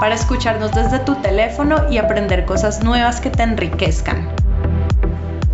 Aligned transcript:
para 0.00 0.14
escucharnos 0.14 0.72
desde 0.72 1.00
tu 1.00 1.16
teléfono 1.16 1.90
y 1.90 1.98
aprender 1.98 2.44
cosas 2.44 2.82
nuevas 2.84 3.20
que 3.20 3.30
te 3.30 3.42
enriquezcan. 3.42 4.28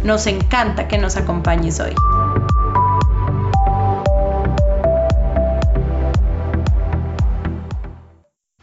Nos 0.03 0.27
encanta 0.27 0.87
que 0.87 0.99
nos 0.99 1.17
acompañes 1.17 1.81
hoy. 1.81 1.95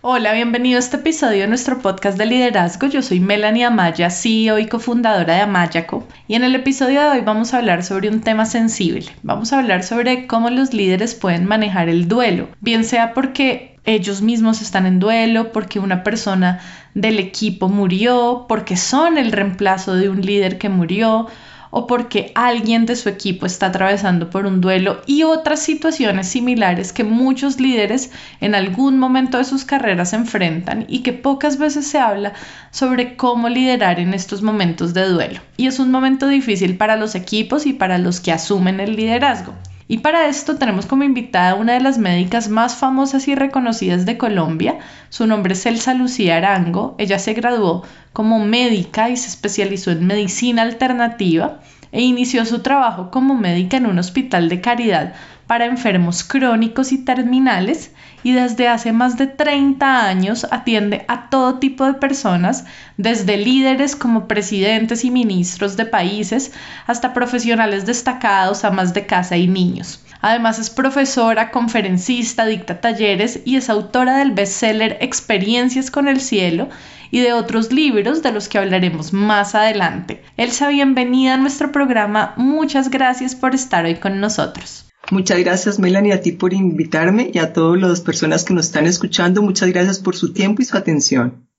Hola, 0.03 0.33
bienvenido 0.33 0.77
a 0.77 0.79
este 0.79 0.97
episodio 0.97 1.41
de 1.41 1.47
nuestro 1.47 1.79
podcast 1.79 2.17
de 2.17 2.25
liderazgo. 2.25 2.87
Yo 2.87 3.01
soy 3.01 3.19
Melanie 3.19 3.65
Amaya, 3.65 4.09
CEO 4.09 4.59
y 4.59 4.67
cofundadora 4.67 5.35
de 5.35 5.41
Amayaco. 5.41 6.05
Y 6.27 6.35
en 6.35 6.43
el 6.43 6.53
episodio 6.53 7.01
de 7.01 7.07
hoy 7.07 7.21
vamos 7.21 7.53
a 7.53 7.59
hablar 7.59 7.83
sobre 7.83 8.09
un 8.09 8.21
tema 8.21 8.45
sensible. 8.45 9.05
Vamos 9.23 9.53
a 9.53 9.59
hablar 9.59 9.83
sobre 9.83 10.27
cómo 10.27 10.49
los 10.49 10.73
líderes 10.73 11.15
pueden 11.15 11.45
manejar 11.45 11.87
el 11.87 12.07
duelo, 12.07 12.49
bien 12.59 12.83
sea 12.83 13.13
porque 13.13 13.70
ellos 13.83 14.21
mismos 14.21 14.61
están 14.61 14.85
en 14.85 14.99
duelo, 14.99 15.51
porque 15.51 15.79
una 15.79 16.03
persona 16.03 16.59
del 16.93 17.19
equipo 17.19 17.67
murió, 17.69 18.45
porque 18.47 18.77
son 18.77 19.17
el 19.17 19.31
reemplazo 19.31 19.95
de 19.95 20.09
un 20.09 20.21
líder 20.21 20.57
que 20.57 20.69
murió 20.69 21.27
o 21.71 21.87
porque 21.87 22.31
alguien 22.35 22.85
de 22.85 22.95
su 22.95 23.09
equipo 23.09 23.45
está 23.45 23.67
atravesando 23.67 24.29
por 24.29 24.45
un 24.45 24.61
duelo 24.61 25.01
y 25.07 25.23
otras 25.23 25.61
situaciones 25.61 26.27
similares 26.27 26.93
que 26.93 27.03
muchos 27.03 27.59
líderes 27.59 28.11
en 28.41 28.53
algún 28.53 28.99
momento 28.99 29.37
de 29.37 29.45
sus 29.45 29.63
carreras 29.63 30.13
enfrentan 30.13 30.85
y 30.87 30.99
que 30.99 31.13
pocas 31.13 31.57
veces 31.57 31.87
se 31.87 31.97
habla 31.97 32.33
sobre 32.71 33.15
cómo 33.15 33.49
liderar 33.49 33.99
en 33.99 34.13
estos 34.13 34.43
momentos 34.43 34.93
de 34.93 35.07
duelo. 35.07 35.39
Y 35.57 35.67
es 35.67 35.79
un 35.79 35.91
momento 35.91 36.27
difícil 36.27 36.77
para 36.77 36.97
los 36.97 37.15
equipos 37.15 37.65
y 37.65 37.73
para 37.73 37.97
los 37.97 38.19
que 38.19 38.33
asumen 38.33 38.79
el 38.79 38.95
liderazgo. 38.95 39.53
Y 39.91 39.97
para 39.97 40.29
esto 40.29 40.55
tenemos 40.55 40.85
como 40.85 41.03
invitada 41.03 41.55
una 41.55 41.73
de 41.73 41.81
las 41.81 41.97
médicas 41.97 42.47
más 42.47 42.77
famosas 42.77 43.27
y 43.27 43.35
reconocidas 43.35 44.05
de 44.05 44.17
Colombia. 44.17 44.79
Su 45.09 45.27
nombre 45.27 45.51
es 45.51 45.65
Elsa 45.65 45.93
Lucía 45.93 46.37
Arango. 46.37 46.95
Ella 46.97 47.19
se 47.19 47.33
graduó 47.33 47.83
como 48.13 48.39
médica 48.39 49.09
y 49.09 49.17
se 49.17 49.27
especializó 49.27 49.91
en 49.91 50.07
medicina 50.07 50.61
alternativa 50.61 51.59
e 51.91 52.03
inició 52.03 52.45
su 52.45 52.59
trabajo 52.59 53.11
como 53.11 53.35
médica 53.35 53.75
en 53.75 53.85
un 53.85 53.99
hospital 53.99 54.47
de 54.47 54.61
caridad 54.61 55.13
para 55.51 55.65
enfermos 55.65 56.23
crónicos 56.23 56.93
y 56.93 57.03
terminales 57.03 57.91
y 58.23 58.31
desde 58.31 58.69
hace 58.69 58.93
más 58.93 59.17
de 59.17 59.27
30 59.27 60.07
años 60.07 60.47
atiende 60.49 61.03
a 61.09 61.29
todo 61.29 61.59
tipo 61.59 61.85
de 61.85 61.95
personas, 61.95 62.63
desde 62.95 63.35
líderes 63.35 63.97
como 63.97 64.29
presidentes 64.29 65.03
y 65.03 65.11
ministros 65.11 65.75
de 65.75 65.83
países 65.83 66.53
hasta 66.87 67.13
profesionales 67.13 67.85
destacados, 67.85 68.63
amas 68.63 68.93
de 68.93 69.05
casa 69.05 69.35
y 69.35 69.49
niños. 69.49 70.01
Además 70.21 70.57
es 70.57 70.69
profesora, 70.69 71.51
conferencista, 71.51 72.45
dicta 72.45 72.79
talleres 72.79 73.41
y 73.43 73.57
es 73.57 73.69
autora 73.69 74.19
del 74.19 74.31
bestseller 74.31 74.99
Experiencias 75.01 75.91
con 75.91 76.07
el 76.07 76.21
Cielo 76.21 76.69
y 77.11 77.19
de 77.19 77.33
otros 77.33 77.73
libros 77.73 78.23
de 78.23 78.31
los 78.31 78.47
que 78.47 78.57
hablaremos 78.57 79.11
más 79.11 79.53
adelante. 79.53 80.23
Elsa, 80.37 80.69
bienvenida 80.69 81.33
a 81.33 81.37
nuestro 81.37 81.73
programa. 81.73 82.35
Muchas 82.37 82.89
gracias 82.89 83.35
por 83.35 83.53
estar 83.53 83.83
hoy 83.83 83.95
con 83.95 84.21
nosotros. 84.21 84.85
Muchas 85.11 85.39
gracias, 85.39 85.77
Melanie, 85.77 86.13
a 86.13 86.21
ti 86.21 86.31
por 86.31 86.53
invitarme 86.53 87.31
y 87.33 87.37
a 87.37 87.51
todas 87.51 87.81
las 87.81 87.99
personas 87.99 88.45
que 88.45 88.53
nos 88.53 88.67
están 88.67 88.85
escuchando. 88.85 89.41
Muchas 89.41 89.69
gracias 89.69 89.99
por 89.99 90.15
su 90.15 90.31
tiempo 90.31 90.61
y 90.61 90.65
su 90.65 90.77
atención. 90.77 91.49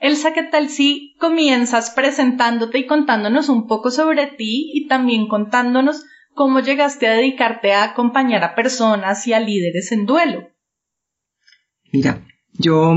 Elsa, 0.00 0.32
¿qué 0.34 0.42
tal 0.42 0.68
si 0.68 1.14
comienzas 1.20 1.90
presentándote 1.90 2.78
y 2.78 2.86
contándonos 2.86 3.48
un 3.48 3.68
poco 3.68 3.92
sobre 3.92 4.26
ti 4.26 4.72
y 4.74 4.88
también 4.88 5.28
contándonos 5.28 6.04
cómo 6.34 6.58
llegaste 6.58 7.06
a 7.06 7.12
dedicarte 7.12 7.72
a 7.72 7.84
acompañar 7.84 8.42
a 8.42 8.56
personas 8.56 9.24
y 9.28 9.32
a 9.32 9.38
líderes 9.38 9.92
en 9.92 10.04
duelo? 10.04 10.48
Mira, 11.92 12.26
yo 12.54 12.96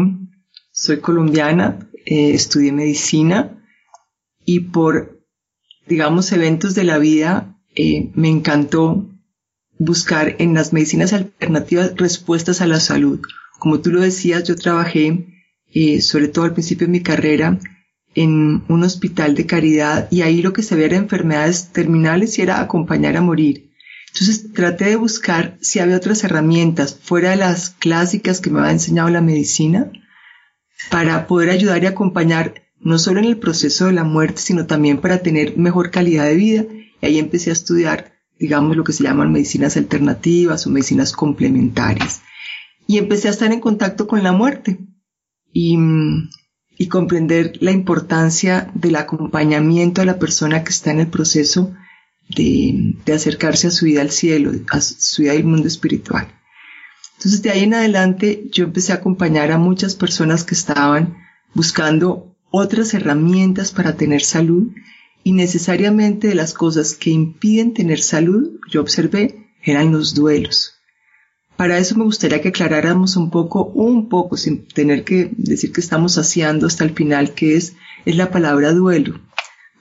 soy 0.71 1.01
colombiana, 1.01 1.87
eh, 2.07 2.33
estudié 2.33 2.71
medicina 2.71 3.63
y 4.43 4.61
por, 4.61 5.23
digamos, 5.85 6.31
eventos 6.31 6.73
de 6.73 6.83
la 6.83 6.97
vida 6.97 7.61
eh, 7.75 8.09
me 8.15 8.29
encantó 8.29 9.08
buscar 9.79 10.35
en 10.39 10.53
las 10.53 10.73
medicinas 10.73 11.13
alternativas 11.13 11.93
respuestas 11.95 12.61
a 12.61 12.67
la 12.67 12.79
salud. 12.79 13.21
Como 13.57 13.79
tú 13.79 13.91
lo 13.91 14.01
decías, 14.01 14.43
yo 14.43 14.55
trabajé, 14.55 15.25
eh, 15.73 16.01
sobre 16.01 16.27
todo 16.27 16.45
al 16.45 16.53
principio 16.53 16.85
de 16.85 16.91
mi 16.91 17.01
carrera, 17.01 17.57
en 18.13 18.63
un 18.67 18.83
hospital 18.83 19.35
de 19.35 19.45
caridad 19.45 20.07
y 20.11 20.21
ahí 20.21 20.41
lo 20.41 20.51
que 20.51 20.63
se 20.63 20.75
veía 20.75 20.87
era 20.87 20.97
enfermedades 20.97 21.69
terminales 21.71 22.37
y 22.37 22.41
era 22.41 22.59
acompañar 22.59 23.15
a 23.15 23.21
morir. 23.21 23.71
Entonces 24.13 24.51
traté 24.53 24.85
de 24.85 24.95
buscar 24.95 25.57
si 25.61 25.79
había 25.79 25.97
otras 25.97 26.23
herramientas 26.23 26.97
fuera 27.01 27.29
de 27.29 27.35
las 27.37 27.69
clásicas 27.69 28.41
que 28.41 28.49
me 28.49 28.59
había 28.59 28.71
enseñado 28.71 29.09
la 29.09 29.21
medicina 29.21 29.91
para 30.89 31.27
poder 31.27 31.51
ayudar 31.51 31.83
y 31.83 31.87
acompañar 31.87 32.63
no 32.79 32.97
solo 32.97 33.19
en 33.19 33.25
el 33.25 33.37
proceso 33.37 33.85
de 33.85 33.93
la 33.93 34.03
muerte, 34.03 34.41
sino 34.41 34.65
también 34.65 34.99
para 34.99 35.19
tener 35.19 35.57
mejor 35.57 35.91
calidad 35.91 36.25
de 36.25 36.35
vida. 36.35 36.65
Y 37.01 37.05
ahí 37.05 37.19
empecé 37.19 37.51
a 37.51 37.53
estudiar 37.53 38.18
digamos, 38.39 38.77
lo 38.77 38.83
que 38.83 38.93
se 38.93 39.03
llaman 39.03 39.31
medicinas 39.31 39.77
alternativas 39.77 40.65
o 40.65 40.69
medicinas 40.69 41.11
complementarias. 41.11 42.21
Y 42.87 42.97
empecé 42.97 43.27
a 43.27 43.31
estar 43.31 43.51
en 43.51 43.59
contacto 43.59 44.07
con 44.07 44.23
la 44.23 44.31
muerte 44.31 44.79
y, 45.53 45.77
y 46.77 46.87
comprender 46.87 47.57
la 47.59 47.71
importancia 47.71 48.71
del 48.73 48.95
acompañamiento 48.95 50.01
a 50.01 50.05
la 50.05 50.17
persona 50.17 50.63
que 50.63 50.71
está 50.71 50.91
en 50.91 51.01
el 51.01 51.07
proceso 51.07 51.73
de, 52.35 52.95
de 53.05 53.13
acercarse 53.13 53.67
a 53.67 53.71
su 53.71 53.85
vida 53.85 54.01
al 54.01 54.11
cielo, 54.11 54.51
a 54.71 54.81
su 54.81 55.21
vida 55.21 55.33
al 55.33 55.43
mundo 55.43 55.67
espiritual. 55.67 56.27
Entonces 57.17 57.41
de 57.41 57.49
ahí 57.51 57.63
en 57.63 57.73
adelante 57.73 58.47
yo 58.49 58.63
empecé 58.63 58.93
a 58.93 58.95
acompañar 58.95 59.51
a 59.51 59.57
muchas 59.57 59.95
personas 59.95 60.45
que 60.45 60.55
estaban 60.55 61.17
buscando 61.53 62.33
otras 62.49 62.93
herramientas 62.93 63.71
para 63.71 63.97
tener 63.97 64.21
salud 64.21 64.71
y 65.29 65.31
necesariamente 65.31 66.27
de 66.27 66.33
las 66.33 66.55
cosas 66.55 66.95
que 66.95 67.11
impiden 67.11 67.75
tener 67.75 68.01
salud, 68.01 68.59
yo 68.67 68.81
observé, 68.81 69.53
eran 69.61 69.91
los 69.91 70.15
duelos. 70.15 70.73
Para 71.55 71.77
eso 71.77 71.95
me 71.95 72.03
gustaría 72.03 72.41
que 72.41 72.47
aclaráramos 72.47 73.15
un 73.15 73.29
poco, 73.29 73.65
un 73.65 74.09
poco, 74.09 74.37
sin 74.37 74.67
tener 74.67 75.03
que 75.03 75.29
decir 75.37 75.71
que 75.71 75.81
estamos 75.81 76.15
saciando 76.15 76.65
hasta 76.65 76.83
el 76.83 76.95
final, 76.95 77.35
que 77.35 77.57
es, 77.57 77.75
es 78.07 78.15
la 78.15 78.31
palabra 78.31 78.71
duelo. 78.73 79.21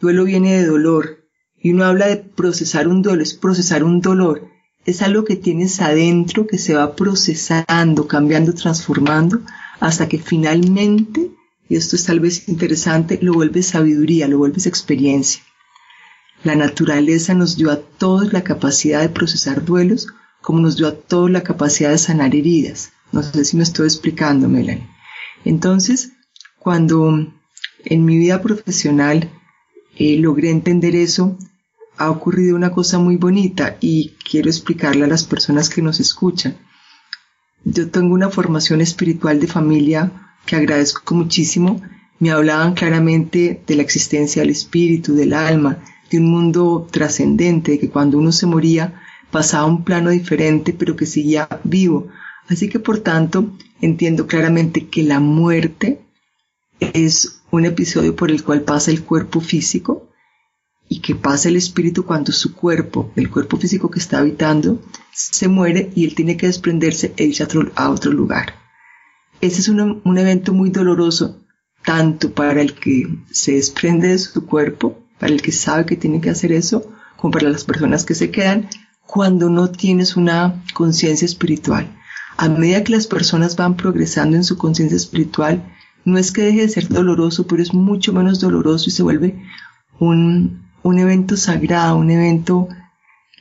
Duelo 0.03 0.25
viene 0.25 0.53
de 0.53 0.67
dolor. 0.67 1.25
Y 1.59 1.71
uno 1.71 1.87
habla 1.87 2.09
de 2.09 2.19
procesar 2.19 2.87
un 2.87 3.01
duelo, 3.01 3.23
es 3.23 3.33
procesar 3.33 3.85
un 3.85 4.03
dolor. 4.03 4.51
Es 4.85 5.01
algo 5.01 5.25
que 5.25 5.37
tienes 5.37 5.81
adentro 5.81 6.47
que 6.47 6.59
se 6.59 6.75
va 6.75 6.95
procesando, 6.95 8.07
cambiando, 8.07 8.53
transformando, 8.53 9.41
hasta 9.81 10.11
que 10.11 10.19
finalmente 10.19 11.31
y 11.69 11.77
esto 11.77 11.97
es 11.97 12.05
tal 12.05 12.21
vez 12.21 12.49
interesante, 12.49 13.19
lo 13.21 13.35
vuelve 13.35 13.63
sabiduría, 13.63 14.27
lo 14.27 14.39
vuelves 14.39 14.67
experiencia. 14.67 15.43
La 16.45 16.55
naturaleza 16.55 17.35
nos 17.35 17.57
dio 17.57 17.71
a 17.71 17.81
todos 17.81 18.33
la 18.33 18.43
capacidad 18.43 19.01
de 19.01 19.09
procesar 19.09 19.65
duelos, 19.65 20.07
como 20.41 20.61
nos 20.61 20.77
dio 20.77 20.87
a 20.87 20.95
todos 20.95 21.31
la 21.31 21.43
capacidad 21.43 21.91
de 21.91 21.99
sanar 21.99 22.35
heridas. 22.35 22.93
No 23.13 23.23
sé 23.23 23.45
si 23.45 23.57
me 23.57 23.65
estoy 23.65 23.87
explicando, 23.87 24.49
Melanie. 24.49 24.89
Entonces, 25.45 26.13
cuando 26.59 27.33
en 27.85 28.05
mi 28.05 28.17
vida 28.17 28.41
profesional 28.41 29.31
eh, 29.97 30.17
logré 30.19 30.51
entender 30.51 30.95
eso, 30.95 31.37
ha 31.97 32.11
ocurrido 32.11 32.55
una 32.55 32.71
cosa 32.71 32.99
muy 32.99 33.17
bonita 33.17 33.77
y 33.81 34.15
quiero 34.29 34.49
explicarle 34.49 35.05
a 35.05 35.09
las 35.09 35.25
personas 35.25 35.69
que 35.69 35.83
nos 35.83 36.01
escuchan. 36.01 36.57
Yo 37.65 37.91
tengo 37.91 38.15
una 38.15 38.31
formación 38.31 38.81
espiritual 38.81 39.41
de 39.41 39.49
familia 39.49 40.28
que 40.49 40.57
agradezco 40.57 41.15
muchísimo, 41.15 41.83
me 42.19 42.31
hablaban 42.31 42.73
claramente 42.73 43.63
de 43.67 43.77
la 43.77 43.83
existencia 43.83 44.41
del 44.41 44.51
espíritu, 44.51 45.15
del 45.15 45.35
alma, 45.35 45.85
de 46.11 46.19
un 46.19 46.31
mundo 46.31 46.89
trascendente, 46.91 47.73
de 47.73 47.79
que 47.79 47.91
cuando 47.91 48.17
uno 48.17 48.33
se 48.33 48.47
moría 48.47 49.01
pasaba 49.31 49.65
a 49.65 49.67
un 49.67 49.85
plano 49.85 50.09
diferente, 50.09 50.73
pero 50.73 50.97
que 50.97 51.05
seguía 51.05 51.47
vivo. 51.65 52.09
Así 52.49 52.71
que 52.71 52.79
por 52.79 53.01
tanto 53.01 53.53
entiendo 53.83 54.27
claramente 54.27 54.89
que 54.89 55.03
la 55.03 55.21
muerte 55.21 56.01
es 56.81 57.43
un 57.51 57.67
episodio 57.67 58.17
por 58.17 58.31
el 58.31 58.43
cual 58.43 58.63
pasa 58.63 58.91
el 58.91 59.03
cuerpo 59.05 59.43
físico 59.43 60.09
y 60.89 61.01
que 61.01 61.15
pasa 61.15 61.51
el 61.51 61.57
espíritu 61.57 62.07
cuando 62.07 62.33
su 62.33 62.55
cuerpo, 62.55 63.13
el 63.17 63.29
cuerpo 63.29 63.59
físico 63.59 63.91
que 63.91 63.99
está 63.99 64.21
habitando, 64.21 64.81
se 65.13 65.47
muere 65.47 65.91
y 65.95 66.07
él 66.07 66.15
tiene 66.15 66.39
que 66.39 66.47
desprenderse 66.47 67.13
e 67.19 67.25
irse 67.25 67.43
a 67.43 67.47
otro, 67.47 67.71
a 67.75 67.91
otro 67.91 68.13
lugar. 68.13 68.68
Ese 69.41 69.61
es 69.61 69.69
un, 69.69 70.19
evento 70.19 70.53
muy 70.53 70.71
doloroso 70.71 71.45
tanto 71.85 72.33
para 72.33 72.61
el 72.61 72.75
que 72.75 73.05
se 73.31 73.53
desprende 73.53 74.09
de 74.09 74.19
su 74.19 74.45
cuerpo, 74.45 74.99
para 75.19 75.33
el 75.33 75.41
que 75.41 75.53
sabe 75.53 75.87
que 75.87 75.97
tiene 75.97 76.21
que 76.21 76.31
hacer 76.31 76.53
eso, 76.53 76.91
como 77.17 77.33
para 77.33 77.49
las 77.49 77.65
personas 77.65 78.05
que 78.05 78.15
se 78.15 78.31
quedan, 78.31 78.69
cuando 79.07 79.49
no 79.49 79.71
tienes 79.71 80.17
una 80.17 80.63
conciencia 80.75 81.25
espiritual. 81.25 81.97
A 82.37 82.49
medida 82.49 82.85
que 82.85 82.93
las 82.93 83.07
personas 83.07 83.57
van 83.57 83.77
progresando 83.77 84.37
en 84.37 84.45
su 84.45 84.59
conciencia 84.59 84.97
espiritual, 84.97 85.65
no 86.05 86.19
es 86.19 86.33
que 86.33 86.43
deje 86.43 86.63
de 86.63 86.69
ser 86.69 86.89
doloroso, 86.89 87.47
pero 87.47 87.63
es 87.63 87.73
mucho 87.73 88.13
menos 88.13 88.41
doloroso 88.41 88.89
y 88.89 88.93
se 88.93 89.03
vuelve 89.03 89.41
un, 90.01 90.69
un 90.83 90.99
evento 90.99 91.37
sagrado, 91.37 91.97
un 91.97 92.11
evento 92.11 92.69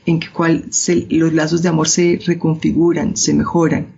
en 0.05 0.19
que 0.19 0.29
cual 0.29 0.69
los 1.09 1.33
lazos 1.33 1.61
de 1.63 1.69
amor 1.69 1.89
se 1.89 2.19
reconfiguran, 2.25 3.17
se 3.17 3.33
mejoran. 3.33 3.96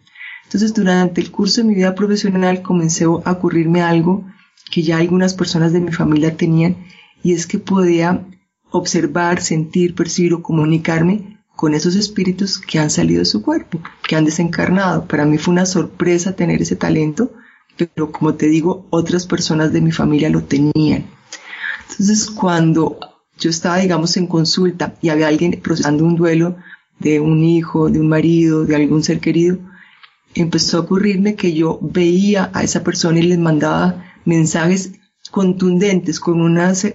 Entonces, 0.49 0.73
durante 0.73 1.21
el 1.21 1.29
curso 1.29 1.61
de 1.61 1.67
mi 1.67 1.75
vida 1.75 1.93
profesional 1.93 2.63
comencé 2.63 3.03
a 3.03 3.31
ocurrirme 3.31 3.83
algo 3.83 4.25
que 4.71 4.81
ya 4.81 4.97
algunas 4.97 5.35
personas 5.35 5.73
de 5.73 5.79
mi 5.79 5.91
familia 5.91 6.35
tenían 6.35 6.87
y 7.21 7.33
es 7.33 7.45
que 7.45 7.59
podía 7.59 8.25
observar, 8.71 9.41
sentir, 9.41 9.93
percibir 9.93 10.33
o 10.33 10.41
comunicarme 10.41 11.39
con 11.55 11.75
esos 11.75 11.95
espíritus 11.95 12.57
que 12.57 12.79
han 12.79 12.89
salido 12.89 13.19
de 13.19 13.25
su 13.25 13.43
cuerpo, 13.43 13.79
que 14.07 14.15
han 14.15 14.25
desencarnado. 14.25 15.05
Para 15.05 15.23
mí 15.23 15.37
fue 15.37 15.51
una 15.51 15.67
sorpresa 15.67 16.35
tener 16.35 16.63
ese 16.63 16.75
talento, 16.75 17.31
pero 17.77 18.11
como 18.11 18.33
te 18.33 18.47
digo, 18.47 18.87
otras 18.89 19.27
personas 19.27 19.71
de 19.71 19.81
mi 19.81 19.91
familia 19.91 20.31
lo 20.31 20.41
tenían. 20.41 21.05
Entonces, 21.91 22.27
cuando 22.27 22.97
yo 23.37 23.51
estaba, 23.51 23.77
digamos, 23.77 24.17
en 24.17 24.25
consulta 24.25 24.95
y 24.99 25.09
había 25.09 25.27
alguien 25.27 25.59
procesando 25.61 26.05
un 26.05 26.15
duelo 26.15 26.55
de 26.97 27.19
un 27.19 27.43
hijo, 27.43 27.91
de 27.91 27.99
un 27.99 28.09
marido, 28.09 28.65
de 28.65 28.75
algún 28.75 29.03
ser 29.03 29.19
querido, 29.19 29.59
empezó 30.35 30.77
a 30.77 30.81
ocurrirme 30.81 31.35
que 31.35 31.53
yo 31.53 31.79
veía 31.81 32.49
a 32.53 32.63
esa 32.63 32.83
persona 32.83 33.19
y 33.19 33.23
les 33.23 33.39
mandaba 33.39 34.05
mensajes 34.25 34.93
contundentes, 35.31 36.19
con 36.19 36.41
unas 36.41 36.87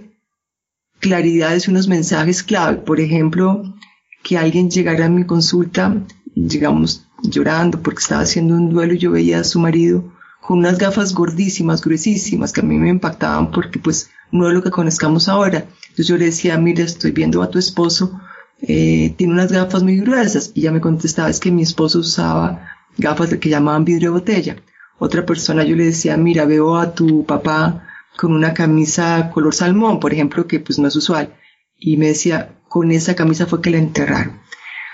claridades, 1.01 1.69
unos 1.69 1.89
mensajes 1.89 2.43
clave. 2.43 2.79
Por 2.79 3.01
ejemplo, 3.01 3.75
que 4.23 4.39
alguien 4.39 4.71
llegara 4.71 5.07
a 5.07 5.11
mi 5.11 5.25
consulta, 5.25 5.95
digamos, 6.35 7.07
llorando 7.23 7.81
porque 7.81 8.01
estaba 8.01 8.23
haciendo 8.23 8.55
un 8.55 8.71
duelo 8.71 8.95
y 8.95 8.99
yo 8.99 9.11
veía 9.11 9.41
a 9.41 9.45
su 9.45 9.59
marido 9.61 10.13
con 10.41 10.59
unas 10.59 10.79
gafas 10.79 11.15
gordísimas, 11.15 11.81
gruesísimas, 11.81 12.53
que 12.53 12.61
a 12.61 12.65
mí 12.65 12.79
me 12.79 12.91
impactaban 12.91 13.51
porque 13.51 13.79
pues 13.79 14.11
no 14.31 14.49
es 14.49 14.55
lo 14.55 14.63
que 14.63 14.71
conozcamos 14.71 15.29
ahora. 15.29 15.67
Entonces 15.83 16.07
yo 16.07 16.19
le 16.19 16.27
decía, 16.27 16.59
mira, 16.59 16.85
estoy 16.85 17.13
viendo 17.13 17.43
a 17.43 17.51
tu 17.51 17.59
esposo, 17.59 18.21
eh, 18.61 19.15
tiene 19.17 19.33
unas 19.33 19.51
gafas 19.51 19.83
muy 19.83 19.99
gruesas. 19.99 20.53
Y 20.55 20.61
ella 20.61 20.73
me 20.73 20.81
contestaba, 20.81 21.31
es 21.31 21.41
que 21.41 21.51
mi 21.51 21.63
esposo 21.63 22.01
usaba 22.01 22.74
gafas 22.99 23.35
que 23.35 23.49
llamaban 23.49 23.85
vidrio 23.85 24.13
botella. 24.13 24.57
Otra 24.99 25.27
persona 25.27 25.65
yo 25.65 25.77
le 25.77 25.87
decía, 25.87 26.17
mira, 26.17 26.45
veo 26.45 26.77
a 26.77 26.95
tu 26.95 27.25
papá 27.25 27.87
con 28.17 28.33
una 28.33 28.55
camisa 28.55 29.31
color 29.33 29.55
salmón, 29.55 30.01
por 30.01 30.13
ejemplo, 30.13 30.47
que 30.47 30.61
pues 30.61 30.79
no 30.79 30.89
es 30.89 30.97
usual. 30.97 31.35
Y 31.79 31.97
me 31.97 32.09
decía, 32.09 32.57
con 32.69 32.91
esa 32.91 33.15
camisa 33.15 33.47
fue 33.47 33.61
que 33.61 33.71
la 33.71 33.79
enterraron. 33.79 34.41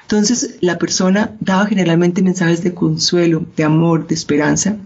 Entonces 0.02 0.58
la 0.60 0.78
persona 0.78 1.36
daba 1.40 1.66
generalmente 1.66 2.22
mensajes 2.22 2.64
de 2.64 2.74
consuelo, 2.74 3.46
de 3.56 3.64
amor, 3.64 4.06
de 4.08 4.14
esperanza, 4.14 4.76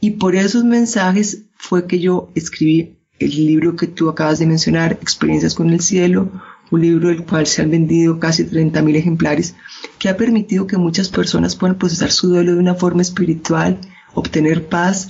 y 0.00 0.12
por 0.12 0.34
esos 0.34 0.64
mensajes 0.64 1.44
fue 1.56 1.86
que 1.86 2.00
yo 2.00 2.30
escribí 2.34 2.98
el 3.20 3.30
libro 3.46 3.76
que 3.76 3.86
tú 3.86 4.08
acabas 4.08 4.40
de 4.40 4.46
mencionar, 4.46 4.98
Experiencias 5.00 5.54
con 5.54 5.70
el 5.70 5.80
Cielo, 5.80 6.28
un 6.72 6.80
libro 6.80 7.08
del 7.08 7.26
cual 7.26 7.46
se 7.46 7.60
han 7.60 7.70
vendido 7.70 8.18
casi 8.18 8.44
30.000 8.44 8.96
ejemplares, 8.96 9.54
que 9.98 10.08
ha 10.08 10.16
permitido 10.16 10.66
que 10.66 10.78
muchas 10.78 11.10
personas 11.10 11.54
puedan 11.54 11.76
procesar 11.76 12.10
su 12.10 12.28
duelo 12.30 12.54
de 12.54 12.58
una 12.58 12.74
forma 12.74 13.02
espiritual, 13.02 13.78
obtener 14.14 14.66
paz 14.68 15.08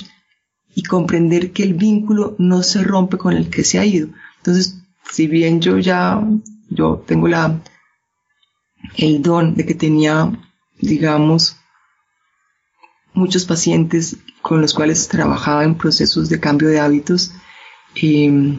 y 0.74 0.82
comprender 0.82 1.52
que 1.52 1.62
el 1.62 1.74
vínculo 1.74 2.34
no 2.38 2.64
se 2.64 2.82
rompe 2.82 3.16
con 3.16 3.34
el 3.34 3.48
que 3.48 3.62
se 3.62 3.78
ha 3.78 3.86
ido. 3.86 4.08
Entonces, 4.38 4.82
si 5.08 5.28
bien 5.28 5.60
yo 5.60 5.78
ya, 5.78 6.20
yo 6.68 7.04
tengo 7.06 7.28
la, 7.28 7.62
el 8.96 9.22
don 9.22 9.54
de 9.54 9.64
que 9.64 9.76
tenía, 9.76 10.32
digamos, 10.80 11.58
muchos 13.14 13.44
pacientes 13.44 14.16
con 14.40 14.60
los 14.60 14.74
cuales 14.74 15.06
trabajaba 15.06 15.62
en 15.62 15.76
procesos 15.76 16.28
de 16.28 16.40
cambio 16.40 16.68
de 16.68 16.80
hábitos. 16.80 17.32
em, 17.94 18.58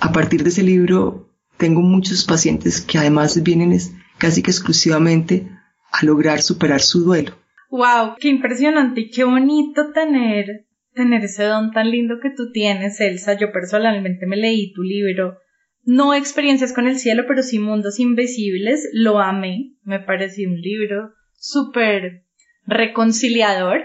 a 0.00 0.10
partir 0.12 0.42
de 0.42 0.48
ese 0.48 0.62
libro 0.62 1.29
tengo 1.60 1.82
muchos 1.82 2.24
pacientes 2.24 2.80
que 2.80 2.98
además 2.98 3.40
vienen 3.42 3.78
casi 4.18 4.42
que 4.42 4.50
exclusivamente 4.50 5.46
a 5.92 6.04
lograr 6.04 6.40
superar 6.40 6.80
su 6.80 7.04
duelo. 7.04 7.36
¡Wow! 7.70 8.16
¡Qué 8.18 8.28
impresionante 8.28 9.02
y 9.02 9.10
qué 9.10 9.24
bonito 9.24 9.92
tener, 9.92 10.66
tener 10.94 11.22
ese 11.22 11.44
don 11.44 11.70
tan 11.70 11.90
lindo 11.90 12.16
que 12.20 12.30
tú 12.30 12.50
tienes, 12.50 13.00
Elsa! 13.00 13.38
Yo 13.38 13.52
personalmente 13.52 14.26
me 14.26 14.36
leí 14.36 14.72
tu 14.72 14.82
libro. 14.82 15.36
No 15.84 16.14
experiencias 16.14 16.72
con 16.72 16.88
el 16.88 16.98
cielo, 16.98 17.24
pero 17.28 17.42
sí 17.42 17.58
mundos 17.58 18.00
invisibles. 18.00 18.88
Lo 18.92 19.20
amé. 19.20 19.76
Me 19.84 20.00
pareció 20.00 20.48
un 20.48 20.60
libro 20.60 21.12
súper 21.34 22.24
reconciliador. 22.66 23.82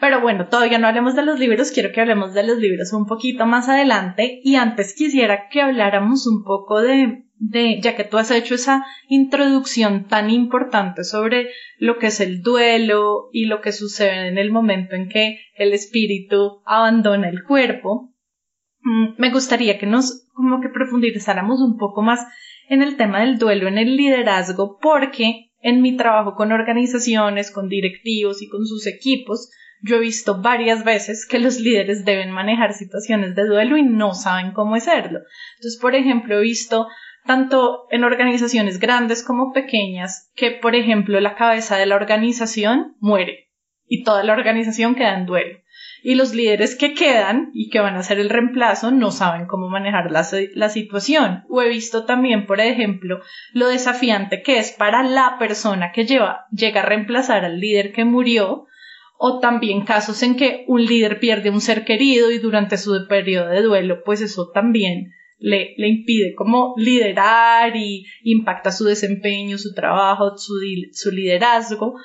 Pero 0.00 0.20
bueno, 0.20 0.48
todavía 0.48 0.78
no 0.78 0.88
hablemos 0.88 1.14
de 1.14 1.24
los 1.24 1.38
libros, 1.38 1.70
quiero 1.70 1.92
que 1.92 2.00
hablemos 2.00 2.34
de 2.34 2.42
los 2.42 2.58
libros 2.58 2.92
un 2.92 3.06
poquito 3.06 3.46
más 3.46 3.68
adelante. 3.68 4.40
Y 4.42 4.56
antes 4.56 4.94
quisiera 4.94 5.48
que 5.48 5.60
habláramos 5.60 6.26
un 6.26 6.44
poco 6.44 6.80
de, 6.80 7.24
de, 7.36 7.80
ya 7.80 7.96
que 7.96 8.04
tú 8.04 8.18
has 8.18 8.30
hecho 8.30 8.54
esa 8.54 8.84
introducción 9.08 10.06
tan 10.06 10.30
importante 10.30 11.04
sobre 11.04 11.50
lo 11.78 11.98
que 11.98 12.08
es 12.08 12.20
el 12.20 12.42
duelo 12.42 13.28
y 13.32 13.46
lo 13.46 13.60
que 13.60 13.72
sucede 13.72 14.28
en 14.28 14.38
el 14.38 14.50
momento 14.50 14.94
en 14.94 15.08
que 15.08 15.40
el 15.54 15.72
espíritu 15.72 16.62
abandona 16.66 17.28
el 17.28 17.42
cuerpo, 17.42 18.14
mm, 18.82 19.14
me 19.18 19.30
gustaría 19.30 19.78
que 19.78 19.86
nos 19.86 20.26
como 20.34 20.60
que 20.60 20.68
profundizáramos 20.68 21.60
un 21.60 21.76
poco 21.76 22.02
más 22.02 22.20
en 22.68 22.82
el 22.82 22.96
tema 22.96 23.20
del 23.20 23.38
duelo 23.38 23.68
en 23.68 23.78
el 23.78 23.96
liderazgo 23.96 24.78
porque 24.80 25.50
en 25.60 25.82
mi 25.82 25.96
trabajo 25.96 26.34
con 26.34 26.52
organizaciones, 26.52 27.50
con 27.50 27.68
directivos 27.68 28.40
y 28.42 28.48
con 28.48 28.64
sus 28.64 28.86
equipos, 28.86 29.50
yo 29.82 29.96
he 29.96 30.00
visto 30.00 30.40
varias 30.40 30.84
veces 30.84 31.26
que 31.26 31.38
los 31.38 31.60
líderes 31.60 32.04
deben 32.04 32.30
manejar 32.30 32.74
situaciones 32.74 33.34
de 33.34 33.44
duelo 33.44 33.76
y 33.76 33.82
no 33.82 34.14
saben 34.14 34.52
cómo 34.52 34.74
hacerlo. 34.74 35.20
Entonces, 35.56 35.80
por 35.80 35.94
ejemplo, 35.94 36.38
he 36.38 36.42
visto 36.42 36.88
tanto 37.24 37.86
en 37.90 38.04
organizaciones 38.04 38.78
grandes 38.78 39.22
como 39.22 39.52
pequeñas 39.52 40.30
que, 40.34 40.50
por 40.50 40.74
ejemplo, 40.74 41.20
la 41.20 41.34
cabeza 41.34 41.76
de 41.76 41.86
la 41.86 41.96
organización 41.96 42.96
muere 43.00 43.50
y 43.86 44.04
toda 44.04 44.24
la 44.24 44.32
organización 44.32 44.94
queda 44.94 45.14
en 45.14 45.26
duelo 45.26 45.60
y 46.02 46.14
los 46.14 46.34
líderes 46.34 46.76
que 46.76 46.94
quedan 46.94 47.50
y 47.52 47.68
que 47.70 47.80
van 47.80 47.96
a 47.96 48.00
hacer 48.00 48.18
el 48.18 48.30
reemplazo 48.30 48.90
no 48.90 49.10
saben 49.10 49.46
cómo 49.46 49.68
manejar 49.68 50.10
la, 50.10 50.26
la, 50.54 50.68
situación. 50.68 51.44
O 51.48 51.62
he 51.62 51.68
visto 51.68 52.04
también, 52.04 52.46
por 52.46 52.60
ejemplo, 52.60 53.20
lo 53.52 53.68
desafiante 53.68 54.42
que 54.42 54.58
es 54.58 54.72
para 54.72 55.02
la 55.02 55.36
persona 55.38 55.92
que 55.92 56.06
lleva, 56.06 56.46
llega 56.50 56.82
a 56.82 56.86
reemplazar 56.86 57.44
al 57.44 57.60
líder 57.60 57.92
que 57.92 58.04
murió, 58.04 58.66
o 59.22 59.38
también 59.38 59.84
casos 59.84 60.22
en 60.22 60.34
que 60.34 60.64
un 60.66 60.82
líder 60.82 61.20
pierde 61.20 61.50
un 61.50 61.60
ser 61.60 61.84
querido 61.84 62.30
y 62.30 62.38
durante 62.38 62.78
su 62.78 63.06
periodo 63.06 63.50
de 63.50 63.60
duelo, 63.60 64.02
pues 64.02 64.22
eso 64.22 64.50
también 64.50 65.12
le, 65.36 65.74
le 65.76 65.88
impide 65.88 66.34
como 66.34 66.72
liderar 66.78 67.76
y 67.76 68.06
impacta 68.22 68.72
su 68.72 68.84
desempeño, 68.84 69.58
su 69.58 69.74
trabajo, 69.74 70.38
su, 70.38 70.54
su 70.92 71.10
liderazgo 71.10 71.96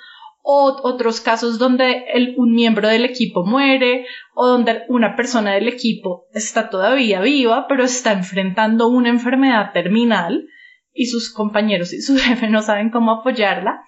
o 0.44 0.78
otros 0.84 1.22
casos 1.22 1.58
donde 1.58 2.04
un 2.36 2.52
miembro 2.52 2.90
del 2.90 3.06
equipo 3.06 3.46
muere 3.46 4.06
o 4.34 4.48
donde 4.48 4.82
una 4.90 5.16
persona 5.16 5.54
del 5.54 5.70
equipo 5.70 6.28
está 6.34 6.70
todavía 6.70 7.22
viva 7.22 7.66
pero 7.70 7.86
está 7.86 8.12
enfrentando 8.12 8.90
una 8.90 9.08
enfermedad 9.08 9.72
terminal 9.72 10.50
y 10.94 11.06
sus 11.06 11.32
compañeros 11.32 11.94
y 11.94 12.02
su 12.02 12.18
jefe 12.20 12.50
no 12.50 12.62
saben 12.62 12.90
cómo 12.90 13.22
apoyarla. 13.22 13.86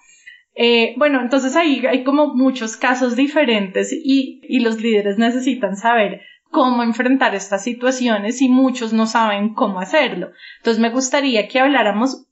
Eh, 0.60 0.94
bueno, 0.96 1.20
entonces 1.20 1.54
ahí 1.54 1.86
hay 1.86 2.02
como 2.02 2.34
muchos 2.34 2.76
casos 2.76 3.14
diferentes 3.14 3.92
y, 3.92 4.40
y 4.42 4.60
los 4.60 4.80
líderes 4.80 5.16
necesitan 5.16 5.76
saber 5.76 6.22
cómo 6.50 6.82
enfrentar 6.82 7.34
estas 7.34 7.62
situaciones 7.62 8.42
y 8.42 8.48
muchos 8.48 8.92
no 8.92 9.06
saben 9.06 9.54
cómo 9.54 9.78
hacerlo. 9.78 10.32
Entonces 10.58 10.80
me 10.80 10.90
gustaría 10.90 11.46
que 11.46 11.60
habláramos 11.60 12.26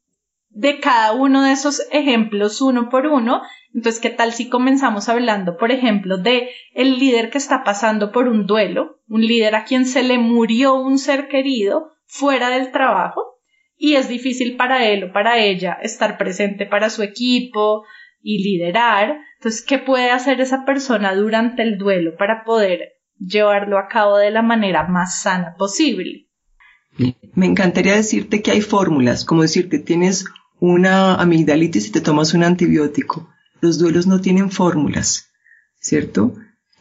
de 0.48 0.80
cada 0.80 1.12
uno 1.12 1.42
de 1.42 1.52
esos 1.52 1.86
ejemplos 1.92 2.60
uno 2.62 2.88
por 2.88 3.06
uno 3.06 3.42
entonces, 3.76 4.00
¿qué 4.00 4.08
tal 4.08 4.32
si 4.32 4.48
comenzamos 4.48 5.10
hablando, 5.10 5.58
por 5.58 5.70
ejemplo, 5.70 6.16
de 6.16 6.48
el 6.72 6.98
líder 6.98 7.28
que 7.28 7.36
está 7.36 7.62
pasando 7.62 8.10
por 8.10 8.26
un 8.26 8.46
duelo, 8.46 9.00
un 9.06 9.20
líder 9.20 9.54
a 9.54 9.64
quien 9.64 9.84
se 9.84 10.02
le 10.02 10.16
murió 10.16 10.76
un 10.76 10.98
ser 10.98 11.28
querido 11.28 11.92
fuera 12.06 12.48
del 12.48 12.72
trabajo 12.72 13.38
y 13.76 13.96
es 13.96 14.08
difícil 14.08 14.56
para 14.56 14.86
él 14.86 15.04
o 15.04 15.12
para 15.12 15.40
ella 15.40 15.76
estar 15.82 16.16
presente 16.16 16.64
para 16.64 16.88
su 16.88 17.02
equipo 17.02 17.84
y 18.26 18.42
liderar? 18.42 19.18
Entonces, 19.38 19.62
¿qué 19.62 19.78
puede 19.78 20.10
hacer 20.10 20.40
esa 20.40 20.64
persona 20.64 21.14
durante 21.14 21.62
el 21.62 21.78
duelo 21.78 22.16
para 22.16 22.44
poder 22.44 22.94
llevarlo 23.18 23.78
a 23.78 23.88
cabo 23.88 24.16
de 24.16 24.30
la 24.30 24.42
manera 24.42 24.88
más 24.88 25.22
sana 25.22 25.54
posible? 25.56 26.26
Me 27.34 27.46
encantaría 27.46 27.94
decirte 27.94 28.42
que 28.42 28.50
hay 28.50 28.62
fórmulas, 28.62 29.24
como 29.24 29.42
decirte, 29.42 29.78
tienes 29.78 30.24
una 30.58 31.14
amigdalitis 31.14 31.88
y 31.88 31.92
te 31.92 32.00
tomas 32.00 32.34
un 32.34 32.42
antibiótico 32.42 33.28
los 33.60 33.78
duelos 33.78 34.06
no 34.06 34.20
tienen 34.20 34.50
fórmulas, 34.50 35.30
¿cierto? 35.80 36.34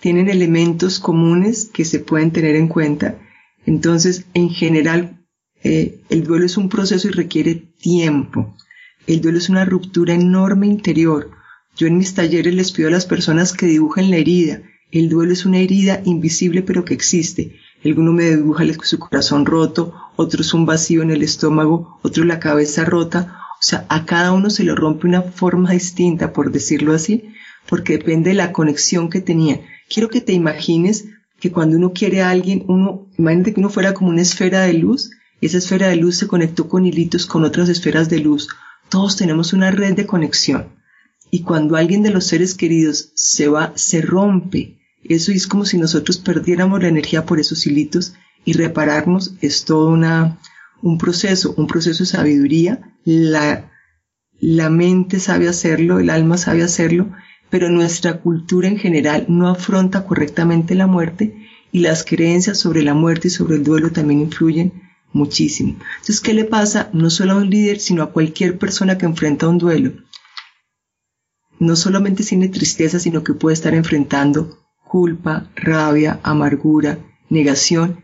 tienen 0.06 0.30
elementos 0.30 1.00
comunes 1.00 1.66
que 1.74 1.84
se 1.84 2.00
pueden 2.00 2.30
tener 2.30 2.56
en 2.56 2.68
cuenta. 2.68 3.18
Entonces, 3.66 4.26
en 4.36 4.50
general, 4.52 5.26
eh, 5.64 6.00
el 6.10 6.24
duelo 6.24 6.46
es 6.46 6.58
un 6.58 6.70
proceso 6.70 7.08
y 7.08 7.12
requiere 7.12 7.56
tiempo. 7.56 8.56
El 9.08 9.22
duelo 9.22 9.38
es 9.38 9.50
una 9.50 9.66
ruptura 9.66 10.16
enorme 10.16 10.66
interior. 10.66 11.30
Yo 11.78 11.86
en 11.86 11.98
mis 11.98 12.16
talleres 12.16 12.56
les 12.56 12.72
pido 12.72 12.88
a 12.88 12.92
las 12.92 13.06
personas 13.06 13.54
que 13.54 13.68
dibujen 13.68 14.10
la 14.10 14.18
herida. 14.18 14.64
El 14.92 15.10
duelo 15.10 15.32
es 15.34 15.46
una 15.46 15.60
herida 15.60 16.02
invisible 16.06 16.64
pero 16.64 16.86
que 16.86 16.96
existe. 16.96 17.56
Alguno 17.84 18.14
me 18.14 18.36
dibuja 18.36 18.64
su 18.82 18.98
corazón 18.98 19.46
roto, 19.46 19.94
otro 20.16 20.42
es 20.42 20.56
un 20.56 20.66
vacío 20.66 21.04
en 21.04 21.12
el 21.12 21.22
estómago, 21.22 22.00
otro 22.02 22.24
la 22.24 22.40
cabeza 22.40 22.84
rota. 22.84 23.38
O 23.62 23.64
sea, 23.64 23.86
a 23.90 24.06
cada 24.06 24.32
uno 24.32 24.50
se 24.50 24.64
le 24.64 24.74
rompe 24.74 25.06
una 25.06 25.22
forma 25.22 25.72
distinta, 25.72 26.34
por 26.34 26.52
decirlo 26.52 26.94
así, 26.94 27.30
porque 27.70 28.00
depende 28.00 28.32
de 28.32 28.36
la 28.36 28.52
conexión 28.52 29.12
que 29.12 29.22
tenía. 29.22 29.62
Quiero 29.88 30.10
que 30.10 30.22
te 30.22 30.34
imagines 30.34 31.06
que 31.40 31.52
cuando 31.52 31.78
uno 31.78 31.94
quiere 31.94 32.24
a 32.24 32.32
alguien, 32.32 32.64
uno, 32.68 33.08
imagínate 33.20 33.54
que 33.54 33.60
uno 33.60 33.70
fuera 33.70 33.94
como 33.94 34.10
una 34.10 34.24
esfera 34.24 34.62
de 34.62 34.74
luz, 34.74 35.12
esa 35.42 35.60
esfera 35.60 35.90
de 35.90 35.96
luz 35.96 36.18
se 36.18 36.28
conectó 36.28 36.68
con 36.68 36.88
hilitos 36.88 37.28
con 37.28 37.44
otras 37.44 37.70
esferas 37.70 38.10
de 38.10 38.20
luz. 38.20 38.48
Todos 38.90 39.16
tenemos 39.16 39.54
una 39.54 39.72
red 39.72 39.96
de 39.96 40.06
conexión. 40.06 40.74
Y 41.32 41.42
cuando 41.42 41.76
alguien 41.76 42.04
de 42.04 42.12
los 42.12 42.26
seres 42.26 42.56
queridos 42.56 43.12
se 43.16 43.48
va, 43.48 43.74
se 43.76 44.02
rompe. 44.02 44.80
Eso 45.04 45.32
es 45.32 45.48
como 45.48 45.66
si 45.66 45.78
nosotros 45.78 46.18
perdiéramos 46.18 46.82
la 46.82 46.88
energía 46.88 47.26
por 47.26 47.40
esos 47.40 47.66
hilitos 47.68 48.14
y 48.44 48.54
repararnos 48.54 49.36
es 49.42 49.66
todo 49.66 49.90
una, 49.90 50.40
un 50.82 50.98
proceso, 50.98 51.54
un 51.58 51.68
proceso 51.68 52.04
de 52.04 52.10
sabiduría. 52.10 52.96
La, 53.04 53.72
la 54.40 54.70
mente 54.70 55.20
sabe 55.20 55.48
hacerlo, 55.48 56.00
el 56.00 56.10
alma 56.10 56.38
sabe 56.38 56.64
hacerlo 56.64 57.12
pero 57.50 57.70
nuestra 57.70 58.20
cultura 58.20 58.68
en 58.68 58.78
general 58.78 59.26
no 59.30 59.48
afronta 59.48 60.06
correctamente 60.06 60.76
la 60.76 60.88
muerte 60.88 61.48
y 61.72 61.80
las 61.80 62.04
creencias 62.04 62.60
sobre 62.60 62.84
la 62.84 62.94
muerte 62.94 63.28
y 63.28 63.32
sobre 63.32 63.56
el 63.56 63.64
duelo 63.64 63.92
también 63.92 64.22
influyen 64.22 64.74
muchísimo. 65.16 65.78
Entonces, 65.96 66.22
¿qué 66.22 66.34
le 66.34 66.44
pasa 66.46 66.90
no 66.94 67.10
solo 67.10 67.34
a 67.34 67.38
un 67.38 67.50
líder, 67.50 67.80
sino 67.80 68.04
a 68.04 68.12
cualquier 68.12 68.60
persona 68.60 68.98
que 68.98 69.06
enfrenta 69.06 69.48
un 69.48 69.58
duelo? 69.58 69.94
No 71.58 71.76
solamente 71.76 72.24
tiene 72.24 72.50
tristeza, 72.50 73.00
sino 73.00 73.24
que 73.24 73.34
puede 73.34 73.54
estar 73.54 73.74
enfrentando 73.74 74.60
culpa, 74.88 75.50
rabia, 75.56 76.20
amargura, 76.22 77.00
negación 77.30 78.02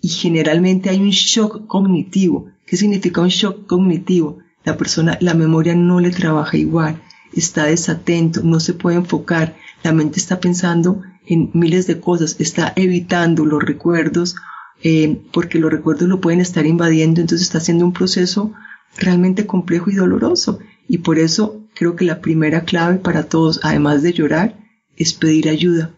y 0.00 0.08
generalmente 0.08 0.90
hay 0.90 1.00
un 1.00 1.10
shock 1.10 1.66
cognitivo. 1.66 2.50
¿Qué 2.66 2.76
significa 2.76 3.20
un 3.20 3.28
shock 3.28 3.66
cognitivo? 3.66 4.38
La 4.64 4.76
persona, 4.76 5.18
la 5.20 5.34
memoria 5.34 5.74
no 5.74 6.00
le 6.00 6.10
trabaja 6.10 6.56
igual 6.56 7.02
está 7.36 7.66
desatento, 7.66 8.42
no 8.42 8.60
se 8.60 8.74
puede 8.74 8.96
enfocar, 8.96 9.56
la 9.82 9.92
mente 9.92 10.18
está 10.18 10.40
pensando 10.40 11.02
en 11.26 11.50
miles 11.54 11.86
de 11.86 12.00
cosas, 12.00 12.36
está 12.38 12.72
evitando 12.76 13.44
los 13.44 13.62
recuerdos, 13.62 14.36
eh, 14.86 15.22
porque 15.32 15.58
los 15.58 15.72
recuerdos 15.72 16.08
lo 16.08 16.20
pueden 16.20 16.42
estar 16.42 16.66
invadiendo, 16.66 17.22
entonces 17.22 17.46
está 17.46 17.56
haciendo 17.56 17.86
un 17.86 17.94
proceso 17.94 18.52
realmente 18.98 19.46
complejo 19.46 19.90
y 19.90 19.94
doloroso. 19.94 20.58
Y 20.86 20.98
por 20.98 21.18
eso 21.18 21.66
creo 21.74 21.96
que 21.96 22.04
la 22.04 22.20
primera 22.20 22.64
clave 22.64 22.98
para 22.98 23.24
todos, 23.24 23.60
además 23.62 24.02
de 24.02 24.12
llorar, 24.12 24.58
es 24.96 25.14
pedir 25.14 25.48
ayuda. 25.48 25.94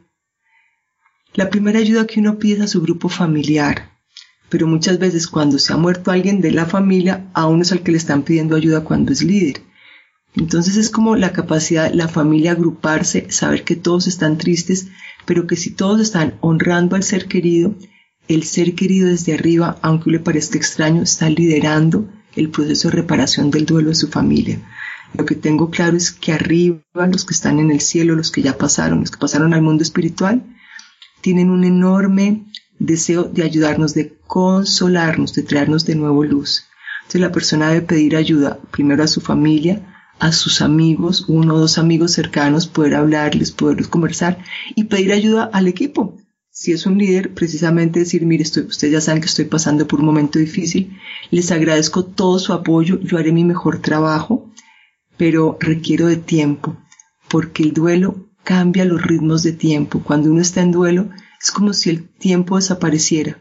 La 1.35 1.51
primera 1.51 1.81
ayuda 1.81 2.07
que 2.07 2.21
uno 2.21 2.39
pide 2.39 2.59
es 2.59 2.63
a 2.63 2.69
su 2.69 2.81
grupo 2.81 3.09
familiar, 3.09 3.91
pero 4.49 4.69
muchas 4.69 5.01
veces 5.01 5.27
cuando 5.27 5.59
se 5.59 5.73
ha 5.73 5.77
muerto 5.77 6.13
alguien 6.13 6.41
de 6.41 6.53
la 6.53 6.67
familia, 6.67 7.29
a 7.35 7.47
uno 7.47 7.63
es 7.63 7.73
al 7.73 7.83
que 7.83 7.91
le 7.91 7.99
están 7.99 8.23
pidiendo 8.23 8.55
ayuda 8.55 8.85
cuando 8.85 9.13
es 9.13 9.23
líder. 9.23 9.63
Entonces 10.37 10.77
es 10.77 10.91
como 10.91 11.17
la 11.17 11.33
capacidad, 11.33 11.93
la 11.93 12.07
familia 12.07 12.53
agruparse, 12.53 13.27
saber 13.33 13.65
que 13.65 13.75
todos 13.75 14.07
están 14.07 14.39
tristes, 14.39 14.89
pero 15.25 15.49
que 15.49 15.57
si 15.57 15.73
todos 15.73 16.01
están 16.01 16.35
honrando 16.41 16.95
al 16.95 17.03
ser 17.03 17.27
querido, 17.27 17.75
el 18.29 18.45
ser 18.45 18.75
querido 18.75 19.09
desde 19.09 19.35
arriba, 19.35 19.79
aunque 19.83 20.11
le 20.11 20.21
parezca 20.21 20.59
extraño, 20.59 21.03
está 21.03 21.31
liderando 21.31 22.09
el 22.35 22.51
proceso 22.51 22.89
de 22.89 22.97
reparación 22.97 23.51
del 23.51 23.67
duelo 23.67 23.91
de 23.91 23.95
su 23.95 24.09
familia. 24.09 24.61
Lo 25.15 25.25
que 25.25 25.35
tengo 25.35 25.71
claro 25.71 25.97
es 25.97 26.11
que 26.11 26.33
arriba, 26.33 26.81
los 26.95 27.25
que 27.25 27.35
están 27.35 27.59
en 27.59 27.71
el 27.71 27.81
cielo, 27.81 28.15
los 28.15 28.31
que 28.31 28.43
ya 28.43 28.59
pasaron, 28.59 29.01
los 29.01 29.11
que 29.11 29.19
pasaron 29.19 29.55
al 29.55 29.63
mundo 29.63 29.83
espiritual, 29.83 30.43
tienen 31.21 31.51
un 31.51 31.65
enorme 31.65 32.45
deseo 32.79 33.25
de 33.25 33.43
ayudarnos, 33.43 33.95
de 33.95 34.19
consolarnos, 34.27 35.33
de 35.35 35.43
traernos 35.43 35.87
de 35.87 35.95
nuevo 35.95 36.25
luz. 36.25 36.65
Entonces 37.01 37.21
la 37.21 37.33
persona 37.33 37.69
debe 37.69 37.87
pedir 37.87 38.17
ayuda 38.17 38.59
primero 38.71 39.03
a 39.03 39.07
su 39.07 39.21
familia, 39.21 39.95
a 40.19 40.33
sus 40.33 40.61
amigos, 40.61 41.27
uno 41.29 41.55
o 41.55 41.59
dos 41.59 41.79
amigos 41.79 42.13
cercanos, 42.13 42.67
poder 42.67 42.95
hablarles, 42.95 43.53
poderlos 43.53 43.89
conversar 43.89 44.39
y 44.75 44.85
pedir 44.85 45.13
ayuda 45.13 45.49
al 45.53 45.69
equipo. 45.69 46.17
Si 46.59 46.73
es 46.73 46.87
un 46.87 46.97
líder, 46.97 47.35
precisamente 47.35 47.99
decir, 47.99 48.25
mire, 48.25 48.43
estoy, 48.43 48.63
ustedes 48.63 48.91
ya 48.91 49.01
saben 49.03 49.21
que 49.21 49.27
estoy 49.27 49.45
pasando 49.45 49.87
por 49.87 50.01
un 50.01 50.07
momento 50.07 50.39
difícil, 50.39 50.99
les 51.31 51.53
agradezco 51.53 52.07
todo 52.07 52.39
su 52.39 52.55
apoyo, 52.55 52.99
yo 53.03 53.19
haré 53.19 53.31
mi 53.31 53.45
mejor 53.45 53.83
trabajo, 53.83 54.51
pero 55.19 55.59
requiero 55.61 56.07
de 56.07 56.17
tiempo, 56.17 56.75
porque 57.29 57.63
el 57.63 57.75
duelo 57.75 58.31
cambia 58.43 58.87
los 58.87 59.03
ritmos 59.03 59.43
de 59.43 59.53
tiempo. 59.53 60.01
Cuando 60.03 60.31
uno 60.31 60.41
está 60.41 60.63
en 60.63 60.73
duelo, 60.73 61.11
es 61.43 61.51
como 61.51 61.75
si 61.75 61.91
el 61.91 62.09
tiempo 62.09 62.57
desapareciera. 62.57 63.39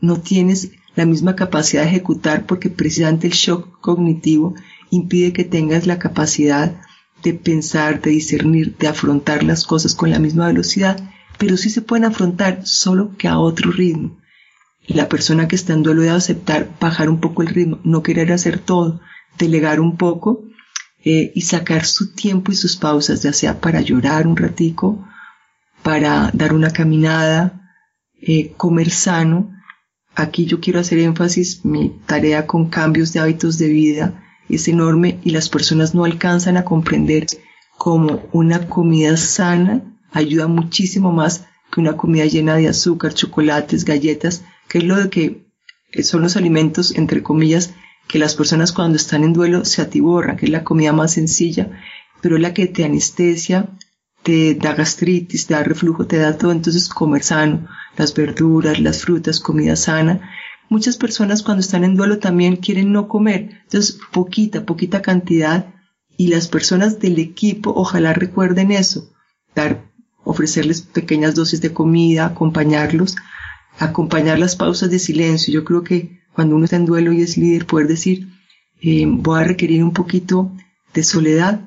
No 0.00 0.20
tienes 0.20 0.70
la 0.94 1.06
misma 1.06 1.34
capacidad 1.34 1.82
de 1.82 1.88
ejecutar 1.88 2.46
porque 2.46 2.70
precisamente 2.70 3.26
el 3.26 3.32
shock 3.32 3.80
cognitivo 3.80 4.54
impide 4.90 5.32
que 5.32 5.42
tengas 5.42 5.88
la 5.88 5.98
capacidad 5.98 6.80
de 7.24 7.34
pensar, 7.34 8.00
de 8.00 8.12
discernir, 8.12 8.76
de 8.76 8.86
afrontar 8.86 9.42
las 9.42 9.64
cosas 9.64 9.96
con 9.96 10.12
la 10.12 10.20
misma 10.20 10.46
velocidad, 10.46 11.00
pero 11.38 11.56
sí 11.56 11.70
se 11.70 11.82
pueden 11.82 12.04
afrontar 12.04 12.66
solo 12.66 13.16
que 13.16 13.28
a 13.28 13.38
otro 13.38 13.70
ritmo. 13.70 14.18
La 14.86 15.08
persona 15.08 15.48
que 15.48 15.56
está 15.56 15.72
en 15.72 15.82
duelo 15.82 16.02
debe 16.02 16.14
aceptar 16.14 16.68
bajar 16.78 17.08
un 17.08 17.20
poco 17.20 17.42
el 17.42 17.48
ritmo, 17.48 17.80
no 17.84 18.02
querer 18.02 18.32
hacer 18.32 18.58
todo, 18.58 19.00
delegar 19.38 19.80
un 19.80 19.96
poco 19.96 20.44
eh, 21.04 21.32
y 21.34 21.40
sacar 21.42 21.86
su 21.86 22.12
tiempo 22.12 22.52
y 22.52 22.54
sus 22.54 22.76
pausas, 22.76 23.22
ya 23.22 23.32
sea 23.32 23.60
para 23.60 23.80
llorar 23.80 24.26
un 24.26 24.36
ratico, 24.36 25.06
para 25.82 26.30
dar 26.34 26.52
una 26.52 26.70
caminada, 26.70 27.60
eh, 28.20 28.52
comer 28.56 28.90
sano. 28.90 29.50
Aquí 30.14 30.44
yo 30.44 30.60
quiero 30.60 30.80
hacer 30.80 30.98
énfasis 30.98 31.64
mi 31.64 31.90
tarea 32.06 32.46
con 32.46 32.68
cambios 32.68 33.12
de 33.12 33.20
hábitos 33.20 33.58
de 33.58 33.68
vida, 33.68 34.22
es 34.48 34.68
enorme 34.68 35.18
y 35.24 35.30
las 35.30 35.48
personas 35.48 35.94
no 35.94 36.04
alcanzan 36.04 36.58
a 36.58 36.64
comprender 36.64 37.26
cómo 37.78 38.22
una 38.32 38.68
comida 38.68 39.16
sana 39.16 39.93
ayuda 40.14 40.46
muchísimo 40.46 41.12
más 41.12 41.46
que 41.70 41.80
una 41.80 41.96
comida 41.96 42.24
llena 42.24 42.56
de 42.56 42.68
azúcar, 42.68 43.12
chocolates, 43.12 43.84
galletas, 43.84 44.44
que 44.68 44.78
es 44.78 44.84
lo 44.84 45.10
que 45.10 45.44
son 46.02 46.22
los 46.22 46.36
alimentos, 46.36 46.94
entre 46.96 47.22
comillas, 47.22 47.74
que 48.08 48.18
las 48.18 48.34
personas 48.34 48.72
cuando 48.72 48.96
están 48.96 49.24
en 49.24 49.32
duelo 49.32 49.64
se 49.64 49.82
atiborran, 49.82 50.36
que 50.36 50.46
es 50.46 50.52
la 50.52 50.64
comida 50.64 50.92
más 50.92 51.12
sencilla, 51.12 51.70
pero 52.22 52.36
es 52.36 52.42
la 52.42 52.54
que 52.54 52.66
te 52.66 52.84
anestesia, 52.84 53.68
te 54.22 54.54
da 54.54 54.74
gastritis, 54.74 55.46
te 55.46 55.54
da 55.54 55.62
reflujo, 55.62 56.06
te 56.06 56.16
da 56.16 56.38
todo, 56.38 56.52
entonces 56.52 56.88
comer 56.88 57.22
sano, 57.22 57.68
las 57.96 58.14
verduras, 58.14 58.80
las 58.80 59.02
frutas, 59.02 59.40
comida 59.40 59.76
sana, 59.76 60.30
Muchas 60.68 60.96
personas 60.96 61.42
cuando 61.42 61.60
están 61.60 61.84
en 61.84 61.94
duelo 61.94 62.18
también 62.18 62.56
quieren 62.56 62.92
no 62.92 63.06
comer, 63.06 63.60
entonces 63.64 63.98
poquita, 64.12 64.64
poquita 64.64 65.02
cantidad. 65.02 65.72
Y 66.16 66.28
las 66.28 66.48
personas 66.48 67.00
del 67.00 67.18
equipo 67.18 67.72
ojalá 67.74 68.12
recuerden 68.12 68.70
eso, 68.70 69.12
dar, 69.54 69.90
ofrecerles 70.24 70.82
pequeñas 70.82 71.34
dosis 71.34 71.60
de 71.60 71.72
comida, 71.72 72.26
acompañarlos, 72.26 73.16
acompañar 73.78 74.38
las 74.38 74.56
pausas 74.56 74.90
de 74.90 74.98
silencio. 74.98 75.52
Yo 75.52 75.64
creo 75.64 75.84
que 75.84 76.20
cuando 76.32 76.56
uno 76.56 76.64
está 76.64 76.76
en 76.76 76.86
duelo 76.86 77.12
y 77.12 77.22
es 77.22 77.36
líder, 77.36 77.66
poder 77.66 77.86
decir, 77.86 78.28
eh, 78.80 79.04
voy 79.06 79.40
a 79.40 79.44
requerir 79.44 79.82
un 79.84 79.92
poquito 79.92 80.52
de 80.92 81.02
soledad. 81.02 81.60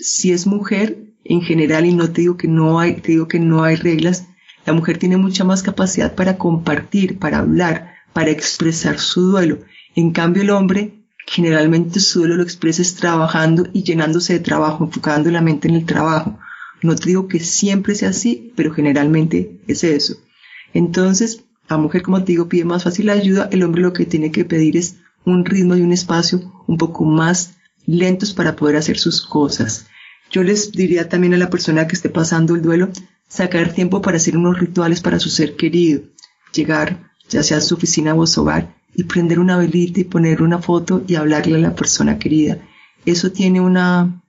Si 0.00 0.32
es 0.32 0.46
mujer, 0.46 1.14
en 1.24 1.42
general, 1.42 1.86
y 1.86 1.92
no 1.92 2.10
te 2.10 2.22
digo 2.22 2.36
que 2.36 2.48
no 2.48 2.80
hay, 2.80 2.94
te 2.94 3.12
digo 3.12 3.28
que 3.28 3.38
no 3.38 3.64
hay 3.64 3.76
reglas, 3.76 4.26
la 4.64 4.72
mujer 4.72 4.98
tiene 4.98 5.16
mucha 5.16 5.44
más 5.44 5.62
capacidad 5.62 6.14
para 6.14 6.38
compartir, 6.38 7.18
para 7.18 7.38
hablar, 7.38 7.94
para 8.12 8.30
expresar 8.30 8.98
su 8.98 9.22
duelo. 9.22 9.58
En 9.94 10.12
cambio, 10.12 10.42
el 10.42 10.50
hombre 10.50 10.98
generalmente 11.26 12.00
su 12.00 12.20
duelo 12.20 12.36
lo 12.36 12.42
expresa 12.42 12.82
trabajando 12.98 13.68
y 13.72 13.82
llenándose 13.82 14.32
de 14.32 14.40
trabajo, 14.40 14.84
enfocando 14.84 15.30
la 15.30 15.42
mente 15.42 15.68
en 15.68 15.74
el 15.74 15.84
trabajo. 15.84 16.38
No 16.82 16.94
te 16.94 17.06
digo 17.06 17.28
que 17.28 17.40
siempre 17.40 17.94
sea 17.94 18.10
así, 18.10 18.52
pero 18.56 18.72
generalmente 18.72 19.60
es 19.66 19.84
eso. 19.84 20.16
Entonces, 20.74 21.44
la 21.68 21.76
mujer, 21.76 22.02
como 22.02 22.22
te 22.22 22.32
digo, 22.32 22.48
pide 22.48 22.64
más 22.64 22.84
fácil 22.84 23.10
ayuda, 23.10 23.48
el 23.52 23.62
hombre 23.62 23.82
lo 23.82 23.92
que 23.92 24.06
tiene 24.06 24.30
que 24.30 24.44
pedir 24.44 24.76
es 24.76 24.96
un 25.24 25.44
ritmo 25.44 25.76
y 25.76 25.82
un 25.82 25.92
espacio 25.92 26.64
un 26.66 26.76
poco 26.76 27.04
más 27.04 27.56
lentos 27.86 28.32
para 28.32 28.56
poder 28.56 28.76
hacer 28.76 28.98
sus 28.98 29.26
cosas. 29.26 29.86
Yo 30.30 30.42
les 30.42 30.72
diría 30.72 31.08
también 31.08 31.34
a 31.34 31.38
la 31.38 31.50
persona 31.50 31.86
que 31.86 31.96
esté 31.96 32.10
pasando 32.10 32.54
el 32.54 32.62
duelo, 32.62 32.90
sacar 33.28 33.72
tiempo 33.72 34.00
para 34.02 34.18
hacer 34.18 34.36
unos 34.36 34.58
rituales 34.58 35.00
para 35.00 35.18
su 35.18 35.30
ser 35.30 35.56
querido, 35.56 36.02
llegar 36.52 37.08
ya 37.28 37.42
sea 37.42 37.60
su 37.60 37.74
oficina 37.74 38.14
o 38.14 38.26
su 38.26 38.42
hogar, 38.42 38.74
y 38.94 39.04
prender 39.04 39.38
una 39.38 39.58
velita 39.58 40.00
y 40.00 40.04
poner 40.04 40.42
una 40.42 40.58
foto 40.58 41.04
y 41.06 41.14
hablarle 41.14 41.56
a 41.56 41.60
la 41.60 41.74
persona 41.74 42.18
querida. 42.18 42.58
Eso 43.04 43.32
tiene 43.32 43.60
una, 43.60 44.22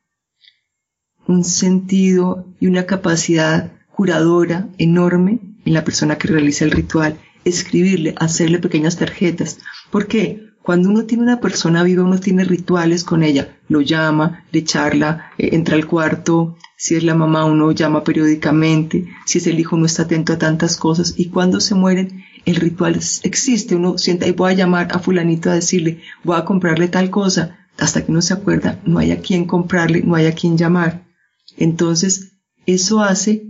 un 1.29 1.43
sentido 1.43 2.47
y 2.59 2.67
una 2.67 2.85
capacidad 2.85 3.71
curadora 3.91 4.67
enorme 4.79 5.39
en 5.63 5.73
la 5.73 5.83
persona 5.83 6.17
que 6.17 6.27
realiza 6.27 6.65
el 6.65 6.71
ritual, 6.71 7.17
escribirle, 7.45 8.15
hacerle 8.17 8.57
pequeñas 8.57 8.97
tarjetas. 8.97 9.59
¿Por 9.91 10.07
qué? 10.07 10.49
Cuando 10.63 10.89
uno 10.89 11.05
tiene 11.05 11.23
una 11.23 11.39
persona 11.39 11.83
viva, 11.83 12.03
uno 12.03 12.19
tiene 12.19 12.43
rituales 12.43 13.03
con 13.03 13.23
ella, 13.23 13.57
lo 13.67 13.81
llama, 13.81 14.43
le 14.51 14.63
charla, 14.63 15.31
eh, 15.37 15.49
entra 15.53 15.75
al 15.75 15.85
cuarto, 15.85 16.57
si 16.75 16.95
es 16.95 17.03
la 17.03 17.13
mamá 17.13 17.45
uno 17.45 17.71
llama 17.71 18.03
periódicamente, 18.03 19.07
si 19.25 19.37
es 19.37 19.47
el 19.47 19.59
hijo 19.59 19.75
uno 19.75 19.85
está 19.85 20.03
atento 20.03 20.33
a 20.33 20.39
tantas 20.39 20.77
cosas 20.77 21.13
y 21.15 21.29
cuando 21.29 21.59
se 21.59 21.75
mueren 21.75 22.23
el 22.45 22.55
ritual 22.55 22.99
existe, 23.23 23.75
uno 23.75 23.97
sienta 23.99 24.27
y 24.27 24.31
voy 24.31 24.53
a 24.53 24.55
llamar 24.55 24.87
a 24.91 24.99
fulanito 24.99 25.51
a 25.51 25.55
decirle, 25.55 26.01
voy 26.23 26.37
a 26.37 26.45
comprarle 26.45 26.87
tal 26.87 27.09
cosa, 27.11 27.67
hasta 27.77 28.03
que 28.03 28.11
uno 28.11 28.21
se 28.21 28.33
acuerda, 28.33 28.79
no 28.85 28.97
hay 28.97 29.11
a 29.11 29.19
quien 29.19 29.45
comprarle, 29.45 30.01
no 30.01 30.15
hay 30.15 30.25
a 30.25 30.33
quien 30.33 30.57
llamar. 30.57 31.08
Entonces, 31.57 32.33
eso 32.65 33.01
hace 33.01 33.47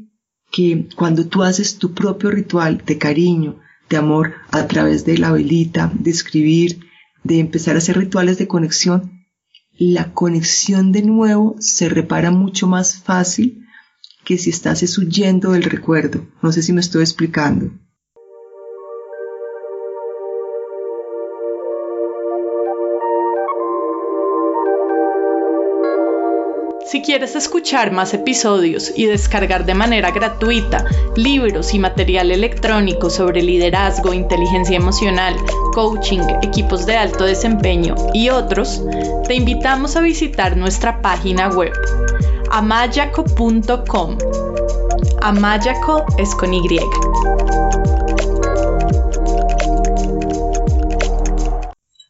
que 0.52 0.88
cuando 0.96 1.28
tú 1.28 1.44
haces 1.44 1.78
tu 1.78 1.94
propio 1.94 2.32
ritual 2.32 2.84
de 2.86 2.98
cariño, 2.98 3.60
de 3.90 3.98
amor, 3.98 4.34
a 4.52 4.68
través 4.68 5.06
de 5.06 5.18
la 5.18 5.32
velita, 5.32 5.92
de 5.94 6.12
escribir, 6.12 6.80
de 7.24 7.40
empezar 7.40 7.76
a 7.76 7.80
hacer 7.80 7.98
rituales 7.98 8.38
de 8.38 8.48
conexión, 8.48 9.26
la 9.78 10.14
conexión 10.14 10.92
de 10.92 11.04
nuevo 11.04 11.56
se 11.60 11.90
repara 11.90 12.32
mucho 12.32 12.68
más 12.68 12.98
fácil 12.98 13.66
que 14.26 14.38
si 14.38 14.50
estás 14.50 14.98
huyendo 14.98 15.52
del 15.52 15.64
recuerdo. 15.64 16.28
No 16.42 16.52
sé 16.52 16.62
si 16.62 16.74
me 16.74 16.82
estoy 16.82 17.02
explicando. 17.02 17.72
Si 26.90 27.04
quieres 27.04 27.36
escuchar 27.36 27.92
más 27.92 28.16
episodios 28.16 28.92
y 28.96 29.06
descargar 29.06 29.64
de 29.64 29.76
manera 29.76 30.10
gratuita 30.10 30.84
libros 31.16 31.76
y 31.76 31.78
material 31.78 32.32
electrónico 32.32 33.12
sobre 33.12 33.44
liderazgo, 33.44 34.12
inteligencia 34.12 34.76
emocional, 34.76 35.36
coaching, 35.72 36.22
equipos 36.42 36.88
de 36.88 36.98
alto 36.98 37.26
desempeño 37.26 37.94
y 38.16 38.30
otros, 38.30 38.84
te 39.28 39.36
invitamos 39.36 39.96
a 39.98 40.02
visitar 40.02 40.58
nuestra 40.58 41.00
página 41.00 41.50
web 41.50 41.74
amayaco.com. 42.50 44.18
Amayaco 45.22 46.06
es 46.18 46.34
con 46.34 46.56
Y. 46.56 46.80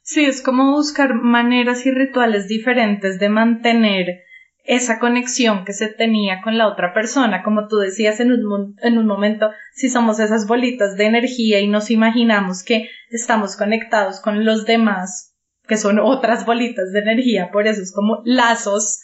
Sí, 0.03 0.23
es 0.23 0.41
como 0.41 0.71
buscar 0.71 1.15
maneras 1.15 1.85
y 1.85 1.91
rituales 1.91 2.47
diferentes 2.47 3.19
de 3.19 3.27
mantener 3.27 4.28
esa 4.69 4.99
conexión 4.99 5.65
que 5.65 5.73
se 5.73 5.87
tenía 5.87 6.41
con 6.43 6.59
la 6.59 6.67
otra 6.67 6.93
persona, 6.93 7.41
como 7.41 7.67
tú 7.67 7.77
decías 7.77 8.19
en 8.19 8.31
un, 8.31 8.75
en 8.83 8.99
un 8.99 9.07
momento, 9.07 9.49
si 9.73 9.89
somos 9.89 10.19
esas 10.19 10.45
bolitas 10.45 10.95
de 10.95 11.07
energía 11.07 11.59
y 11.59 11.67
nos 11.67 11.89
imaginamos 11.89 12.61
que 12.61 12.87
estamos 13.09 13.57
conectados 13.57 14.19
con 14.19 14.45
los 14.45 14.67
demás, 14.67 15.35
que 15.67 15.75
son 15.75 15.97
otras 15.97 16.45
bolitas 16.45 16.91
de 16.91 16.99
energía, 16.99 17.49
por 17.51 17.67
eso 17.67 17.81
es 17.81 17.91
como 17.91 18.21
lazos 18.25 18.99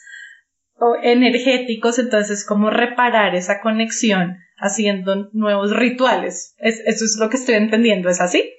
energéticos, 1.01 1.97
entonces 1.97 2.41
es 2.41 2.45
como 2.45 2.69
reparar 2.69 3.33
esa 3.33 3.59
conexión 3.59 4.37
haciendo 4.57 5.31
nuevos 5.33 5.75
rituales. 5.75 6.53
eso 6.59 7.05
es 7.05 7.17
lo 7.19 7.31
que 7.31 7.37
estoy 7.37 7.55
entendiendo, 7.55 8.07
¿es 8.09 8.21
así? 8.21 8.51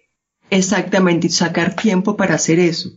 Exactamente, 0.50 1.28
sacar 1.28 1.76
tiempo 1.76 2.16
para 2.16 2.34
hacer 2.34 2.58
eso. 2.58 2.90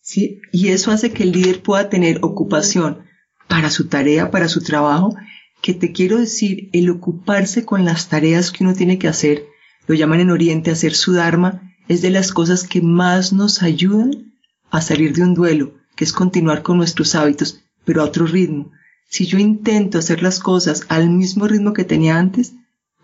¿Sí? 0.00 0.40
Y 0.52 0.68
eso 0.68 0.92
hace 0.92 1.10
que 1.10 1.24
el 1.24 1.32
líder 1.32 1.60
pueda 1.62 1.88
tener 1.88 2.18
ocupación 2.22 3.05
para 3.48 3.70
su 3.70 3.88
tarea, 3.88 4.30
para 4.30 4.48
su 4.48 4.62
trabajo, 4.62 5.14
que 5.60 5.74
te 5.74 5.92
quiero 5.92 6.18
decir, 6.18 6.68
el 6.72 6.90
ocuparse 6.90 7.64
con 7.64 7.84
las 7.84 8.08
tareas 8.08 8.50
que 8.50 8.64
uno 8.64 8.74
tiene 8.74 8.98
que 8.98 9.08
hacer, 9.08 9.46
lo 9.86 9.94
llaman 9.94 10.20
en 10.20 10.30
Oriente 10.30 10.70
hacer 10.70 10.94
su 10.94 11.12
Dharma, 11.12 11.74
es 11.88 12.02
de 12.02 12.10
las 12.10 12.32
cosas 12.32 12.64
que 12.64 12.82
más 12.82 13.32
nos 13.32 13.62
ayudan 13.62 14.34
a 14.70 14.80
salir 14.80 15.14
de 15.14 15.22
un 15.22 15.34
duelo, 15.34 15.74
que 15.94 16.04
es 16.04 16.12
continuar 16.12 16.62
con 16.62 16.76
nuestros 16.76 17.14
hábitos, 17.14 17.62
pero 17.84 18.02
a 18.02 18.04
otro 18.04 18.26
ritmo. 18.26 18.72
Si 19.08 19.26
yo 19.26 19.38
intento 19.38 19.98
hacer 19.98 20.22
las 20.22 20.40
cosas 20.40 20.84
al 20.88 21.10
mismo 21.10 21.46
ritmo 21.46 21.72
que 21.72 21.84
tenía 21.84 22.18
antes, 22.18 22.54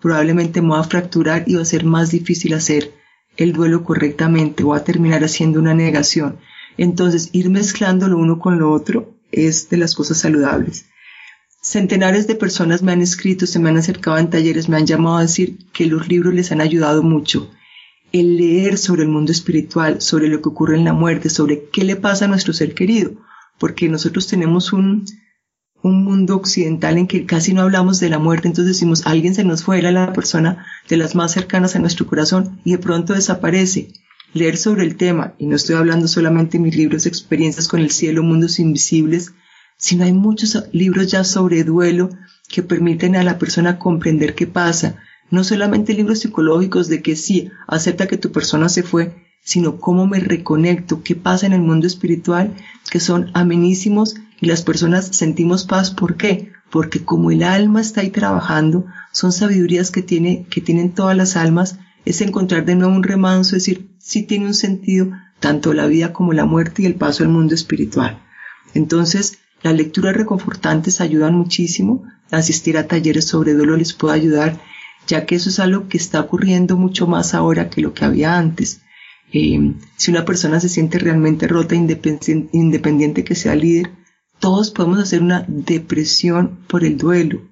probablemente 0.00 0.60
me 0.60 0.68
voy 0.68 0.80
a 0.80 0.84
fracturar 0.84 1.44
y 1.46 1.54
va 1.54 1.62
a 1.62 1.64
ser 1.64 1.84
más 1.84 2.10
difícil 2.10 2.54
hacer 2.54 2.92
el 3.36 3.52
duelo 3.52 3.84
correctamente, 3.84 4.62
o 4.62 4.74
a 4.74 4.84
terminar 4.84 5.24
haciendo 5.24 5.58
una 5.58 5.74
negación. 5.74 6.38
Entonces, 6.76 7.30
ir 7.32 7.48
mezclando 7.48 8.08
lo 8.08 8.18
uno 8.18 8.38
con 8.38 8.58
lo 8.58 8.72
otro 8.72 9.14
es 9.32 9.68
de 9.70 9.78
las 9.78 9.94
cosas 9.94 10.18
saludables. 10.18 10.86
Centenares 11.60 12.26
de 12.26 12.34
personas 12.34 12.82
me 12.82 12.92
han 12.92 13.02
escrito, 13.02 13.46
se 13.46 13.58
me 13.58 13.70
han 13.70 13.76
acercado 13.76 14.18
en 14.18 14.30
talleres, 14.30 14.68
me 14.68 14.76
han 14.76 14.86
llamado 14.86 15.18
a 15.18 15.22
decir 15.22 15.58
que 15.72 15.86
los 15.86 16.08
libros 16.08 16.34
les 16.34 16.52
han 16.52 16.60
ayudado 16.60 17.02
mucho. 17.02 17.50
El 18.12 18.36
leer 18.36 18.78
sobre 18.78 19.02
el 19.02 19.08
mundo 19.08 19.32
espiritual, 19.32 20.00
sobre 20.00 20.28
lo 20.28 20.42
que 20.42 20.48
ocurre 20.48 20.76
en 20.76 20.84
la 20.84 20.92
muerte, 20.92 21.30
sobre 21.30 21.68
qué 21.72 21.84
le 21.84 21.96
pasa 21.96 22.26
a 22.26 22.28
nuestro 22.28 22.52
ser 22.52 22.74
querido, 22.74 23.12
porque 23.58 23.88
nosotros 23.88 24.26
tenemos 24.26 24.72
un, 24.72 25.06
un 25.82 26.04
mundo 26.04 26.36
occidental 26.36 26.98
en 26.98 27.06
que 27.06 27.26
casi 27.26 27.54
no 27.54 27.62
hablamos 27.62 28.00
de 28.00 28.10
la 28.10 28.18
muerte, 28.18 28.48
entonces 28.48 28.74
decimos, 28.74 29.06
alguien 29.06 29.34
se 29.34 29.44
nos 29.44 29.62
fue, 29.62 29.78
era 29.78 29.92
la 29.92 30.12
persona 30.12 30.66
de 30.88 30.96
las 30.96 31.14
más 31.14 31.32
cercanas 31.32 31.76
a 31.76 31.78
nuestro 31.78 32.06
corazón 32.06 32.60
y 32.64 32.72
de 32.72 32.78
pronto 32.78 33.14
desaparece 33.14 33.92
leer 34.34 34.56
sobre 34.56 34.84
el 34.84 34.96
tema, 34.96 35.34
y 35.38 35.46
no 35.46 35.56
estoy 35.56 35.76
hablando 35.76 36.08
solamente 36.08 36.58
de 36.58 36.64
mis 36.64 36.76
libros 36.76 37.06
Experiencias 37.06 37.68
con 37.68 37.80
el 37.80 37.90
cielo, 37.90 38.22
Mundos 38.22 38.58
Invisibles, 38.58 39.32
sino 39.76 40.04
hay 40.04 40.12
muchos 40.12 40.64
libros 40.72 41.08
ya 41.10 41.24
sobre 41.24 41.64
duelo 41.64 42.10
que 42.48 42.62
permiten 42.62 43.16
a 43.16 43.24
la 43.24 43.38
persona 43.38 43.78
comprender 43.78 44.34
qué 44.34 44.46
pasa. 44.46 44.96
No 45.30 45.44
solamente 45.44 45.94
libros 45.94 46.20
psicológicos 46.20 46.88
de 46.88 47.02
que 47.02 47.16
sí, 47.16 47.50
acepta 47.66 48.06
que 48.06 48.18
tu 48.18 48.30
persona 48.30 48.68
se 48.68 48.82
fue, 48.82 49.14
sino 49.42 49.78
cómo 49.78 50.06
me 50.06 50.20
reconecto, 50.20 51.02
qué 51.02 51.16
pasa 51.16 51.46
en 51.46 51.52
el 51.52 51.62
mundo 51.62 51.86
espiritual, 51.86 52.54
que 52.90 53.00
son 53.00 53.30
amenísimos 53.34 54.14
y 54.40 54.46
las 54.46 54.62
personas 54.62 55.06
sentimos 55.06 55.64
paz. 55.64 55.90
¿Por 55.90 56.16
qué? 56.16 56.52
Porque 56.70 57.04
como 57.04 57.30
el 57.30 57.42
alma 57.42 57.80
está 57.80 58.02
ahí 58.02 58.10
trabajando, 58.10 58.86
son 59.10 59.32
sabidurías 59.32 59.90
que, 59.90 60.02
tiene, 60.02 60.46
que 60.48 60.60
tienen 60.60 60.92
todas 60.92 61.16
las 61.16 61.36
almas, 61.36 61.78
es 62.04 62.20
encontrar 62.20 62.64
de 62.64 62.74
nuevo 62.74 62.94
un 62.94 63.02
remanso, 63.02 63.56
es 63.56 63.64
decir, 63.64 63.90
sí 63.98 64.22
tiene 64.22 64.46
un 64.46 64.54
sentido 64.54 65.10
tanto 65.40 65.74
la 65.74 65.86
vida 65.86 66.12
como 66.12 66.32
la 66.32 66.44
muerte 66.44 66.82
y 66.82 66.86
el 66.86 66.94
paso 66.94 67.22
al 67.22 67.28
mundo 67.28 67.54
espiritual. 67.54 68.22
Entonces, 68.74 69.38
las 69.62 69.74
lecturas 69.74 70.16
reconfortantes 70.16 71.00
ayudan 71.00 71.34
muchísimo. 71.34 72.04
Asistir 72.30 72.78
a 72.78 72.86
talleres 72.86 73.26
sobre 73.26 73.54
duelo 73.54 73.76
les 73.76 73.92
puede 73.92 74.14
ayudar, 74.14 74.60
ya 75.06 75.26
que 75.26 75.34
eso 75.34 75.50
es 75.50 75.58
algo 75.58 75.88
que 75.88 75.98
está 75.98 76.20
ocurriendo 76.20 76.76
mucho 76.76 77.06
más 77.06 77.34
ahora 77.34 77.70
que 77.70 77.80
lo 77.80 77.92
que 77.92 78.04
había 78.04 78.38
antes. 78.38 78.80
Eh, 79.32 79.74
si 79.96 80.10
una 80.10 80.24
persona 80.24 80.60
se 80.60 80.68
siente 80.68 80.98
realmente 80.98 81.48
rota, 81.48 81.74
independiente, 81.74 82.48
independiente 82.52 83.24
que 83.24 83.34
sea 83.34 83.54
líder, 83.54 83.90
todos 84.40 84.70
podemos 84.70 84.98
hacer 84.98 85.22
una 85.22 85.44
depresión 85.46 86.58
por 86.66 86.84
el 86.84 86.96
duelo, 86.98 87.42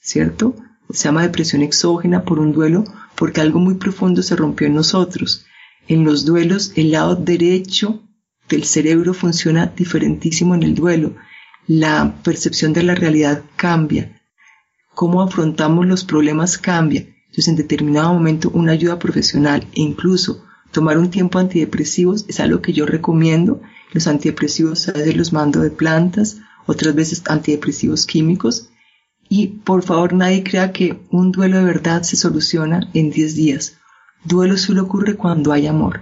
¿cierto? 0.00 0.54
Se 0.90 1.04
llama 1.04 1.22
depresión 1.22 1.62
exógena 1.62 2.24
por 2.24 2.38
un 2.38 2.52
duelo 2.52 2.84
porque 3.16 3.40
algo 3.40 3.58
muy 3.58 3.74
profundo 3.74 4.22
se 4.22 4.36
rompió 4.36 4.66
en 4.66 4.74
nosotros. 4.74 5.46
En 5.88 6.04
los 6.04 6.24
duelos, 6.24 6.72
el 6.76 6.92
lado 6.92 7.16
derecho 7.16 8.02
del 8.48 8.64
cerebro 8.64 9.14
funciona 9.14 9.66
diferentísimo 9.66 10.54
en 10.54 10.62
el 10.62 10.74
duelo. 10.74 11.14
La 11.66 12.14
percepción 12.22 12.72
de 12.72 12.82
la 12.82 12.94
realidad 12.94 13.42
cambia. 13.56 14.20
Cómo 14.94 15.22
afrontamos 15.22 15.86
los 15.86 16.04
problemas 16.04 16.58
cambia. 16.58 17.00
Entonces, 17.26 17.48
en 17.48 17.56
determinado 17.56 18.14
momento, 18.14 18.50
una 18.50 18.72
ayuda 18.72 18.98
profesional 18.98 19.66
e 19.74 19.82
incluso 19.82 20.44
tomar 20.70 20.98
un 20.98 21.10
tiempo 21.10 21.38
antidepresivos 21.38 22.24
es 22.28 22.40
algo 22.40 22.62
que 22.62 22.72
yo 22.72 22.86
recomiendo. 22.86 23.60
Los 23.92 24.06
antidepresivos 24.06 24.88
a 24.88 24.92
veces 24.92 25.16
los 25.16 25.32
mando 25.32 25.60
de 25.60 25.70
plantas, 25.70 26.38
otras 26.66 26.94
veces 26.94 27.22
antidepresivos 27.28 28.06
químicos. 28.06 28.70
Y 29.28 29.48
por 29.48 29.82
favor 29.82 30.12
nadie 30.12 30.44
crea 30.44 30.72
que 30.72 31.00
un 31.10 31.32
duelo 31.32 31.58
de 31.58 31.64
verdad 31.64 32.02
se 32.02 32.16
soluciona 32.16 32.88
en 32.94 33.10
10 33.10 33.34
días. 33.34 33.76
Duelo 34.24 34.56
solo 34.56 34.84
ocurre 34.84 35.16
cuando 35.16 35.52
hay 35.52 35.66
amor. 35.66 36.00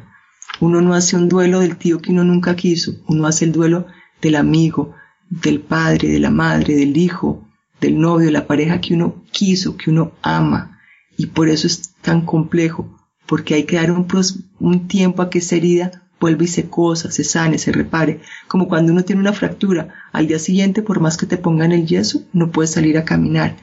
Uno 0.61 0.81
no 0.81 0.95
hace 0.95 1.17
un 1.17 1.29
duelo 1.29 1.61
del 1.61 1.77
tío 1.77 2.01
que 2.01 2.13
uno 2.13 2.25
nunca 2.25 2.55
quiso, 2.55 2.93
uno 3.09 3.27
hace 3.27 3.45
el 3.45 3.53
duelo 3.53 3.87
del 4.23 4.37
amigo, 4.37 4.95
del 5.29 5.61
padre, 5.61 6.09
de 6.09 6.21
la 6.21 6.31
madre, 6.31 6.77
del 6.77 6.97
hijo, 6.97 7.47
del 7.81 7.99
novio, 7.99 8.27
de 8.27 8.33
la 8.33 8.47
pareja 8.47 8.81
que 8.81 8.95
uno 8.95 9.25
quiso, 9.33 9.77
que 9.77 9.91
uno 9.91 10.13
ama. 10.23 10.79
Y 11.17 11.27
por 11.27 11.49
eso 11.49 11.67
es 11.67 11.95
tan 12.03 12.25
complejo, 12.25 12.97
porque 13.27 13.55
hay 13.55 13.65
que 13.65 13.77
dar 13.77 13.91
un, 13.91 14.07
un 14.61 14.89
tiempo 14.89 15.23
a 15.23 15.31
que 15.31 15.39
esa 15.39 15.57
herida 15.57 16.04
vuelva 16.21 16.45
y 16.45 16.49
se 16.49 16.69
cosa, 16.69 17.11
se 17.11 17.25
sane, 17.25 17.59
se 17.59 17.73
repare. 17.73 18.21
Como 18.49 18.69
cuando 18.69 18.93
uno 18.93 19.05
tiene 19.05 19.21
una 19.21 19.33
fractura, 19.33 19.95
al 20.13 20.27
día 20.27 20.39
siguiente, 20.39 20.83
por 20.83 21.01
más 21.01 21.17
que 21.17 21.27
te 21.27 21.37
pongan 21.37 21.73
el 21.73 21.87
yeso, 21.87 22.23
no 22.33 22.51
puedes 22.51 22.73
salir 22.73 22.99
a 22.99 23.05
caminar. 23.05 23.57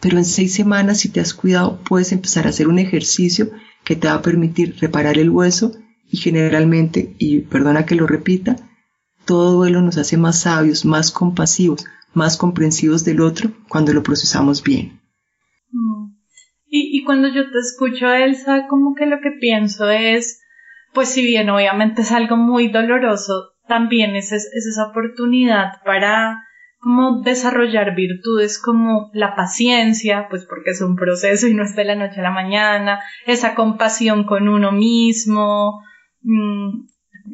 Pero 0.00 0.18
en 0.18 0.24
seis 0.24 0.52
semanas, 0.52 0.98
si 0.98 1.08
te 1.10 1.20
has 1.20 1.32
cuidado, 1.32 1.80
puedes 1.88 2.12
empezar 2.12 2.46
a 2.46 2.50
hacer 2.50 2.68
un 2.68 2.78
ejercicio 2.78 3.50
que 3.84 3.96
te 3.96 4.08
va 4.08 4.14
a 4.14 4.22
permitir 4.22 4.76
reparar 4.80 5.18
el 5.18 5.30
hueso 5.30 5.72
y 6.10 6.18
generalmente, 6.18 7.14
y 7.18 7.40
perdona 7.40 7.86
que 7.86 7.94
lo 7.94 8.06
repita, 8.06 8.56
todo 9.24 9.52
duelo 9.52 9.80
nos 9.80 9.96
hace 9.98 10.16
más 10.16 10.40
sabios, 10.40 10.84
más 10.84 11.10
compasivos, 11.10 11.84
más 12.12 12.36
comprensivos 12.36 13.04
del 13.04 13.20
otro 13.20 13.52
cuando 13.68 13.92
lo 13.92 14.02
procesamos 14.02 14.62
bien. 14.62 15.00
Mm. 15.70 16.16
Y, 16.66 16.98
y 16.98 17.04
cuando 17.04 17.28
yo 17.28 17.50
te 17.50 17.58
escucho, 17.58 18.12
Elsa, 18.12 18.66
como 18.68 18.94
que 18.94 19.06
lo 19.06 19.20
que 19.22 19.30
pienso 19.40 19.88
es, 19.88 20.41
pues 20.94 21.08
si 21.08 21.22
bien 21.22 21.50
obviamente 21.50 22.02
es 22.02 22.12
algo 22.12 22.36
muy 22.36 22.68
doloroso, 22.68 23.52
también 23.66 24.16
es, 24.16 24.32
es, 24.32 24.46
esa 24.52 24.88
oportunidad 24.88 25.82
para 25.84 26.42
como 26.78 27.22
desarrollar 27.22 27.94
virtudes 27.94 28.60
como 28.60 29.10
la 29.14 29.36
paciencia, 29.36 30.26
pues 30.28 30.44
porque 30.46 30.70
es 30.70 30.80
un 30.80 30.96
proceso 30.96 31.46
y 31.46 31.54
no 31.54 31.62
es 31.62 31.76
de 31.76 31.84
la 31.84 31.94
noche 31.94 32.20
a 32.20 32.24
la 32.24 32.30
mañana, 32.30 33.00
esa 33.24 33.54
compasión 33.54 34.24
con 34.24 34.48
uno 34.48 34.72
mismo, 34.72 35.80
mm, 36.22 36.86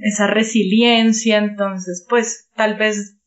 esa 0.02 0.26
resiliencia, 0.26 1.38
entonces 1.38 2.06
pues 2.08 2.50
tal 2.54 2.76
vez 2.76 3.18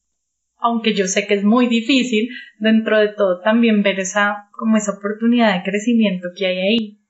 aunque 0.61 0.93
yo 0.93 1.07
sé 1.07 1.25
que 1.25 1.33
es 1.33 1.43
muy 1.43 1.67
difícil, 1.67 2.29
dentro 2.59 2.99
de 2.99 3.09
todo 3.09 3.41
también 3.41 3.81
ver 3.81 3.99
esa 3.99 4.49
como 4.51 4.77
esa 4.77 4.93
oportunidad 4.93 5.55
de 5.55 5.63
crecimiento 5.63 6.29
que 6.37 6.45
hay 6.45 6.57
ahí. 6.59 7.00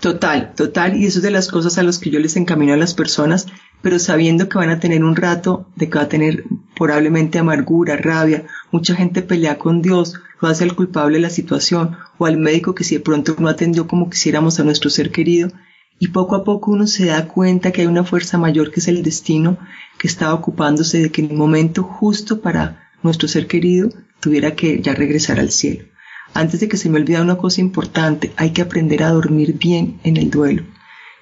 Total, 0.00 0.54
total, 0.54 0.96
y 0.96 1.06
eso 1.06 1.18
es 1.18 1.24
de 1.24 1.32
las 1.32 1.48
cosas 1.48 1.76
a 1.76 1.82
las 1.82 1.98
que 1.98 2.10
yo 2.10 2.20
les 2.20 2.36
encamino 2.36 2.72
a 2.72 2.76
las 2.76 2.94
personas, 2.94 3.46
pero 3.82 3.98
sabiendo 3.98 4.48
que 4.48 4.58
van 4.58 4.70
a 4.70 4.78
tener 4.78 5.02
un 5.02 5.16
rato 5.16 5.66
de 5.74 5.88
que 5.88 5.98
va 5.98 6.04
a 6.04 6.08
tener 6.08 6.44
probablemente 6.76 7.38
amargura, 7.38 7.96
rabia, 7.96 8.46
mucha 8.70 8.94
gente 8.94 9.22
pelea 9.22 9.58
con 9.58 9.82
Dios, 9.82 10.14
lo 10.40 10.48
hace 10.48 10.62
al 10.62 10.76
culpable 10.76 11.16
de 11.16 11.22
la 11.22 11.30
situación 11.30 11.96
o 12.16 12.26
al 12.26 12.36
médico 12.36 12.76
que 12.76 12.84
si 12.84 12.96
de 12.96 13.00
pronto 13.00 13.34
no 13.40 13.48
atendió 13.48 13.88
como 13.88 14.08
quisiéramos 14.08 14.60
a 14.60 14.64
nuestro 14.64 14.88
ser 14.88 15.10
querido, 15.10 15.50
y 15.98 16.08
poco 16.08 16.36
a 16.36 16.44
poco 16.44 16.70
uno 16.70 16.86
se 16.86 17.06
da 17.06 17.26
cuenta 17.26 17.72
que 17.72 17.80
hay 17.80 17.88
una 17.88 18.04
fuerza 18.04 18.38
mayor 18.38 18.70
que 18.70 18.78
es 18.78 18.86
el 18.86 19.02
destino 19.02 19.58
que 19.98 20.06
está 20.06 20.32
ocupándose 20.32 21.02
de 21.02 21.10
que 21.10 21.22
en 21.22 21.32
el 21.32 21.36
momento 21.36 21.82
justo 21.82 22.40
para 22.40 22.88
nuestro 23.02 23.26
ser 23.26 23.48
querido 23.48 23.90
tuviera 24.20 24.54
que 24.54 24.80
ya 24.80 24.94
regresar 24.94 25.40
al 25.40 25.50
cielo. 25.50 25.86
Antes 26.34 26.60
de 26.60 26.68
que 26.68 26.76
se 26.76 26.88
me 26.88 26.98
olvide 26.98 27.20
una 27.20 27.38
cosa 27.38 27.60
importante, 27.60 28.32
hay 28.36 28.50
que 28.50 28.62
aprender 28.62 29.02
a 29.02 29.10
dormir 29.10 29.58
bien 29.58 29.98
en 30.04 30.16
el 30.16 30.30
duelo. 30.30 30.62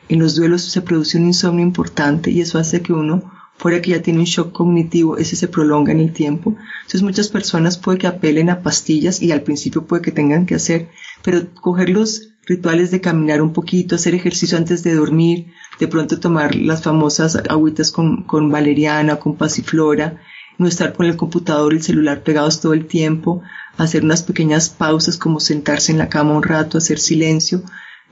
En 0.08 0.20
los 0.20 0.36
duelos 0.36 0.62
se 0.62 0.82
produce 0.82 1.18
un 1.18 1.26
insomnio 1.26 1.64
importante 1.64 2.30
y 2.30 2.40
eso 2.40 2.58
hace 2.58 2.82
que 2.82 2.92
uno, 2.92 3.32
fuera 3.56 3.80
que 3.80 3.90
ya 3.90 4.02
tiene 4.02 4.20
un 4.20 4.26
shock 4.26 4.52
cognitivo, 4.52 5.16
ese 5.16 5.36
se 5.36 5.48
prolonga 5.48 5.92
en 5.92 6.00
el 6.00 6.12
tiempo. 6.12 6.54
Entonces 6.82 7.02
muchas 7.02 7.28
personas 7.28 7.78
puede 7.78 7.98
que 7.98 8.06
apelen 8.06 8.50
a 8.50 8.62
pastillas 8.62 9.22
y 9.22 9.32
al 9.32 9.42
principio 9.42 9.86
puede 9.86 10.02
que 10.02 10.12
tengan 10.12 10.46
que 10.46 10.54
hacer, 10.54 10.90
pero 11.22 11.52
coger 11.54 11.88
los 11.90 12.34
rituales 12.46 12.90
de 12.90 13.00
caminar 13.00 13.42
un 13.42 13.52
poquito, 13.52 13.96
hacer 13.96 14.14
ejercicio 14.14 14.56
antes 14.56 14.84
de 14.84 14.94
dormir, 14.94 15.46
de 15.80 15.88
pronto 15.88 16.20
tomar 16.20 16.54
las 16.54 16.82
famosas 16.82 17.36
agüitas 17.48 17.90
con, 17.90 18.22
con 18.22 18.50
valeriana, 18.50 19.16
con 19.16 19.36
pasiflora, 19.36 20.20
no 20.58 20.66
estar 20.66 20.92
con 20.94 21.06
el 21.06 21.16
computador 21.16 21.72
y 21.72 21.76
el 21.76 21.82
celular 21.82 22.22
pegados 22.22 22.60
todo 22.60 22.72
el 22.72 22.86
tiempo, 22.86 23.42
hacer 23.76 24.04
unas 24.04 24.22
pequeñas 24.22 24.70
pausas 24.70 25.16
como 25.16 25.40
sentarse 25.40 25.92
en 25.92 25.98
la 25.98 26.08
cama 26.08 26.34
un 26.34 26.42
rato, 26.42 26.78
hacer 26.78 26.98
silencio 26.98 27.62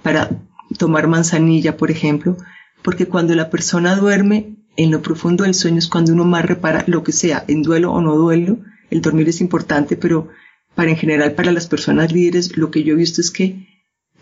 para 0.02 0.30
tomar 0.78 1.08
manzanilla, 1.08 1.76
por 1.76 1.90
ejemplo, 1.90 2.36
porque 2.82 3.06
cuando 3.06 3.34
la 3.34 3.50
persona 3.50 3.96
duerme, 3.96 4.56
en 4.76 4.90
lo 4.90 5.02
profundo 5.02 5.44
del 5.44 5.54
sueño 5.54 5.78
es 5.78 5.88
cuando 5.88 6.12
uno 6.12 6.24
más 6.24 6.44
repara 6.44 6.84
lo 6.86 7.04
que 7.04 7.12
sea, 7.12 7.44
en 7.48 7.62
duelo 7.62 7.92
o 7.92 8.00
no 8.00 8.16
duelo, 8.16 8.58
el 8.90 9.00
dormir 9.00 9.28
es 9.28 9.40
importante, 9.40 9.96
pero 9.96 10.28
para 10.74 10.90
en 10.90 10.96
general 10.96 11.32
para 11.32 11.52
las 11.52 11.66
personas 11.66 12.12
líderes 12.12 12.56
lo 12.56 12.70
que 12.70 12.82
yo 12.82 12.94
he 12.94 12.96
visto 12.96 13.20
es 13.20 13.30
que 13.30 13.68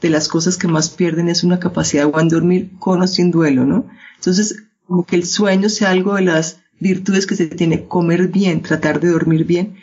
de 0.01 0.11
las 0.11 0.29
cosas 0.29 0.59
que 0.59 0.69
más 0.69 0.91
pierden 0.91 1.29
es 1.29 1.45
una 1.45 1.59
capacidad 1.59 2.07
de 2.07 2.29
dormir 2.29 2.71
con 2.79 3.03
o 3.03 3.07
sin 3.07 3.31
duelo, 3.31 3.65
¿no? 3.65 3.89
Entonces, 4.17 4.65
como 4.87 5.07
que 5.07 5.17
el 5.17 5.25
sueño 5.25 5.69
sea 5.69 5.91
algo 5.91 6.17
de 6.17 6.23
las 6.23 6.62
virtudes 6.83 7.27
que 7.27 7.37
se 7.37 7.47
tiene, 7.47 7.87
comer 7.87 8.29
bien, 8.29 8.63
tratar 8.63 9.01
de 9.01 9.09
dormir 9.09 9.45
bien. 9.45 9.77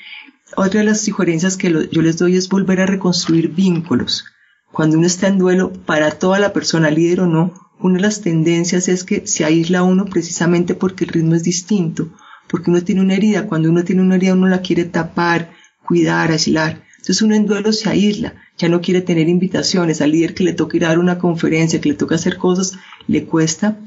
Otra 0.56 0.82
de 0.82 0.86
las 0.86 1.02
sugerencias 1.02 1.58
que 1.58 1.88
yo 1.92 2.02
les 2.02 2.18
doy 2.18 2.36
es 2.36 2.50
volver 2.50 2.82
a 2.82 2.86
reconstruir 2.86 3.50
vínculos. 3.50 4.26
Cuando 4.72 4.98
uno 4.98 5.08
está 5.08 5.28
en 5.28 5.38
duelo, 5.38 5.74
para 5.86 6.12
toda 6.12 6.40
la 6.40 6.54
persona, 6.54 6.92
líder 6.92 7.22
o 7.22 7.28
no, 7.28 7.54
una 7.80 7.96
de 7.96 8.02
las 8.02 8.22
tendencias 8.22 8.88
es 8.88 9.04
que 9.04 9.26
se 9.26 9.46
aísla 9.46 9.84
uno 9.84 10.06
precisamente 10.06 10.76
porque 10.76 11.06
el 11.06 11.12
ritmo 11.12 11.36
es 11.36 11.44
distinto, 11.44 12.10
porque 12.48 12.70
uno 12.70 12.82
tiene 12.82 13.02
una 13.02 13.16
herida. 13.16 13.48
Cuando 13.48 13.70
uno 13.70 13.84
tiene 13.84 14.02
una 14.02 14.16
herida, 14.16 14.34
uno 14.34 14.48
la 14.48 14.62
quiere 14.62 14.86
tapar, 14.86 15.52
cuidar, 15.86 16.32
aislar. 16.32 16.84
Entonces 16.92 17.22
uno 17.22 17.36
en 17.36 17.46
duelo 17.46 17.72
se 17.72 17.90
aísla, 17.90 18.34
ya 18.58 18.68
no 18.68 18.82
quiere 18.82 19.02
tener 19.02 19.30
invitaciones. 19.30 20.02
Al 20.02 20.12
líder 20.12 20.34
que 20.34 20.44
le 20.44 20.54
toca 20.54 20.78
ir 20.78 20.86
a 20.86 20.90
dar 20.90 21.00
una 21.00 21.18
conferencia, 21.18 21.80
que 21.80 21.90
le 21.90 21.96
toca 21.96 22.16
hacer 22.16 22.38
cosas, 22.38 22.78
le 23.08 23.24
cuesta. 23.26 23.80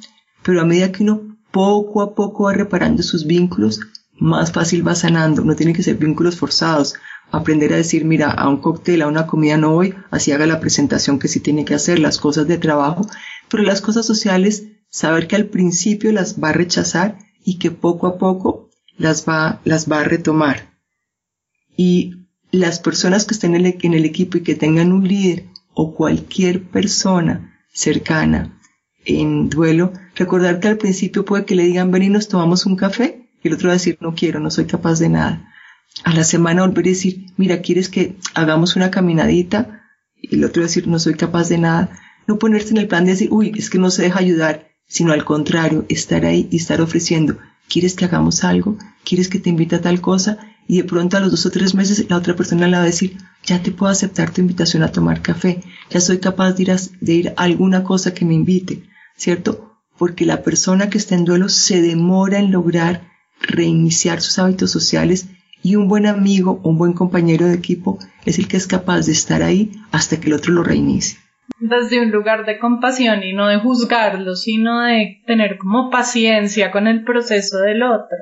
Pero 0.42 0.61
a 0.61 0.64
medida 0.64 0.90
que 0.90 1.03
uno 1.03 1.31
poco 1.52 2.02
a 2.02 2.14
poco 2.14 2.44
va 2.44 2.54
reparando 2.54 3.02
sus 3.02 3.26
vínculos, 3.26 3.80
más 4.18 4.52
fácil 4.52 4.86
va 4.86 4.94
sanando. 4.94 5.44
No 5.44 5.54
tiene 5.54 5.72
que 5.72 5.82
ser 5.82 5.96
vínculos 5.96 6.36
forzados. 6.36 6.94
Aprender 7.30 7.72
a 7.72 7.76
decir, 7.76 8.04
mira, 8.04 8.30
a 8.30 8.48
un 8.48 8.58
cóctel, 8.58 9.02
a 9.02 9.06
una 9.06 9.26
comida 9.26 9.56
no 9.56 9.72
voy, 9.72 9.94
así 10.10 10.32
haga 10.32 10.46
la 10.46 10.60
presentación 10.60 11.18
que 11.18 11.28
sí 11.28 11.40
tiene 11.40 11.64
que 11.64 11.74
hacer, 11.74 11.98
las 11.98 12.18
cosas 12.18 12.46
de 12.46 12.58
trabajo. 12.58 13.06
Pero 13.48 13.62
las 13.62 13.80
cosas 13.80 14.04
sociales, 14.06 14.64
saber 14.90 15.28
que 15.28 15.36
al 15.36 15.46
principio 15.46 16.12
las 16.12 16.42
va 16.42 16.50
a 16.50 16.52
rechazar 16.52 17.18
y 17.44 17.58
que 17.58 17.70
poco 17.70 18.06
a 18.06 18.18
poco 18.18 18.70
las 18.96 19.26
va, 19.26 19.60
las 19.64 19.90
va 19.90 20.00
a 20.00 20.04
retomar. 20.04 20.72
Y 21.76 22.26
las 22.50 22.80
personas 22.80 23.24
que 23.24 23.34
estén 23.34 23.54
en 23.54 23.66
el, 23.66 23.78
en 23.80 23.94
el 23.94 24.04
equipo 24.04 24.38
y 24.38 24.42
que 24.42 24.54
tengan 24.54 24.92
un 24.92 25.08
líder 25.08 25.46
o 25.74 25.94
cualquier 25.94 26.62
persona 26.64 27.58
cercana 27.72 28.58
en 29.04 29.48
duelo, 29.48 29.92
recordar 30.14 30.60
que 30.60 30.68
al 30.68 30.78
principio 30.78 31.24
puede 31.24 31.44
que 31.44 31.54
le 31.54 31.64
digan 31.64 31.90
ven 31.90 32.04
y 32.04 32.08
nos 32.08 32.28
tomamos 32.28 32.66
un 32.66 32.76
café 32.76 33.28
y 33.42 33.48
el 33.48 33.54
otro 33.54 33.68
va 33.68 33.74
a 33.74 33.76
decir 33.76 33.98
no 34.00 34.14
quiero, 34.14 34.40
no 34.40 34.50
soy 34.50 34.66
capaz 34.66 34.98
de 34.98 35.08
nada. 35.08 35.48
A 36.04 36.14
la 36.14 36.24
semana 36.24 36.62
volver 36.62 36.86
a 36.86 36.88
decir 36.90 37.26
mira, 37.36 37.60
¿quieres 37.60 37.88
que 37.88 38.16
hagamos 38.34 38.76
una 38.76 38.90
caminadita? 38.90 39.82
Y 40.20 40.36
el 40.36 40.44
otro 40.44 40.62
va 40.62 40.66
a 40.66 40.68
decir 40.68 40.86
no 40.86 40.98
soy 40.98 41.14
capaz 41.14 41.48
de 41.48 41.58
nada. 41.58 41.90
No 42.26 42.38
ponerse 42.38 42.70
en 42.70 42.78
el 42.78 42.88
plan 42.88 43.04
de 43.04 43.12
decir 43.12 43.28
uy, 43.30 43.52
es 43.56 43.70
que 43.70 43.78
no 43.78 43.90
se 43.90 44.02
deja 44.02 44.20
ayudar, 44.20 44.68
sino 44.86 45.12
al 45.12 45.24
contrario, 45.24 45.84
estar 45.88 46.24
ahí 46.24 46.48
y 46.50 46.56
estar 46.56 46.80
ofreciendo. 46.80 47.38
¿Quieres 47.68 47.94
que 47.94 48.04
hagamos 48.04 48.44
algo? 48.44 48.76
¿Quieres 49.04 49.28
que 49.28 49.38
te 49.38 49.50
invite 49.50 49.76
a 49.76 49.80
tal 49.80 50.00
cosa? 50.00 50.38
Y 50.68 50.76
de 50.76 50.84
pronto 50.84 51.16
a 51.16 51.20
los 51.20 51.30
dos 51.30 51.46
o 51.46 51.50
tres 51.50 51.74
meses 51.74 52.08
la 52.08 52.16
otra 52.16 52.36
persona 52.36 52.68
le 52.68 52.76
va 52.76 52.82
a 52.82 52.86
decir, 52.86 53.16
ya 53.44 53.62
te 53.62 53.72
puedo 53.72 53.90
aceptar 53.90 54.30
tu 54.30 54.40
invitación 54.40 54.82
a 54.82 54.92
tomar 54.92 55.22
café, 55.22 55.62
ya 55.90 56.00
soy 56.00 56.18
capaz 56.18 56.52
de 56.52 56.62
ir 56.62 56.70
a, 56.70 56.76
de 57.00 57.12
ir 57.12 57.28
a 57.30 57.42
alguna 57.42 57.82
cosa 57.82 58.14
que 58.14 58.24
me 58.24 58.34
invite. 58.34 58.82
¿Cierto? 59.16 59.77
Porque 59.98 60.25
la 60.25 60.42
persona 60.42 60.90
que 60.90 60.98
está 60.98 61.14
en 61.14 61.25
duelo 61.25 61.48
se 61.48 61.81
demora 61.81 62.38
en 62.38 62.51
lograr 62.51 63.12
reiniciar 63.40 64.20
sus 64.20 64.38
hábitos 64.38 64.70
sociales 64.70 65.29
y 65.62 65.77
un 65.77 65.88
buen 65.88 66.07
amigo 66.07 66.61
un 66.64 66.77
buen 66.79 66.92
compañero 66.92 67.46
de 67.46 67.55
equipo 67.55 67.98
es 68.25 68.38
el 68.38 68.48
que 68.48 68.57
es 68.57 68.66
capaz 68.66 69.07
de 69.07 69.12
estar 69.12 69.42
ahí 69.42 69.72
hasta 69.92 70.18
que 70.18 70.27
el 70.27 70.35
otro 70.35 70.53
lo 70.53 70.62
reinicie. 70.62 71.18
Desde 71.59 72.01
un 72.01 72.11
lugar 72.11 72.44
de 72.44 72.59
compasión 72.59 73.22
y 73.22 73.33
no 73.33 73.46
de 73.46 73.59
juzgarlo, 73.59 74.35
sino 74.35 74.83
de 74.83 75.22
tener 75.27 75.59
como 75.59 75.90
paciencia 75.90 76.72
con 76.72 76.88
el 76.88 77.05
proceso 77.05 77.59
del 77.59 77.83
otro. 77.83 78.16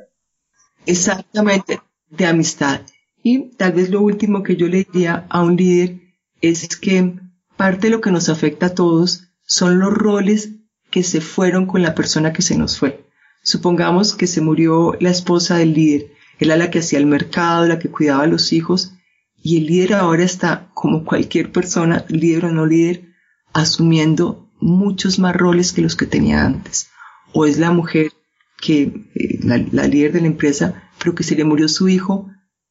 Exactamente, 0.84 1.80
de 2.10 2.26
amistad. 2.26 2.82
Y 3.22 3.50
tal 3.56 3.72
vez 3.72 3.90
lo 3.90 4.02
último 4.02 4.42
que 4.42 4.56
yo 4.56 4.66
le 4.66 4.84
diría 4.84 5.26
a 5.28 5.42
un 5.42 5.56
líder 5.56 6.00
es 6.40 6.76
que 6.76 7.14
parte 7.56 7.86
de 7.86 7.90
lo 7.90 8.00
que 8.00 8.10
nos 8.10 8.28
afecta 8.28 8.66
a 8.66 8.74
todos 8.74 9.30
son 9.44 9.78
los 9.78 9.92
roles 9.92 10.59
que 10.90 11.02
se 11.02 11.20
fueron 11.20 11.66
con 11.66 11.82
la 11.82 11.94
persona 11.94 12.32
que 12.32 12.42
se 12.42 12.56
nos 12.56 12.78
fue. 12.78 13.04
Supongamos 13.42 14.14
que 14.14 14.26
se 14.26 14.40
murió 14.40 14.96
la 15.00 15.10
esposa 15.10 15.56
del 15.56 15.74
líder, 15.74 16.12
era 16.38 16.56
la 16.56 16.70
que 16.70 16.80
hacía 16.80 16.98
el 16.98 17.06
mercado, 17.06 17.66
la 17.66 17.78
que 17.78 17.90
cuidaba 17.90 18.24
a 18.24 18.26
los 18.26 18.52
hijos, 18.52 18.94
y 19.42 19.58
el 19.58 19.66
líder 19.66 19.94
ahora 19.94 20.24
está, 20.24 20.70
como 20.74 21.04
cualquier 21.04 21.50
persona, 21.50 22.04
líder 22.08 22.46
o 22.46 22.52
no 22.52 22.66
líder, 22.66 23.08
asumiendo 23.52 24.50
muchos 24.60 25.18
más 25.18 25.34
roles 25.34 25.72
que 25.72 25.82
los 25.82 25.96
que 25.96 26.06
tenía 26.06 26.44
antes. 26.44 26.88
O 27.32 27.46
es 27.46 27.58
la 27.58 27.70
mujer 27.70 28.12
que, 28.60 28.82
eh, 29.14 29.38
la, 29.42 29.58
la 29.72 29.86
líder 29.86 30.12
de 30.12 30.20
la 30.20 30.26
empresa, 30.26 30.90
pero 30.98 31.14
que 31.14 31.22
se 31.22 31.36
le 31.36 31.44
murió 31.44 31.68
su 31.68 31.88
hijo, 31.88 32.30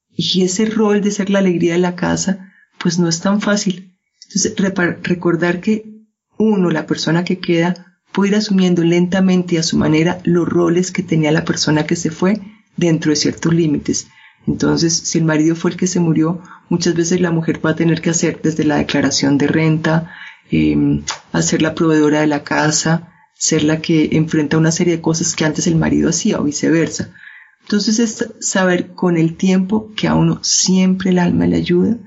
y 0.10 0.44
ese 0.44 0.66
rol 0.66 1.02
de 1.02 1.12
ser 1.12 1.30
la 1.30 1.40
alegría 1.40 1.74
de 1.74 1.80
la 1.80 1.96
casa, 1.96 2.54
pues 2.78 3.00
no 3.00 3.08
es 3.08 3.22
tan 3.22 3.42
fácil. 3.42 3.98
Entonces, 4.26 4.54
recordar 5.02 5.62
que 5.62 5.90
uno, 6.38 6.70
la 6.70 6.86
persona 6.86 7.24
que 7.24 7.40
queda, 7.40 7.88
puede 8.12 8.32
ir 8.32 8.36
asumiendo 8.36 8.84
lentamente 8.84 9.60
a 9.60 9.63
su 9.63 9.78
manera 9.78 10.19
los 10.24 10.48
roles 10.48 10.91
que 10.91 11.04
tenía 11.04 11.32
la 11.32 11.45
persona 11.45 11.86
que 11.86 11.95
se 11.95 12.12
fue 12.12 12.39
dentro 12.76 13.12
de 13.12 13.15
ciertos 13.15 13.54
límites. 13.54 14.08
Entonces, 14.48 14.93
si 14.93 15.19
el 15.19 15.26
marido 15.26 15.56
fue 15.56 15.72
el 15.72 15.78
que 15.78 15.88
se 15.88 16.00
murió, 16.00 16.41
muchas 16.69 16.95
veces 16.95 17.22
la 17.22 17.32
mujer 17.32 17.63
va 17.63 17.72
a 17.72 17.76
tener 17.76 18.02
que 18.02 18.10
hacer 18.10 18.41
desde 18.41 18.63
la 18.63 18.78
declaración 18.78 19.38
de 19.38 19.48
renta, 19.48 20.12
eh, 20.52 21.02
hacer 21.32 21.62
la 21.62 21.76
proveedora 21.76 22.22
de 22.22 22.28
la 22.28 22.43
casa, 22.43 23.13
ser 23.36 23.63
la 23.63 23.80
que 23.80 24.10
enfrenta 24.13 24.58
una 24.58 24.72
serie 24.72 24.98
de 24.98 25.02
cosas 25.02 25.36
que 25.36 25.45
antes 25.45 25.67
el 25.67 25.76
marido 25.76 26.10
hacía 26.10 26.39
o 26.39 26.43
viceversa. 26.43 27.13
Entonces 27.62 28.00
es 28.00 28.26
saber 28.39 28.93
con 28.93 29.17
el 29.17 29.36
tiempo 29.36 29.91
que 29.95 30.08
a 30.08 30.15
uno 30.15 30.39
siempre 30.41 31.12
el 31.12 31.19
alma 31.19 31.45
le 31.45 31.58
ayuda 31.58 31.98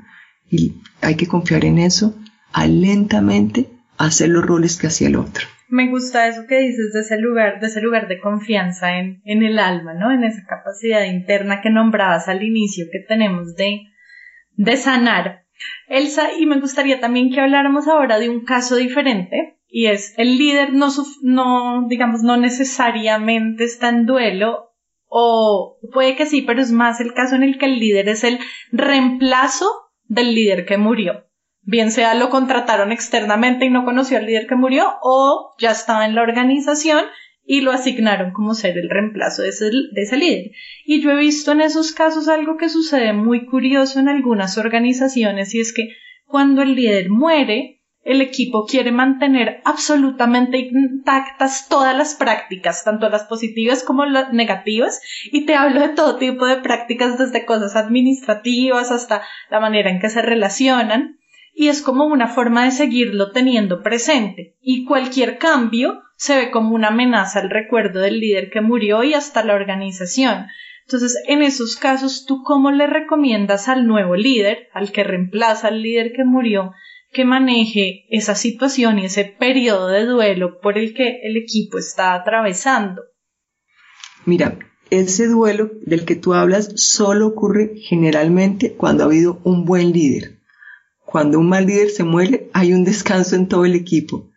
y 0.51 0.75
hay 1.01 1.15
que 1.15 1.29
confiar 1.29 1.65
en 1.65 1.79
eso, 1.79 2.15
a 2.53 2.67
lentamente 2.67 3.71
hacer 3.97 4.29
los 4.29 4.45
roles 4.45 4.77
que 4.77 4.89
hacía 4.89 5.09
el 5.09 5.17
otro 5.17 5.47
me 5.73 5.89
gusta 5.89 6.29
eso 6.29 6.47
que 6.47 6.59
dices 6.59 6.93
de 6.93 7.01
ese 7.01 7.19
lugar, 7.19 7.59
de 7.59 7.69
ese 7.69 7.81
lugar 7.81 8.07
de 8.07 8.21
confianza 8.21 8.99
en, 8.99 9.23
el 9.25 9.59
alma, 9.59 9.95
¿no? 9.95 10.13
En 10.13 10.23
esa 10.23 10.45
capacidad 10.47 11.03
interna 11.05 11.63
que 11.63 11.71
nombrabas 11.71 12.29
al 12.29 12.43
inicio 12.43 12.89
que 12.93 12.99
tenemos 12.99 13.55
de, 13.57 13.81
de 14.51 14.77
sanar. 14.77 15.47
Elsa, 15.89 16.29
y 16.39 16.45
me 16.45 16.61
gustaría 16.61 17.01
también 17.01 17.31
que 17.31 17.41
habláramos 17.41 17.89
ahora 17.89 18.19
de 18.19 18.29
un 18.29 18.45
caso 18.45 18.77
diferente, 18.77 19.57
y 19.67 19.87
es 19.87 20.13
el 20.19 20.37
líder 20.37 20.75
no, 20.75 20.89
no, 21.23 21.87
digamos, 21.89 22.23
no 22.23 22.37
necesariamente 22.37 23.65
está 23.65 23.89
en 23.89 24.05
duelo, 24.05 24.75
o 25.07 25.79
puede 25.91 26.17
que 26.17 26.27
sí, 26.27 26.43
pero 26.43 26.61
es 26.61 26.71
más 26.71 27.01
el 27.01 27.15
caso 27.15 27.35
en 27.35 27.45
el 27.45 27.57
que 27.57 27.65
el 27.65 27.79
líder 27.79 28.11
es 28.11 28.25
el 28.25 28.39
reemplazo 28.73 29.71
del 30.05 30.35
líder 30.35 30.67
que 30.67 30.77
murió. 30.77 31.25
Bien 31.65 31.93
sea 31.93 32.15
lo 32.15 32.29
contrataron 32.29 32.91
externamente 32.91 33.67
y 33.67 33.71
no 33.71 33.85
conoció 33.85 34.19
al 34.19 34.27
líder 34.27 34.47
que 34.47 34.57
murió, 34.57 34.95
o 35.03 35.55
ya 35.59 35.71
estaba 35.71 36.05
en 36.07 36.15
la 36.15 36.23
organización 36.23 37.05
y 37.45 37.61
lo 37.61 37.73
asignaron 37.73 38.33
como 38.33 38.55
ser 38.55 38.79
el 38.79 38.91
reemplazo 38.91 39.43
de 39.43 39.51
ese, 39.51 39.67
de 39.67 40.17
líder. 40.17 40.51
Y 40.85 41.01
yo 41.01 41.11
he 41.11 41.17
visto 41.17 41.53
en 41.53 41.61
esos 41.61 41.93
casos 41.93 42.29
algo 42.29 42.57
que 42.57 42.69
sucede 42.69 43.13
muy 43.13 43.47
curioso 43.47 44.01
en 44.01 44.09
algunas 44.09 44.59
organizaciones 44.59 45.55
y 45.55 45.61
es 45.61 45.73
que 45.73 45.89
cuando 46.27 46.63
el 46.63 46.75
líder 46.75 47.11
muere, 47.11 47.83
el 48.05 48.21
equipo 48.21 48.67
quiere 48.67 48.91
mantener 48.91 49.61
absolutamente 49.65 50.59
intactas 50.59 51.69
todas 51.69 51.97
las 51.97 52.15
prácticas, 52.15 52.83
tanto 52.85 53.09
las 53.09 53.25
positivas 53.25 53.85
como 53.85 54.05
las 54.07 54.33
negativas, 54.33 55.01
y 55.31 55.47
te 55.47 55.55
hablo 55.55 55.81
de 55.81 55.91
todo 55.91 56.17
tipo 56.17 56.47
de 56.47 56.57
prácticas, 56.57 57.19
desde 57.19 57.45
cosas 57.45 57.77
administrativas 57.77 58.91
hasta 58.91 59.23
la 59.51 59.61
manera 59.61 59.91
en 59.91 60.01
que 60.01 60.11
se 60.11 60.23
relacionan, 60.23 61.19
y 61.55 61.69
es 61.69 61.83
como 61.83 62.07
una 62.07 62.29
forma 62.29 62.65
de 62.65 62.71
seguirlo 62.71 63.33
teniendo 63.33 63.83
presente, 63.83 64.57
y 64.61 64.85
cualquier 64.85 65.39
cambio 65.39 66.03
se 66.17 66.37
ve 66.37 66.51
como 66.51 66.75
una 66.75 66.89
amenaza 66.89 67.41
al 67.41 67.51
recuerdo 67.51 68.01
del 68.01 68.21
líder 68.21 68.51
que 68.51 68.61
murió 68.61 69.05
y 69.05 69.15
hasta 69.15 69.45
la 69.45 69.55
organización. 69.55 70.47
Entonces, 70.87 71.23
en 71.27 71.43
esos 71.43 71.77
casos, 71.77 72.27
¿tú 72.27 72.43
cómo 72.43 72.71
le 72.71 72.87
recomiendas 72.87 73.69
al 73.69 73.87
nuevo 73.87 74.17
líder, 74.17 74.69
al 74.73 74.93
que 74.93 75.05
reemplaza 75.05 75.69
al 75.69 75.83
líder 75.83 76.13
que 76.13 76.25
murió, 76.25 76.73
que 77.13 77.25
maneje 77.25 78.07
esa 78.09 78.35
situación 78.35 78.99
y 78.99 79.05
ese 79.05 79.25
periodo 79.25 79.89
de 79.89 80.07
duelo 80.07 80.61
por 80.61 80.79
el 80.79 80.95
que 80.95 81.21
el 81.23 81.37
equipo 81.37 81.79
está 81.79 82.15
atravesando. 82.15 83.03
Mira, 84.25 84.59
ese 84.91 85.27
duelo 85.29 85.71
del 85.83 86.05
que 86.05 86.17
tú 86.17 86.33
hablas 86.33 86.73
solo 86.77 87.27
ocurre 87.27 87.75
generalmente 87.77 88.73
cuando 88.73 89.03
ha 89.03 89.07
habido 89.07 89.41
un 89.45 89.65
buen 89.65 89.93
líder. 89.93 90.42
Cuando 91.13 91.39
un 91.39 91.51
mal 91.51 91.67
líder 91.67 91.91
se 91.91 92.05
muere, 92.05 92.49
hay 92.55 92.73
un 92.73 92.85
descanso 92.85 93.37
en 93.37 93.47
todo 93.47 93.67
el 93.67 93.75
equipo. 93.75 94.31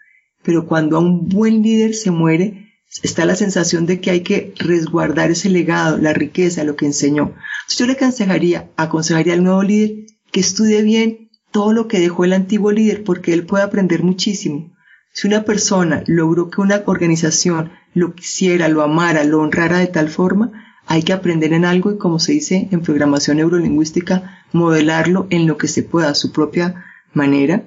Pero 0.44 0.68
cuando 0.68 0.98
a 0.98 1.00
un 1.00 1.30
buen 1.30 1.64
líder 1.64 1.96
se 1.96 2.12
muere, 2.12 2.70
está 3.02 3.24
la 3.24 3.38
sensación 3.38 3.86
de 3.86 4.02
que 4.02 4.12
hay 4.12 4.24
que 4.24 4.54
resguardar 4.58 5.32
ese 5.32 5.50
legado, 5.50 5.98
la 5.98 6.12
riqueza, 6.12 6.66
lo 6.66 6.76
que 6.76 6.86
enseñó. 6.86 7.34
Entonces 7.62 7.78
yo 7.78 7.86
le 7.86 7.94
aconsejaría, 7.94 8.70
aconsejaría 8.76 9.36
al 9.36 9.44
nuevo 9.46 9.64
líder 9.64 10.08
que 10.34 10.42
estudie 10.42 10.82
bien 10.82 11.30
todo 11.50 11.72
lo 11.72 11.88
que 11.88 12.02
dejó 12.02 12.26
el 12.26 12.34
antiguo 12.34 12.74
líder 12.74 13.06
porque 13.06 13.32
él 13.32 13.46
puede 13.46 13.64
aprender 13.64 14.04
muchísimo. 14.04 14.76
Si 15.14 15.28
una 15.28 15.46
persona 15.46 16.04
logró 16.08 16.50
que 16.50 16.60
una 16.60 16.84
organización 16.88 17.72
lo 17.94 18.16
quisiera, 18.16 18.68
lo 18.68 18.82
amara, 18.82 19.24
lo 19.24 19.40
honrara 19.40 19.78
de 19.78 19.88
tal 19.88 20.10
forma, 20.10 20.65
hay 20.88 21.04
que 21.04 21.14
aprender 21.14 21.54
en 21.54 21.66
algo 21.66 21.92
y 21.92 21.98
como 21.98 22.20
se 22.20 22.34
dice 22.34 22.68
en 22.72 22.82
programación 22.82 23.38
neurolingüística, 23.38 24.44
modelarlo 24.52 25.28
en 25.30 25.48
lo 25.48 25.58
que 25.58 25.68
se 25.68 25.84
pueda, 25.84 26.10
a 26.10 26.16
su 26.16 26.32
propia 26.32 26.86
manera. 27.14 27.64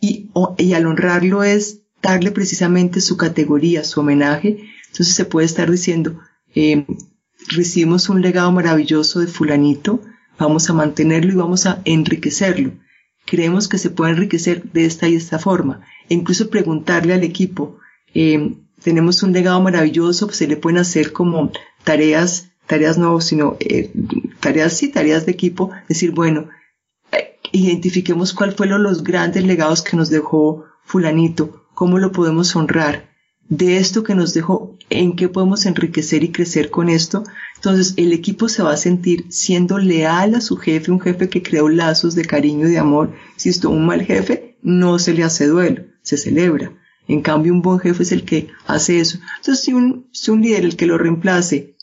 Y, 0.00 0.30
al 0.74 0.86
honrarlo 0.86 1.42
es 1.42 1.82
darle 2.02 2.30
precisamente 2.30 3.00
su 3.00 3.16
categoría, 3.16 3.84
su 3.84 4.00
homenaje. 4.00 4.58
Entonces 4.88 5.14
se 5.14 5.24
puede 5.24 5.46
estar 5.46 5.70
diciendo, 5.70 6.20
eh, 6.54 6.86
recibimos 7.48 8.08
un 8.08 8.22
legado 8.22 8.50
maravilloso 8.52 9.20
de 9.20 9.26
fulanito, 9.26 10.00
vamos 10.38 10.70
a 10.70 10.72
mantenerlo 10.72 11.32
y 11.32 11.36
vamos 11.36 11.66
a 11.66 11.80
enriquecerlo 11.84 12.72
creemos 13.28 13.68
que 13.68 13.78
se 13.78 13.90
puede 13.90 14.12
enriquecer 14.12 14.70
de 14.72 14.86
esta 14.86 15.06
y 15.08 15.14
esta 15.14 15.38
forma. 15.38 15.82
E 16.08 16.14
incluso 16.14 16.50
preguntarle 16.50 17.12
al 17.12 17.22
equipo, 17.22 17.78
eh, 18.14 18.54
tenemos 18.82 19.22
un 19.22 19.32
legado 19.32 19.60
maravilloso, 19.60 20.30
se 20.30 20.48
le 20.48 20.56
pueden 20.56 20.78
hacer 20.78 21.12
como 21.12 21.52
tareas, 21.88 22.50
tareas 22.66 22.98
no, 22.98 23.18
sino 23.22 23.56
eh, 23.60 23.90
tareas 24.40 24.74
sí, 24.74 24.88
tareas 24.88 25.24
de 25.24 25.32
equipo, 25.32 25.70
decir, 25.88 26.10
bueno, 26.10 26.50
eh, 27.12 27.38
identifiquemos 27.50 28.34
cuál 28.34 28.52
fueron 28.52 28.82
los 28.82 29.02
grandes 29.02 29.42
legados 29.44 29.80
que 29.80 29.96
nos 29.96 30.10
dejó 30.10 30.66
fulanito, 30.84 31.64
cómo 31.72 31.98
lo 31.98 32.12
podemos 32.12 32.54
honrar, 32.54 33.08
de 33.48 33.78
esto 33.78 34.02
que 34.02 34.14
nos 34.14 34.34
dejó, 34.34 34.76
en 34.90 35.16
qué 35.16 35.30
podemos 35.30 35.64
enriquecer 35.64 36.22
y 36.24 36.30
crecer 36.30 36.68
con 36.68 36.90
esto. 36.90 37.24
Entonces 37.56 37.94
el 37.96 38.12
equipo 38.12 38.50
se 38.50 38.62
va 38.62 38.72
a 38.74 38.76
sentir 38.76 39.24
siendo 39.30 39.78
leal 39.78 40.34
a 40.34 40.42
su 40.42 40.58
jefe, 40.58 40.92
un 40.92 41.00
jefe 41.00 41.30
que 41.30 41.42
creó 41.42 41.70
lazos 41.70 42.14
de 42.14 42.26
cariño 42.26 42.68
y 42.68 42.72
de 42.72 42.78
amor. 42.78 43.14
Si 43.36 43.48
esto 43.48 43.70
un 43.70 43.86
mal 43.86 44.02
jefe, 44.02 44.58
no 44.60 44.98
se 44.98 45.14
le 45.14 45.24
hace 45.24 45.46
duelo, 45.46 45.84
se 46.02 46.18
celebra. 46.18 46.70
En 47.06 47.22
cambio, 47.22 47.54
un 47.54 47.62
buen 47.62 47.78
jefe 47.78 48.02
es 48.02 48.12
el 48.12 48.26
que 48.26 48.48
hace 48.66 49.00
eso. 49.00 49.18
Entonces, 49.38 49.64
si 49.64 49.72
un, 49.72 50.10
si 50.12 50.30
un 50.30 50.42
líder, 50.42 50.66
el 50.66 50.76
que 50.76 50.86
lo 50.86 50.98
reemplace, 50.98 51.77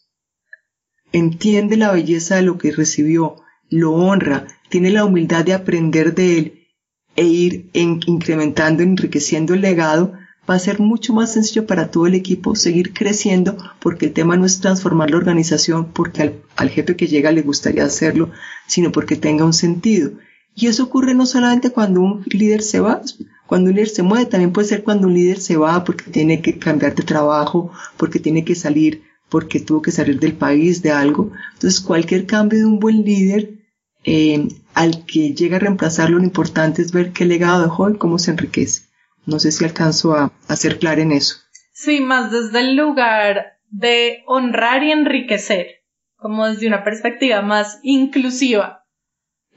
entiende 1.18 1.78
la 1.78 1.94
belleza 1.94 2.36
de 2.36 2.42
lo 2.42 2.58
que 2.58 2.74
recibió, 2.74 3.38
lo 3.70 3.94
honra, 3.94 4.48
tiene 4.70 4.90
la 4.90 5.06
humildad 5.06 5.46
de 5.46 5.54
aprender 5.54 6.14
de 6.14 6.38
él 6.38 6.68
e 7.16 7.24
ir 7.24 7.70
incrementando, 7.74 8.84
enriqueciendo 8.84 9.54
el 9.54 9.62
legado, 9.62 10.12
va 10.50 10.56
a 10.56 10.60
ser 10.60 10.82
mucho 10.82 11.14
más 11.14 11.32
sencillo 11.32 11.66
para 11.66 11.90
todo 11.90 12.06
el 12.06 12.16
equipo 12.16 12.56
seguir 12.56 12.94
creciendo 12.94 13.58
porque 13.80 14.08
el 14.08 14.14
tema 14.14 14.36
no 14.36 14.46
es 14.46 14.60
transformar 14.60 15.10
la 15.10 15.18
organización 15.18 15.94
porque 15.94 16.42
al, 16.58 16.70
jefe 16.70 16.98
que 16.98 17.08
llega 17.08 17.32
le 17.32 17.42
gustaría 17.44 17.86
hacerlo, 17.86 18.32
sino 18.68 18.92
porque 18.92 19.16
tenga 19.16 19.46
un 19.46 19.54
sentido. 19.54 20.12
Y 20.54 20.68
eso 20.68 20.84
ocurre 20.84 21.16
no 21.16 21.26
solamente 21.26 21.72
cuando 21.72 22.02
un 22.02 22.24
líder 22.28 22.62
se 22.62 22.82
va, 22.82 23.02
cuando 23.48 23.70
un 23.70 23.76
líder 23.78 23.90
se 23.90 24.04
mueve, 24.04 24.26
también 24.26 24.52
puede 24.52 24.68
ser 24.68 24.84
cuando 24.84 25.08
un 25.08 25.14
líder 25.14 25.40
se 25.40 25.56
va 25.56 25.84
porque 25.86 26.12
tiene 26.12 26.42
que 26.42 26.60
cambiar 26.60 26.94
de 26.94 27.04
trabajo, 27.04 27.72
porque 27.96 28.20
tiene 28.20 28.44
que 28.44 28.56
salir, 28.56 29.04
porque 29.36 29.60
tuvo 29.60 29.82
que 29.82 29.92
salir 29.92 30.18
del 30.18 30.32
país, 30.32 30.82
de 30.82 30.94
algo. 30.94 31.30
Entonces, 31.56 31.82
cualquier 31.82 32.26
cambio 32.26 32.60
de 32.60 32.66
un 32.66 32.80
buen 32.80 33.04
líder, 33.04 33.66
eh, 34.06 34.48
al 34.74 35.06
que 35.06 35.34
llega 35.34 35.58
a 35.58 35.60
reemplazarlo, 35.60 36.20
lo 36.20 36.24
importante 36.24 36.82
es 36.82 36.94
ver 36.94 37.12
qué 37.12 37.26
legado 37.26 37.64
dejó 37.64 37.90
y 37.90 37.98
cómo 37.98 38.18
se 38.18 38.32
enriquece. 38.32 38.84
No 39.26 39.40
sé 39.40 39.52
si 39.52 39.66
alcanzo 39.66 40.14
a, 40.14 40.32
a 40.48 40.56
ser 40.56 40.80
clara 40.80 41.02
en 41.02 41.12
eso. 41.12 41.36
Sí, 41.74 42.00
más 42.00 42.32
desde 42.32 42.62
el 42.62 42.78
lugar 42.78 43.58
de 43.68 44.24
honrar 44.26 44.86
y 44.86 44.94
enriquecer, 44.94 45.84
como 46.16 46.48
desde 46.48 46.68
una 46.68 46.86
perspectiva 46.86 47.42
más 47.42 47.80
inclusiva. 47.84 48.86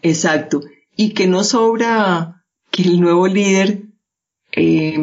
Exacto. 0.03 0.61
Y 0.97 1.15
que 1.15 1.29
no 1.29 1.45
sobra 1.45 2.45
que 2.73 2.83
el 2.83 3.01
nuevo 3.01 3.29
líder, 3.29 3.85
eh, 4.51 4.99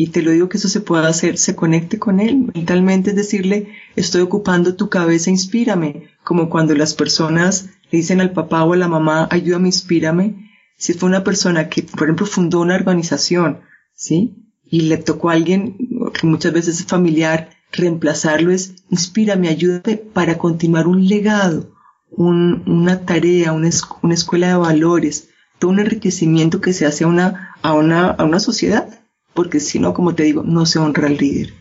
y 0.00 0.10
te 0.10 0.22
lo 0.22 0.30
digo 0.30 0.48
que 0.48 0.58
eso 0.58 0.68
se 0.68 0.80
pueda 0.80 1.08
hacer, 1.08 1.38
se 1.38 1.56
conecte 1.56 1.98
con 1.98 2.20
él 2.20 2.52
mentalmente, 2.54 3.10
es 3.10 3.16
decirle, 3.16 3.72
estoy 3.96 4.20
ocupando 4.20 4.76
tu 4.76 4.88
cabeza, 4.88 5.28
inspírame, 5.28 6.04
como 6.22 6.48
cuando 6.48 6.76
las 6.76 6.94
personas 6.94 7.70
le 7.90 7.98
dicen 7.98 8.20
al 8.20 8.30
papá 8.30 8.62
o 8.62 8.74
a 8.74 8.76
la 8.76 8.86
mamá, 8.86 9.26
ayúdame, 9.28 9.66
inspírame. 9.66 10.52
Si 10.76 10.92
fue 10.92 11.08
una 11.08 11.24
persona 11.24 11.68
que, 11.68 11.82
por 11.82 12.04
ejemplo, 12.04 12.26
fundó 12.26 12.60
una 12.60 12.76
organización, 12.76 13.62
¿sí? 13.92 14.36
Y 14.70 14.82
le 14.82 14.98
tocó 14.98 15.30
a 15.30 15.32
alguien 15.32 15.76
que 16.14 16.28
muchas 16.28 16.52
veces 16.52 16.78
es 16.78 16.86
familiar, 16.86 17.50
reemplazarlo 17.72 18.52
es, 18.52 18.76
inspírame, 18.90 19.48
ayúdame 19.48 19.96
para 19.96 20.38
continuar 20.38 20.86
un 20.86 21.08
legado, 21.08 21.72
una 22.10 23.00
tarea, 23.00 23.52
una, 23.52 23.70
una, 24.02 24.14
escuela 24.14 24.46
de 24.46 24.58
valores, 24.58 25.30
todo 25.58 25.72
un 25.72 25.80
enriquecimiento 25.80 26.60
que 26.60 26.72
se 26.72 26.86
hace 26.86 27.02
a 27.02 27.08
una, 27.08 27.56
a 27.62 27.72
una, 27.72 28.10
a 28.10 28.22
una 28.22 28.38
sociedad, 28.38 28.97
porque 29.34 29.60
si 29.60 29.78
no, 29.78 29.94
como 29.94 30.14
te 30.14 30.24
digo, 30.24 30.42
no 30.44 30.66
se 30.66 30.78
honra 30.78 31.06
al 31.06 31.16
líder. 31.16 31.54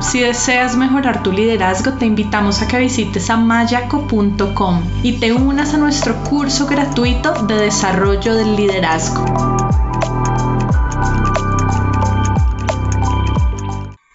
Si 0.00 0.20
deseas 0.20 0.76
mejorar 0.76 1.22
tu 1.22 1.32
liderazgo, 1.32 1.94
te 1.94 2.06
invitamos 2.06 2.62
a 2.62 2.68
que 2.68 2.78
visites 2.78 3.30
a 3.30 3.36
mayaco.com 3.36 4.82
y 5.02 5.18
te 5.18 5.32
unas 5.32 5.74
a 5.74 5.78
nuestro 5.78 6.14
curso 6.22 6.66
gratuito 6.66 7.32
de 7.46 7.56
desarrollo 7.56 8.34
del 8.34 8.54
liderazgo. 8.54 9.24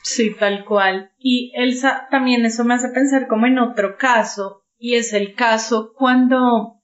Sí, 0.04 0.36
tal 0.40 0.64
cual. 0.64 1.12
Y 1.18 1.52
Elsa, 1.56 2.08
también 2.10 2.46
eso 2.46 2.64
me 2.64 2.76
hace 2.76 2.90
pensar 2.90 3.28
como 3.28 3.48
en 3.48 3.60
otro 3.60 3.98
caso, 3.98 4.64
y 4.78 4.96
es 4.96 5.12
el 5.12 5.34
caso 5.34 5.92
cuando 5.98 6.79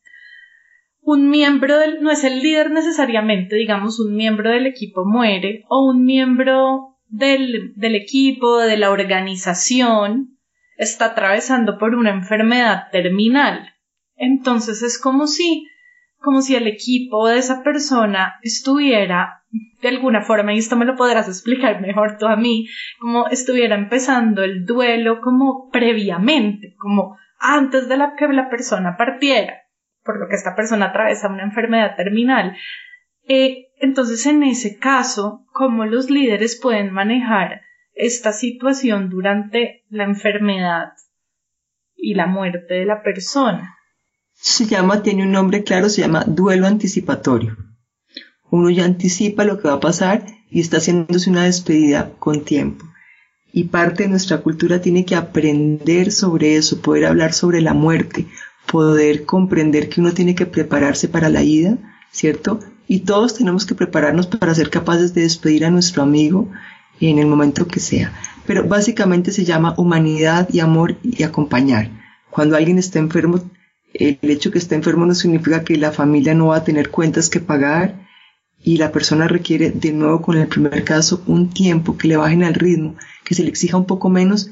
un 1.06 1.30
miembro 1.30 1.78
del, 1.80 2.02
no 2.02 2.12
es 2.12 2.24
el 2.24 2.40
líder 2.40 2.72
necesariamente, 2.72 3.56
digamos, 3.56 4.00
un 4.00 4.16
miembro 4.16 4.50
del 4.50 4.66
equipo 4.66 5.06
muere 5.06 5.64
o 5.70 5.88
un 5.88 6.04
miembro 6.04 6.98
del, 7.08 7.74
del 7.76 7.96
equipo, 7.96 8.58
de 8.58 8.78
la 8.78 8.90
organización, 8.90 10.40
está 10.78 11.06
atravesando 11.06 11.78
por 11.78 11.94
una 11.94 12.10
enfermedad 12.10 12.88
terminal. 12.92 13.74
Entonces 14.16 14.82
es 14.82 15.00
como 15.00 15.28
si, 15.28 15.68
como 16.18 16.42
si 16.42 16.56
el 16.56 16.68
equipo 16.68 17.28
de 17.28 17.38
esa 17.38 17.64
persona 17.64 18.36
estuviera 18.42 19.44
de 19.82 19.90
alguna 19.90 20.24
forma, 20.24 20.54
y 20.54 20.58
esto 20.58 20.76
me 20.76 20.86
lo 20.86 20.96
podrás 20.96 21.28
explicar 21.28 21.80
mejor 21.82 22.18
tú 22.18 22.26
a 22.26 22.36
mí, 22.36 22.68
como 23.00 23.28
estuviera 23.28 23.76
empezando 23.76 24.44
el 24.44 24.66
duelo 24.66 25.22
como 25.22 25.70
previamente, 25.70 26.74
como 26.78 27.18
antes 27.40 27.88
de 27.88 27.98
la 27.98 28.16
que 28.16 28.28
la 28.30 28.50
persona 28.50 28.98
partiera, 28.98 29.65
por 30.06 30.20
lo 30.20 30.30
que 30.30 30.36
esta 30.36 30.56
persona 30.56 30.88
atraviesa 30.88 31.28
una 31.28 31.44
enfermedad 31.44 31.96
terminal. 31.98 32.56
Eh, 33.28 33.70
entonces, 33.80 34.26
en 34.28 34.44
ese 34.44 34.78
caso, 34.78 35.46
¿cómo 35.52 35.86
los 35.86 36.10
líderes 36.10 36.58
pueden 36.62 36.94
manejar 36.94 37.62
esta 37.94 38.32
situación 38.32 39.10
durante 39.10 39.84
la 39.90 40.04
enfermedad 40.04 40.94
y 41.96 42.14
la 42.14 42.28
muerte 42.28 42.76
de 42.76 42.86
la 42.86 43.02
persona? 43.02 43.76
Se 44.34 44.66
llama, 44.66 45.02
tiene 45.02 45.24
un 45.24 45.32
nombre 45.32 45.64
claro, 45.64 45.90
se 45.90 46.02
llama 46.02 46.24
duelo 46.28 46.68
anticipatorio. 46.68 47.58
Uno 48.52 48.70
ya 48.70 48.86
anticipa 48.86 49.44
lo 49.44 49.60
que 49.60 49.70
va 49.70 49.76
a 49.76 49.80
pasar 49.80 50.26
y 50.50 50.60
está 50.60 50.78
haciéndose 50.78 51.30
una 51.30 51.46
despedida 51.46 52.12
con 52.20 52.46
tiempo. 52.46 52.86
Y 53.52 53.66
parte 53.66 54.04
de 54.04 54.10
nuestra 54.10 54.40
cultura 54.40 54.82
tiene 54.82 55.06
que 55.06 55.16
aprender 55.16 56.12
sobre 56.12 56.58
eso, 56.58 56.82
poder 56.82 57.06
hablar 57.06 57.34
sobre 57.34 57.62
la 57.62 57.74
muerte, 57.74 58.28
poder 58.72 59.26
comprender 59.26 59.90
que 59.90 60.02
uno 60.02 60.14
tiene 60.14 60.36
que 60.36 60.46
prepararse 60.46 61.08
para 61.08 61.30
la 61.30 61.44
ida, 61.44 61.78
¿cierto? 62.12 62.60
Y 62.88 63.00
todos 63.00 63.36
tenemos 63.36 63.66
que 63.66 63.76
prepararnos 63.76 64.28
para 64.28 64.54
ser 64.54 64.70
capaces 64.70 65.14
de 65.14 65.22
despedir 65.22 65.66
a 65.66 65.72
nuestro 65.72 66.04
amigo 66.04 66.50
en 67.00 67.20
el 67.20 67.28
momento 67.28 67.68
que 67.68 67.80
sea. 67.80 68.14
Pero 68.46 68.64
básicamente 68.64 69.32
se 69.32 69.46
llama 69.46 69.76
humanidad 69.78 70.48
y 70.52 70.60
amor 70.60 70.98
y 71.04 71.24
acompañar. 71.24 71.90
Cuando 72.30 72.56
alguien 72.56 72.78
está 72.78 73.00
enfermo, 73.00 73.42
el 73.94 74.18
hecho 74.22 74.52
que 74.52 74.58
esté 74.58 74.76
enfermo 74.76 75.06
no 75.06 75.16
significa 75.16 75.64
que 75.64 75.78
la 75.78 75.92
familia 75.92 76.34
no 76.34 76.48
va 76.48 76.58
a 76.58 76.64
tener 76.64 76.90
cuentas 76.90 77.30
que 77.30 77.40
pagar 77.40 78.06
y 78.62 78.78
la 78.78 78.92
persona 78.92 79.28
requiere, 79.28 79.72
de 79.72 79.94
nuevo 79.94 80.22
con 80.22 80.38
el 80.38 80.48
primer 80.48 80.84
caso, 80.84 81.22
un 81.28 81.50
tiempo 81.50 81.98
que 81.98 82.08
le 82.08 82.18
bajen 82.18 82.44
al 82.44 82.56
ritmo, 82.56 82.96
que 83.24 83.36
se 83.36 83.44
le 83.44 83.50
exija 83.50 83.78
un 83.78 83.86
poco 83.86 84.10
menos, 84.10 84.52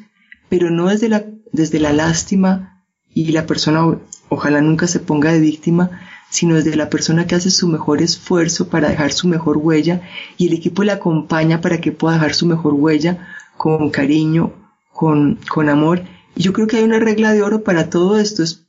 pero 0.49 0.69
no 0.69 0.87
desde 0.87 1.09
la, 1.09 1.25
desde 1.51 1.79
la 1.79 1.93
lástima 1.93 2.72
y 3.13 3.31
la 3.31 3.45
persona 3.45 3.97
ojalá 4.29 4.61
nunca 4.61 4.87
se 4.87 4.99
ponga 4.99 5.31
de 5.31 5.39
víctima, 5.39 5.91
sino 6.29 6.55
desde 6.55 6.75
la 6.75 6.89
persona 6.89 7.27
que 7.27 7.35
hace 7.35 7.51
su 7.51 7.67
mejor 7.67 8.01
esfuerzo 8.01 8.67
para 8.67 8.89
dejar 8.89 9.11
su 9.11 9.27
mejor 9.27 9.57
huella 9.57 10.01
y 10.37 10.47
el 10.47 10.53
equipo 10.53 10.83
le 10.83 10.91
acompaña 10.91 11.61
para 11.61 11.79
que 11.79 11.91
pueda 11.91 12.15
dejar 12.15 12.33
su 12.33 12.47
mejor 12.47 12.73
huella 12.73 13.27
con 13.55 13.91
cariño, 13.91 14.51
con, 14.91 15.39
con 15.47 15.69
amor. 15.69 16.03
Y 16.35 16.41
yo 16.41 16.53
creo 16.53 16.65
que 16.65 16.77
hay 16.77 16.83
una 16.83 16.99
regla 16.99 17.33
de 17.33 17.43
oro 17.43 17.63
para 17.63 17.89
todo 17.89 18.17
esto, 18.17 18.41
es, 18.41 18.65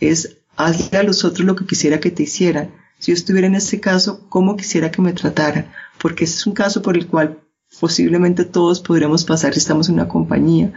es 0.00 0.38
hazle 0.56 0.98
a 0.98 1.02
los 1.02 1.24
otros 1.24 1.46
lo 1.46 1.54
que 1.54 1.66
quisiera 1.66 2.00
que 2.00 2.10
te 2.10 2.22
hicieran. 2.22 2.70
Si 2.98 3.10
yo 3.10 3.14
estuviera 3.14 3.46
en 3.46 3.56
ese 3.56 3.80
caso, 3.80 4.26
¿cómo 4.28 4.56
quisiera 4.56 4.90
que 4.90 5.02
me 5.02 5.12
trataran? 5.12 5.66
Porque 6.00 6.24
ese 6.24 6.36
es 6.36 6.46
un 6.46 6.54
caso 6.54 6.82
por 6.82 6.96
el 6.96 7.08
cual 7.08 7.40
posiblemente 7.80 8.44
todos 8.44 8.80
podremos 8.80 9.24
pasar 9.24 9.52
si 9.52 9.58
estamos 9.58 9.88
en 9.88 9.96
una 9.96 10.08
compañía. 10.08 10.72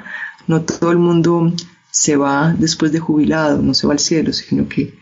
No 0.48 0.62
todo 0.62 0.92
el 0.92 0.98
mundo 0.98 1.54
se 1.96 2.18
va 2.18 2.54
después 2.60 2.92
de 2.92 3.00
jubilado, 3.00 3.62
no 3.62 3.74
se 3.74 3.88
va 3.88 3.94
al 3.94 4.00
cielo, 4.00 4.34
sino 4.34 4.68
que 4.68 4.96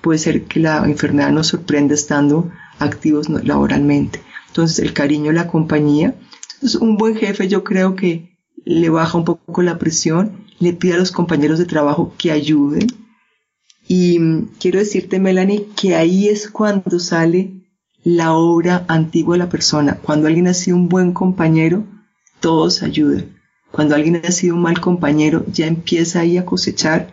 puede 0.00 0.18
ser 0.18 0.44
que 0.44 0.58
la 0.58 0.78
enfermedad 0.86 1.32
nos 1.32 1.48
sorprenda 1.48 1.92
estando 1.94 2.50
activos 2.78 3.28
laboralmente. 3.28 4.22
Entonces, 4.46 4.78
el 4.78 4.94
cariño, 4.94 5.32
la 5.32 5.48
compañía. 5.48 6.14
Entonces, 6.54 6.80
un 6.80 6.96
buen 6.96 7.14
jefe 7.14 7.46
yo 7.46 7.62
creo 7.62 7.94
que 7.94 8.38
le 8.64 8.88
baja 8.88 9.18
un 9.18 9.26
poco 9.26 9.60
la 9.60 9.76
presión, 9.76 10.46
le 10.60 10.72
pide 10.72 10.94
a 10.94 10.96
los 10.96 11.12
compañeros 11.12 11.58
de 11.58 11.66
trabajo 11.66 12.14
que 12.16 12.32
ayuden. 12.32 12.86
Y 13.86 14.18
quiero 14.58 14.78
decirte, 14.78 15.20
Melanie, 15.20 15.66
que 15.76 15.94
ahí 15.94 16.28
es 16.28 16.48
cuando 16.48 17.00
sale 17.00 17.52
la 18.02 18.32
obra 18.32 18.86
antigua 18.88 19.34
de 19.34 19.40
la 19.40 19.50
persona. 19.50 19.98
Cuando 19.98 20.26
alguien 20.26 20.46
ha 20.46 20.54
sido 20.54 20.78
un 20.78 20.88
buen 20.88 21.12
compañero, 21.12 21.84
todos 22.40 22.82
ayudan. 22.82 23.39
Cuando 23.70 23.94
alguien 23.94 24.20
ha 24.24 24.30
sido 24.32 24.56
un 24.56 24.62
mal 24.62 24.80
compañero, 24.80 25.44
ya 25.52 25.66
empieza 25.66 26.20
ahí 26.20 26.38
a 26.38 26.44
cosechar 26.44 27.12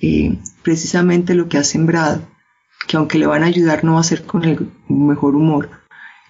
eh, 0.00 0.38
precisamente 0.62 1.34
lo 1.34 1.48
que 1.48 1.58
ha 1.58 1.64
sembrado, 1.64 2.26
que 2.86 2.96
aunque 2.96 3.18
le 3.18 3.26
van 3.26 3.42
a 3.42 3.46
ayudar 3.46 3.84
no 3.84 3.94
va 3.94 4.00
a 4.00 4.04
ser 4.04 4.24
con 4.24 4.44
el 4.44 4.70
mejor 4.88 5.34
humor. 5.34 5.70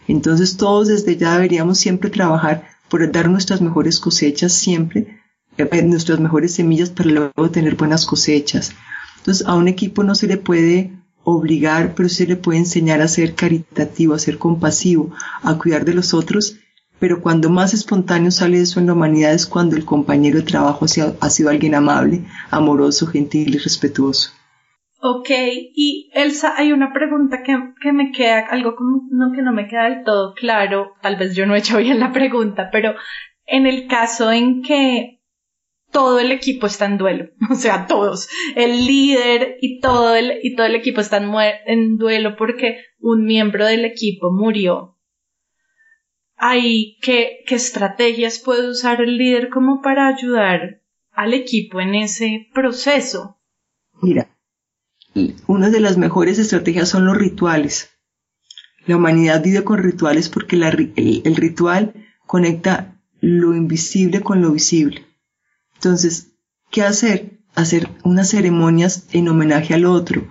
Entonces 0.06 0.56
todos 0.56 0.88
desde 0.88 1.16
ya 1.16 1.34
deberíamos 1.34 1.78
siempre 1.78 2.10
trabajar 2.10 2.68
por 2.88 3.10
dar 3.10 3.28
nuestras 3.28 3.60
mejores 3.60 3.98
cosechas 3.98 4.52
siempre, 4.52 5.20
eh, 5.56 5.82
nuestras 5.82 6.20
mejores 6.20 6.54
semillas 6.54 6.90
para 6.90 7.10
luego 7.10 7.50
tener 7.50 7.74
buenas 7.74 8.06
cosechas. 8.06 8.72
Entonces 9.18 9.46
a 9.46 9.54
un 9.54 9.68
equipo 9.68 10.04
no 10.04 10.14
se 10.14 10.26
le 10.26 10.36
puede 10.36 10.92
obligar, 11.24 11.94
pero 11.94 12.08
se 12.08 12.26
le 12.26 12.36
puede 12.36 12.58
enseñar 12.58 13.00
a 13.00 13.08
ser 13.08 13.34
caritativo, 13.34 14.14
a 14.14 14.18
ser 14.18 14.38
compasivo, 14.38 15.10
a 15.42 15.56
cuidar 15.58 15.84
de 15.84 15.94
los 15.94 16.12
otros 16.12 16.58
pero 17.04 17.20
cuando 17.20 17.50
más 17.50 17.74
espontáneo 17.74 18.30
sale 18.30 18.62
eso 18.62 18.80
en 18.80 18.86
la 18.86 18.94
humanidad 18.94 19.34
es 19.34 19.46
cuando 19.46 19.76
el 19.76 19.84
compañero 19.84 20.38
de 20.38 20.46
trabajo 20.46 20.86
ha 20.86 21.28
sido, 21.28 21.50
alguien 21.50 21.74
amable, 21.74 22.22
amoroso, 22.50 23.06
gentil 23.06 23.54
y 23.54 23.58
respetuoso. 23.58 24.30
Ok, 25.02 25.28
y 25.28 26.10
Elsa, 26.14 26.54
hay 26.56 26.72
una 26.72 26.94
pregunta 26.94 27.42
que, 27.42 27.92
me 27.92 28.10
queda, 28.10 28.46
algo 28.50 28.74
como 28.74 29.34
que 29.34 29.42
no 29.42 29.52
me 29.52 29.68
queda 29.68 29.90
del 29.90 30.02
todo 30.02 30.32
claro, 30.32 30.94
tal 31.02 31.16
vez 31.16 31.36
yo 31.36 31.44
no 31.44 31.54
he 31.54 31.58
hecho 31.58 31.76
bien 31.76 32.00
la 32.00 32.10
pregunta, 32.10 32.70
pero 32.72 32.94
en 33.44 33.66
el 33.66 33.86
caso 33.86 34.32
en 34.32 34.62
que 34.62 35.20
todo 35.92 36.20
el 36.20 36.32
equipo 36.32 36.66
está 36.66 36.86
en 36.86 36.96
duelo, 36.96 37.26
o 37.50 37.54
sea, 37.54 37.86
todos, 37.86 38.30
el 38.56 38.86
líder 38.86 39.58
y 39.60 39.78
todo 39.80 40.16
el, 40.16 40.38
y 40.42 40.56
todo 40.56 40.64
el 40.64 40.74
equipo 40.74 41.02
están 41.02 41.30
en 41.66 41.98
duelo 41.98 42.34
porque 42.34 42.78
un 42.98 43.26
miembro 43.26 43.66
del 43.66 43.84
equipo 43.84 44.32
murió 44.32 44.93
ahí 46.36 46.98
qué, 47.00 47.44
estrategias 47.48 48.38
puede 48.38 48.70
usar 48.70 49.00
el 49.00 49.16
líder 49.16 49.48
como 49.48 49.82
para 49.82 50.08
ayudar 50.08 50.82
al 51.12 51.34
equipo 51.34 51.80
en 51.80 51.94
ese 51.94 52.48
proceso? 52.52 53.38
Mira, 54.02 54.28
una 55.46 55.70
de 55.70 55.80
las 55.80 55.96
mejores 55.96 56.38
estrategias 56.38 56.88
son 56.88 57.04
los 57.06 57.16
rituales. 57.16 57.90
La 58.86 58.96
humanidad 58.96 59.42
vive 59.42 59.64
con 59.64 59.78
rituales 59.78 60.28
porque 60.28 60.56
el, 60.56 61.36
ritual 61.36 61.94
conecta 62.26 63.00
lo 63.20 63.54
invisible 63.54 64.20
con 64.20 64.42
lo 64.42 64.50
visible. 64.50 65.06
Entonces, 65.74 66.32
¿qué 66.70 66.82
hacer? 66.82 67.38
Hacer 67.54 67.88
unas 68.02 68.30
ceremonias 68.30 69.06
en 69.12 69.28
homenaje 69.28 69.74
al 69.74 69.86
otro, 69.86 70.28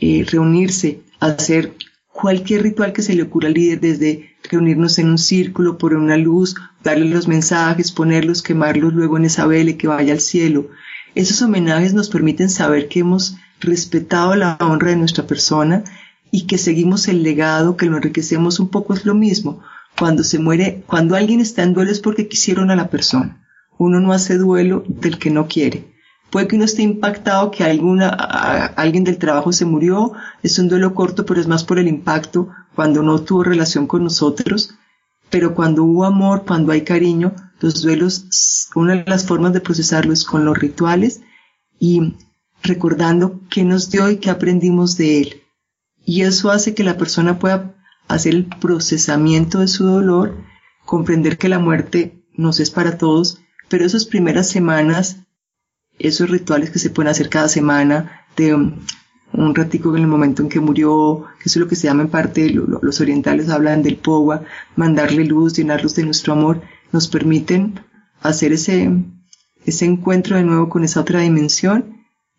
eh, 0.00 0.26
reunirse, 0.30 1.00
hacer 1.20 1.72
cualquier 2.12 2.62
ritual 2.62 2.92
que 2.92 3.02
se 3.02 3.14
le 3.14 3.22
ocurra 3.22 3.48
al 3.48 3.54
líder, 3.54 3.80
desde 3.80 4.35
reunirnos 4.48 4.98
en 4.98 5.10
un 5.10 5.18
círculo, 5.18 5.78
poner 5.78 5.98
una 5.98 6.16
luz, 6.16 6.54
darle 6.82 7.06
los 7.06 7.28
mensajes, 7.28 7.92
ponerlos, 7.92 8.42
quemarlos 8.42 8.92
luego 8.92 9.16
en 9.16 9.24
esa 9.24 9.46
vela 9.46 9.76
que 9.76 9.88
vaya 9.88 10.12
al 10.12 10.20
cielo. 10.20 10.68
Esos 11.14 11.40
homenajes 11.42 11.94
nos 11.94 12.10
permiten 12.10 12.50
saber 12.50 12.88
que 12.88 13.00
hemos 13.00 13.36
respetado 13.60 14.34
la 14.36 14.56
honra 14.60 14.90
de 14.90 14.96
nuestra 14.96 15.26
persona 15.26 15.84
y 16.30 16.46
que 16.46 16.58
seguimos 16.58 17.08
el 17.08 17.22
legado, 17.22 17.76
que 17.76 17.86
lo 17.86 17.96
enriquecemos 17.96 18.60
un 18.60 18.68
poco 18.68 18.94
es 18.94 19.04
lo 19.04 19.14
mismo. 19.14 19.62
Cuando 19.98 20.24
se 20.24 20.38
muere, 20.38 20.82
cuando 20.86 21.16
alguien 21.16 21.40
está 21.40 21.62
en 21.62 21.72
duelo 21.72 21.90
es 21.90 22.00
porque 22.00 22.28
quisieron 22.28 22.70
a 22.70 22.76
la 22.76 22.90
persona. 22.90 23.42
Uno 23.78 24.00
no 24.00 24.12
hace 24.12 24.36
duelo 24.36 24.84
del 24.86 25.18
que 25.18 25.30
no 25.30 25.48
quiere. 25.48 25.96
Puede 26.30 26.48
que 26.48 26.56
uno 26.56 26.64
esté 26.64 26.82
impactado 26.82 27.50
que 27.50 27.64
alguna, 27.64 28.08
alguien 28.08 29.04
del 29.04 29.18
trabajo 29.18 29.52
se 29.52 29.64
murió, 29.64 30.12
es 30.42 30.58
un 30.58 30.68
duelo 30.68 30.94
corto, 30.94 31.24
pero 31.24 31.40
es 31.40 31.46
más 31.46 31.64
por 31.64 31.78
el 31.78 31.88
impacto 31.88 32.48
cuando 32.76 33.02
no 33.02 33.20
tuvo 33.22 33.42
relación 33.42 33.88
con 33.88 34.04
nosotros. 34.04 34.74
Pero 35.30 35.54
cuando 35.54 35.82
hubo 35.82 36.04
amor, 36.04 36.44
cuando 36.46 36.70
hay 36.70 36.82
cariño, 36.82 37.34
los 37.58 37.82
duelos, 37.82 38.68
una 38.76 38.94
de 38.94 39.04
las 39.10 39.26
formas 39.26 39.52
de 39.52 39.60
procesarlo 39.60 40.12
es 40.12 40.22
con 40.22 40.44
los 40.44 40.56
rituales 40.56 41.22
y 41.80 42.14
recordando 42.62 43.40
qué 43.50 43.64
nos 43.64 43.90
dio 43.90 44.08
y 44.08 44.18
qué 44.18 44.30
aprendimos 44.30 44.96
de 44.96 45.22
él. 45.22 45.42
Y 46.04 46.22
eso 46.22 46.50
hace 46.50 46.74
que 46.74 46.84
la 46.84 46.96
persona 46.96 47.40
pueda 47.40 47.74
hacer 48.06 48.34
el 48.34 48.46
procesamiento 48.46 49.58
de 49.58 49.68
su 49.68 49.84
dolor, 49.84 50.36
comprender 50.84 51.38
que 51.38 51.48
la 51.48 51.58
muerte 51.58 52.22
nos 52.34 52.60
es 52.60 52.70
para 52.70 52.98
todos, 52.98 53.40
pero 53.68 53.84
esas 53.84 54.04
primeras 54.04 54.48
semanas 54.48 55.16
esos 55.98 56.30
rituales 56.30 56.70
que 56.70 56.78
se 56.78 56.90
pueden 56.90 57.10
hacer 57.10 57.28
cada 57.28 57.48
semana 57.48 58.26
de 58.36 58.54
un, 59.32 59.54
ratico 59.54 59.94
en 59.96 60.02
el 60.02 60.08
momento 60.08 60.42
en 60.42 60.48
que 60.48 60.60
murió, 60.60 61.24
que 61.38 61.48
eso 61.48 61.58
es 61.58 61.62
lo 61.62 61.68
que 61.68 61.76
se 61.76 61.86
llama 61.86 62.02
en 62.02 62.08
parte, 62.08 62.50
los 62.50 63.00
orientales 63.00 63.48
hablan 63.48 63.82
del 63.82 63.96
powa, 63.96 64.42
mandarle 64.76 65.24
luz, 65.24 65.54
llenarlos 65.54 65.94
de 65.94 66.04
nuestro 66.04 66.32
amor, 66.32 66.62
nos 66.92 67.08
permiten 67.08 67.80
hacer 68.20 68.52
ese, 68.52 68.90
ese 69.64 69.84
encuentro 69.84 70.36
de 70.36 70.42
nuevo 70.42 70.68
con 70.68 70.84
esa 70.84 71.00
otra 71.00 71.20
dimensión 71.20 71.96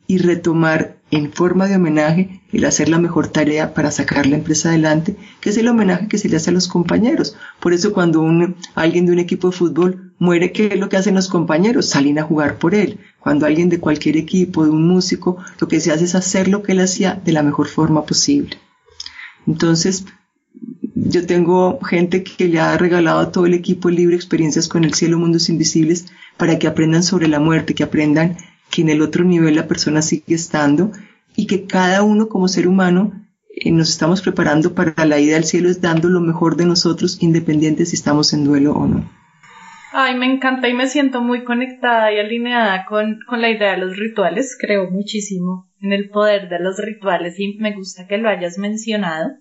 y 0.08 0.20
retomar 0.20 0.98
en 1.12 1.32
forma 1.32 1.68
de 1.68 1.76
homenaje 1.76 2.42
el 2.52 2.66
hacer 2.66 2.90
la 2.90 3.00
mejor 3.00 3.28
tarea 3.28 3.74
para 3.74 3.92
sacar 3.92 4.26
la 4.26 4.38
empresa 4.38 4.70
adelante, 4.70 5.16
que 5.42 5.50
es 5.50 5.58
el 5.58 5.68
homenaje 5.68 6.08
que 6.08 6.18
se 6.18 6.30
le 6.30 6.38
hace 6.38 6.50
a 6.50 6.54
los 6.54 6.68
compañeros. 6.68 7.36
Por 7.60 7.74
eso 7.74 7.94
cuando 7.94 8.22
un, 8.22 8.56
alguien 8.76 9.06
de 9.06 9.12
un 9.12 9.20
equipo 9.20 9.50
de 9.50 9.58
fútbol 9.58 10.07
muere, 10.20 10.52
¿qué 10.52 10.68
es 10.68 10.80
lo 10.80 10.90
que 10.90 10.98
hacen 10.98 11.16
los 11.16 11.28
compañeros? 11.28 11.90
Salen 11.90 12.20
a 12.20 12.24
jugar 12.24 12.58
por 12.58 12.76
él. 12.76 13.00
Cuando 13.20 13.46
alguien 13.46 13.70
de 13.70 13.80
cualquier 13.80 14.18
equipo, 14.18 14.64
de 14.64 14.72
un 14.72 14.88
músico, 14.88 15.38
lo 15.60 15.68
que 15.68 15.80
se 15.80 15.92
hace 15.92 16.06
es 16.06 16.16
hacer 16.16 16.48
lo 16.48 16.64
que 16.64 16.72
él 16.72 16.80
hacía 16.80 17.22
de 17.24 17.32
la 17.32 17.44
mejor 17.44 17.68
forma 17.68 18.06
posible. 18.06 18.58
Entonces, 19.46 20.06
yo 20.96 21.26
tengo 21.26 21.80
gente 21.82 22.24
que 22.24 22.48
le 22.48 22.60
ha 22.60 22.78
regalado 22.78 23.20
a 23.20 23.32
todo 23.32 23.46
el 23.46 23.54
equipo 23.54 23.90
libre 23.90 24.16
experiencias 24.16 24.68
con 24.68 24.84
el 24.84 24.94
cielo, 24.94 25.20
mundos 25.20 25.50
invisibles, 25.50 26.08
para 26.38 26.58
que 26.60 26.68
aprendan 26.68 27.04
sobre 27.04 27.28
la 27.28 27.40
muerte, 27.40 27.76
que 27.76 27.84
aprendan 27.84 28.38
que 28.70 28.82
en 28.82 28.90
el 28.90 29.02
otro 29.02 29.24
nivel 29.24 29.56
la 29.56 29.68
persona 29.68 30.02
sigue 30.02 30.36
estando 30.36 30.92
y 31.36 31.48
que 31.48 31.66
cada 31.66 32.04
uno 32.04 32.28
como 32.28 32.48
ser 32.48 32.68
humano 32.68 33.14
eh, 33.50 33.72
nos 33.72 33.90
estamos 33.90 34.22
preparando 34.22 34.74
para 34.74 35.06
la 35.06 35.20
ida 35.20 35.38
al 35.38 35.46
cielo 35.46 35.70
es 35.70 35.82
dando 35.82 36.10
lo 36.10 36.20
mejor 36.20 36.58
de 36.58 36.66
nosotros 36.66 37.18
independiente 37.22 37.86
si 37.86 37.96
estamos 37.96 38.34
en 38.34 38.44
duelo 38.44 38.74
o 38.74 38.88
no. 38.88 39.10
Ay, 39.94 40.16
me 40.16 40.26
encanta 40.26 40.68
y 40.68 40.74
me 40.74 40.88
siento 40.88 41.22
muy 41.22 41.44
conectada 41.44 42.12
y 42.12 42.20
alineada 42.20 42.86
con, 42.86 43.20
con 43.28 43.42
la 43.42 43.50
idea 43.50 43.72
de 43.72 43.78
los 43.78 43.96
rituales. 43.96 44.58
Creo 44.60 44.92
muchísimo 44.92 45.70
en 45.82 45.94
el 45.94 46.10
poder 46.10 46.50
de 46.50 46.60
los 46.60 46.78
rituales 46.78 47.40
y 47.40 47.58
me 47.60 47.74
gusta 47.74 48.06
que 48.06 48.18
lo 48.18 48.30
hayas 48.30 48.58
mencionado. 48.58 49.32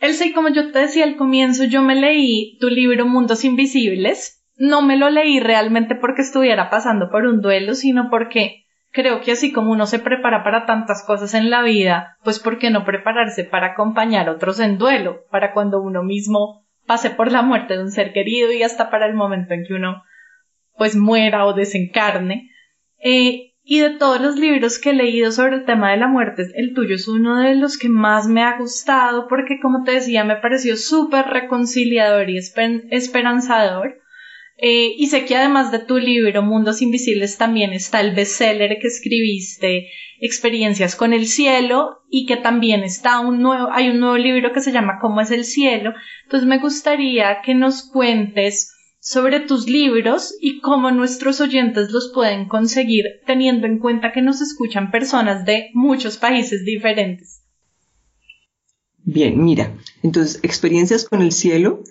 Elsa, 0.00 0.26
y 0.26 0.32
como 0.32 0.50
yo 0.50 0.70
te 0.70 0.80
decía 0.80 1.04
al 1.04 1.16
comienzo, 1.16 1.64
yo 1.64 1.82
me 1.82 1.94
leí 1.94 2.58
tu 2.60 2.68
libro 2.68 3.06
Mundos 3.06 3.44
Invisibles. 3.44 4.44
No 4.56 4.82
me 4.82 4.96
lo 4.96 5.10
leí 5.10 5.40
realmente 5.40 5.96
porque 5.96 6.22
estuviera 6.22 6.70
pasando 6.70 7.10
por 7.10 7.24
un 7.24 7.40
duelo, 7.40 7.74
sino 7.74 8.08
porque 8.08 8.66
creo 8.92 9.20
que 9.20 9.32
así 9.32 9.52
como 9.52 9.72
uno 9.72 9.86
se 9.86 9.98
prepara 9.98 10.44
para 10.44 10.64
tantas 10.64 11.04
cosas 11.04 11.34
en 11.34 11.50
la 11.50 11.62
vida, 11.62 12.16
pues 12.22 12.38
¿por 12.38 12.58
qué 12.58 12.70
no 12.70 12.84
prepararse 12.84 13.44
para 13.44 13.72
acompañar 13.72 14.28
a 14.28 14.32
otros 14.32 14.60
en 14.60 14.78
duelo? 14.78 15.24
Para 15.30 15.52
cuando 15.52 15.82
uno 15.82 16.02
mismo 16.02 16.65
pase 16.86 17.10
por 17.10 17.32
la 17.32 17.42
muerte 17.42 17.74
de 17.74 17.82
un 17.82 17.90
ser 17.90 18.12
querido 18.12 18.52
y 18.52 18.62
hasta 18.62 18.90
para 18.90 19.06
el 19.06 19.14
momento 19.14 19.54
en 19.54 19.64
que 19.64 19.74
uno 19.74 20.02
pues 20.76 20.96
muera 20.96 21.46
o 21.46 21.52
desencarne. 21.52 22.50
Eh, 23.02 23.54
y 23.68 23.80
de 23.80 23.90
todos 23.90 24.20
los 24.20 24.36
libros 24.36 24.78
que 24.78 24.90
he 24.90 24.94
leído 24.94 25.32
sobre 25.32 25.56
el 25.56 25.64
tema 25.64 25.90
de 25.90 25.96
la 25.96 26.06
muerte, 26.06 26.46
el 26.54 26.72
tuyo 26.72 26.94
es 26.94 27.08
uno 27.08 27.40
de 27.40 27.56
los 27.56 27.78
que 27.78 27.88
más 27.88 28.28
me 28.28 28.42
ha 28.42 28.56
gustado 28.58 29.26
porque, 29.28 29.58
como 29.60 29.82
te 29.82 29.90
decía, 29.90 30.22
me 30.22 30.36
pareció 30.36 30.76
súper 30.76 31.26
reconciliador 31.26 32.30
y 32.30 32.38
esperanzador. 32.38 34.00
Eh, 34.58 34.94
y 34.96 35.08
sé 35.08 35.24
que 35.24 35.36
además 35.36 35.72
de 35.72 35.80
tu 35.80 35.98
libro 35.98 36.42
Mundos 36.42 36.80
Invisibles 36.80 37.38
también 37.38 37.72
está 37.72 38.00
el 38.00 38.14
bestseller 38.14 38.78
que 38.80 38.86
escribiste, 38.86 39.88
Experiencias 40.20 40.96
con 40.96 41.12
el 41.12 41.26
Cielo, 41.26 41.96
y 42.10 42.26
que 42.26 42.36
también 42.36 42.84
está 42.84 43.20
un 43.20 43.42
nuevo, 43.42 43.68
hay 43.72 43.90
un 43.90 44.00
nuevo 44.00 44.16
libro 44.16 44.52
que 44.52 44.60
se 44.60 44.72
llama 44.72 44.98
¿Cómo 45.00 45.20
es 45.20 45.30
el 45.30 45.44
cielo? 45.44 45.92
Entonces 46.24 46.48
me 46.48 46.58
gustaría 46.58 47.42
que 47.44 47.54
nos 47.54 47.82
cuentes 47.90 48.72
sobre 49.00 49.40
tus 49.40 49.68
libros 49.68 50.34
y 50.40 50.60
cómo 50.60 50.90
nuestros 50.90 51.40
oyentes 51.40 51.90
los 51.90 52.10
pueden 52.12 52.48
conseguir 52.48 53.04
teniendo 53.26 53.66
en 53.66 53.78
cuenta 53.78 54.12
que 54.12 54.22
nos 54.22 54.40
escuchan 54.40 54.90
personas 54.90 55.44
de 55.44 55.70
muchos 55.74 56.16
países 56.16 56.64
diferentes. 56.64 57.42
Bien, 59.04 59.42
mira, 59.44 59.76
entonces 60.02 60.40
experiencias 60.42 61.08
con 61.08 61.22
el 61.22 61.30
cielo 61.30 61.84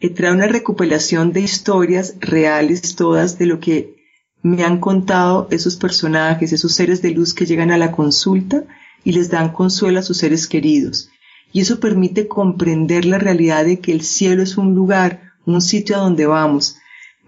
eh, 0.00 0.08
trae 0.08 0.32
una 0.32 0.46
recopilación 0.46 1.32
de 1.32 1.40
historias 1.40 2.16
reales 2.20 2.94
todas 2.94 3.38
de 3.38 3.46
lo 3.46 3.60
que 3.60 4.01
me 4.42 4.64
han 4.64 4.78
contado 4.78 5.46
esos 5.50 5.76
personajes, 5.76 6.52
esos 6.52 6.72
seres 6.72 7.00
de 7.00 7.10
luz 7.10 7.32
que 7.32 7.46
llegan 7.46 7.70
a 7.70 7.78
la 7.78 7.92
consulta 7.92 8.64
y 9.04 9.12
les 9.12 9.30
dan 9.30 9.52
consuelo 9.52 10.00
a 10.00 10.02
sus 10.02 10.18
seres 10.18 10.46
queridos. 10.46 11.10
Y 11.52 11.60
eso 11.60 11.80
permite 11.80 12.28
comprender 12.28 13.04
la 13.04 13.18
realidad 13.18 13.64
de 13.64 13.78
que 13.78 13.92
el 13.92 14.02
cielo 14.02 14.42
es 14.42 14.56
un 14.56 14.74
lugar, 14.74 15.32
un 15.44 15.60
sitio 15.60 15.96
a 15.96 16.00
donde 16.00 16.26
vamos. 16.26 16.78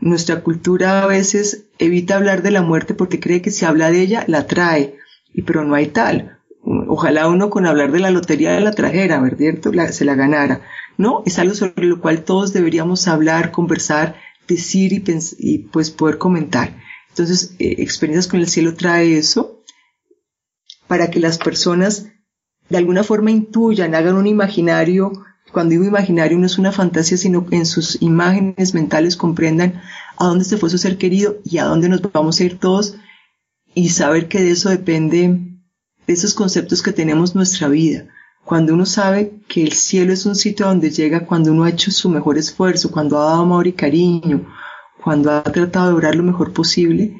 Nuestra 0.01 0.43
cultura 0.43 1.03
a 1.03 1.07
veces 1.07 1.65
evita 1.79 2.17
hablar 2.17 2.43
de 2.43 2.51
la 2.51 2.63
muerte 2.63 2.95
porque 2.95 3.21
cree 3.21 3.43
que 3.43 3.51
si 3.51 3.65
habla 3.65 3.91
de 3.91 4.01
ella 4.01 4.25
la 4.27 4.47
trae, 4.47 4.97
y 5.33 5.43
pero 5.43 5.65
no 5.65 5.75
hay 5.75 5.89
tal. 5.89 6.39
Ojalá 6.63 7.29
uno 7.29 7.51
con 7.51 7.67
hablar 7.67 7.93
de 7.93 8.01
la 8.01 8.11
lotería 8.11 8.59
la 8.61 8.73
trajera, 8.73 9.21
¿verdad? 9.21 9.91
se 9.91 10.05
la 10.05 10.15
ganara. 10.15 10.63
No, 10.97 11.23
es 11.27 11.39
algo 11.39 11.55
sobre 11.55 11.87
lo 11.87 12.01
cual 12.01 12.25
todos 12.25 12.53
deberíamos 12.53 13.07
hablar, 13.07 13.51
conversar, 13.51 14.17
decir 14.49 14.93
y, 14.93 15.05
y 15.39 15.59
pues 15.59 15.91
poder 15.91 16.19
comentar. 16.19 16.75
Entonces, 17.15 17.55
eh, 17.61 17.77
experiencias 17.79 18.27
con 18.27 18.41
el 18.41 18.49
cielo 18.49 18.75
trae 18.75 19.17
eso 19.17 19.63
para 20.89 21.11
que 21.11 21.21
las 21.21 21.39
personas 21.39 22.07
de 22.69 22.77
alguna 22.77 23.05
forma 23.05 23.31
intuyan, 23.31 23.95
hagan 23.95 24.17
un 24.17 24.27
imaginario 24.27 25.13
cuando 25.53 25.71
digo 25.71 25.85
imaginario 25.85 26.37
no 26.37 26.47
es 26.47 26.59
una 26.59 26.73
fantasía, 26.73 27.17
sino 27.17 27.47
en 27.53 27.67
sus 27.67 28.03
imágenes 28.03 28.75
mentales 28.75 29.17
comprendan 29.17 29.81
a 30.17 30.27
dónde 30.27 30.45
se 30.45 30.57
fue 30.57 30.69
su 30.69 30.79
ser 30.79 30.99
querido 30.99 31.37
y 31.45 31.59
a 31.59 31.65
dónde 31.67 31.89
nos 31.89 32.03
vamos 32.03 32.41
a 32.41 32.45
ir 32.45 32.59
todos 32.59 32.97
y 33.73 33.91
saber 33.91 34.27
que 34.27 34.41
de 34.41 34.51
eso 34.51 34.71
depende, 34.71 35.29
de 36.07 36.13
esos 36.13 36.35
conceptos 36.35 36.83
que 36.83 36.93
tenemos 36.93 37.37
nuestra 37.37 37.69
vida. 37.69 38.07
Cuando 38.45 38.75
uno 38.75 38.85
sabe 38.85 39.41
que 39.47 39.63
el 39.63 39.73
cielo 39.73 40.13
es 40.13 40.27
un 40.27 40.35
sitio 40.35 40.67
donde 40.67 40.91
llega 40.91 41.25
cuando 41.25 41.53
uno 41.53 41.63
ha 41.63 41.71
hecho 41.71 41.93
su 41.93 42.09
mejor 42.09 42.37
esfuerzo, 42.37 42.91
cuando 42.91 43.19
ha 43.19 43.27
dado 43.27 43.43
amor 43.43 43.69
y 43.69 43.73
cariño, 43.73 44.47
cuando 45.05 45.33
ha 45.33 45.43
tratado 45.43 45.89
de 45.89 45.95
orar 45.95 46.15
lo 46.15 46.23
mejor 46.23 46.55
posible 46.55 47.15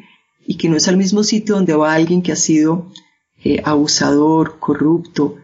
y 0.47 0.57
que 0.57 0.71
no 0.71 0.77
es 0.79 0.89
al 0.89 0.97
mismo 0.97 1.23
sitio 1.23 1.57
donde 1.57 1.75
va 1.75 1.93
alguien 1.93 2.23
que 2.23 2.33
ha 2.33 2.37
sido 2.37 2.91
eh, 3.45 3.61
abusador, 3.63 4.59
corrupto, 4.59 5.37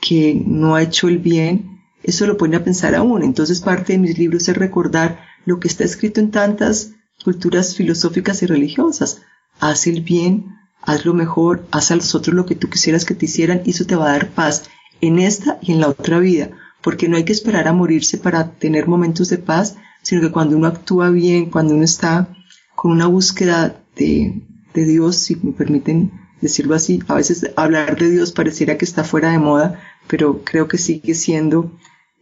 que 0.00 0.42
no 0.46 0.74
ha 0.74 0.82
hecho 0.82 1.08
el 1.08 1.18
bien, 1.18 1.82
eso 2.02 2.26
lo 2.26 2.38
pone 2.38 2.56
a 2.56 2.64
pensar 2.64 2.94
aún. 2.94 3.22
Entonces 3.22 3.60
parte 3.60 3.92
de 3.92 3.98
mis 3.98 4.16
libros 4.16 4.48
es 4.48 4.56
recordar 4.56 5.20
lo 5.44 5.60
que 5.60 5.68
está 5.68 5.84
escrito 5.84 6.18
en 6.18 6.30
tantas 6.30 6.92
culturas 7.22 7.76
filosóficas 7.76 8.42
y 8.42 8.46
religiosas. 8.46 9.20
Haz 9.60 9.86
el 9.86 10.00
bien, 10.00 10.46
haz 10.80 11.04
lo 11.04 11.12
mejor, 11.12 11.66
haz 11.72 11.90
a 11.90 11.96
los 11.96 12.14
otros 12.14 12.34
lo 12.34 12.46
que 12.46 12.56
tú 12.56 12.70
quisieras 12.70 13.04
que 13.04 13.14
te 13.14 13.26
hicieran 13.26 13.60
y 13.66 13.70
eso 13.72 13.84
te 13.84 13.96
va 13.96 14.06
a 14.06 14.12
dar 14.12 14.30
paz 14.30 14.64
en 15.02 15.18
esta 15.18 15.58
y 15.60 15.72
en 15.72 15.80
la 15.80 15.88
otra 15.88 16.18
vida. 16.20 16.52
Porque 16.80 17.06
no 17.06 17.18
hay 17.18 17.24
que 17.24 17.34
esperar 17.34 17.68
a 17.68 17.74
morirse 17.74 18.16
para 18.16 18.52
tener 18.52 18.88
momentos 18.88 19.28
de 19.28 19.36
paz, 19.36 19.76
sino 20.02 20.20
que 20.20 20.30
cuando 20.30 20.56
uno 20.56 20.66
actúa 20.66 21.10
bien, 21.10 21.50
cuando 21.50 21.74
uno 21.74 21.84
está 21.84 22.28
con 22.74 22.90
una 22.90 23.06
búsqueda 23.06 23.80
de, 23.96 24.42
de 24.74 24.84
Dios, 24.84 25.16
si 25.16 25.36
me 25.36 25.52
permiten 25.52 26.12
decirlo 26.40 26.74
así, 26.74 27.00
a 27.08 27.14
veces 27.14 27.50
hablar 27.56 27.96
de 27.98 28.10
Dios 28.10 28.32
pareciera 28.32 28.76
que 28.76 28.84
está 28.84 29.04
fuera 29.04 29.30
de 29.30 29.38
moda, 29.38 29.80
pero 30.08 30.42
creo 30.44 30.68
que 30.68 30.76
sigue 30.76 31.14
siendo 31.14 31.70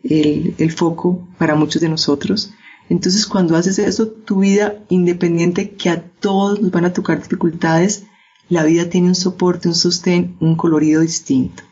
el, 0.04 0.72
foco 0.72 1.26
para 1.38 1.54
muchos 1.54 1.82
de 1.82 1.88
nosotros. 1.88 2.52
Entonces 2.88 3.26
cuando 3.26 3.56
haces 3.56 3.78
eso, 3.78 4.08
tu 4.08 4.40
vida, 4.40 4.84
independiente 4.88 5.70
que 5.70 5.90
a 5.90 6.02
todos 6.02 6.60
nos 6.60 6.70
van 6.70 6.84
a 6.84 6.92
tocar 6.92 7.22
dificultades, 7.22 8.04
la 8.48 8.64
vida 8.64 8.88
tiene 8.88 9.08
un 9.08 9.14
soporte, 9.14 9.68
un 9.68 9.74
sostén, 9.74 10.36
un 10.40 10.56
colorido 10.56 11.00
distinto. 11.00 11.62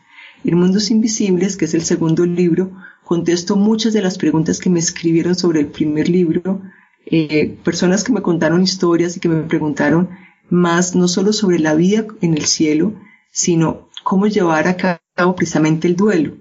En 0.44 0.56
Mundos 0.56 0.90
Invisibles, 0.90 1.56
que 1.56 1.64
es 1.64 1.74
el 1.74 1.82
segundo 1.82 2.24
libro, 2.24 2.70
contesto 3.08 3.56
muchas 3.56 3.94
de 3.94 4.02
las 4.02 4.18
preguntas 4.18 4.58
que 4.58 4.68
me 4.68 4.80
escribieron 4.80 5.34
sobre 5.34 5.60
el 5.60 5.68
primer 5.68 6.10
libro, 6.10 6.60
eh, 7.06 7.56
personas 7.64 8.04
que 8.04 8.12
me 8.12 8.20
contaron 8.20 8.60
historias 8.62 9.16
y 9.16 9.20
que 9.20 9.30
me 9.30 9.44
preguntaron 9.44 10.10
más 10.50 10.94
no 10.94 11.08
solo 11.08 11.32
sobre 11.32 11.58
la 11.58 11.74
vida 11.74 12.04
en 12.20 12.34
el 12.34 12.44
cielo, 12.44 12.92
sino 13.32 13.88
cómo 14.04 14.26
llevar 14.26 14.68
a 14.68 14.76
cabo 14.76 15.34
precisamente 15.34 15.88
el 15.88 15.96
duelo. 15.96 16.36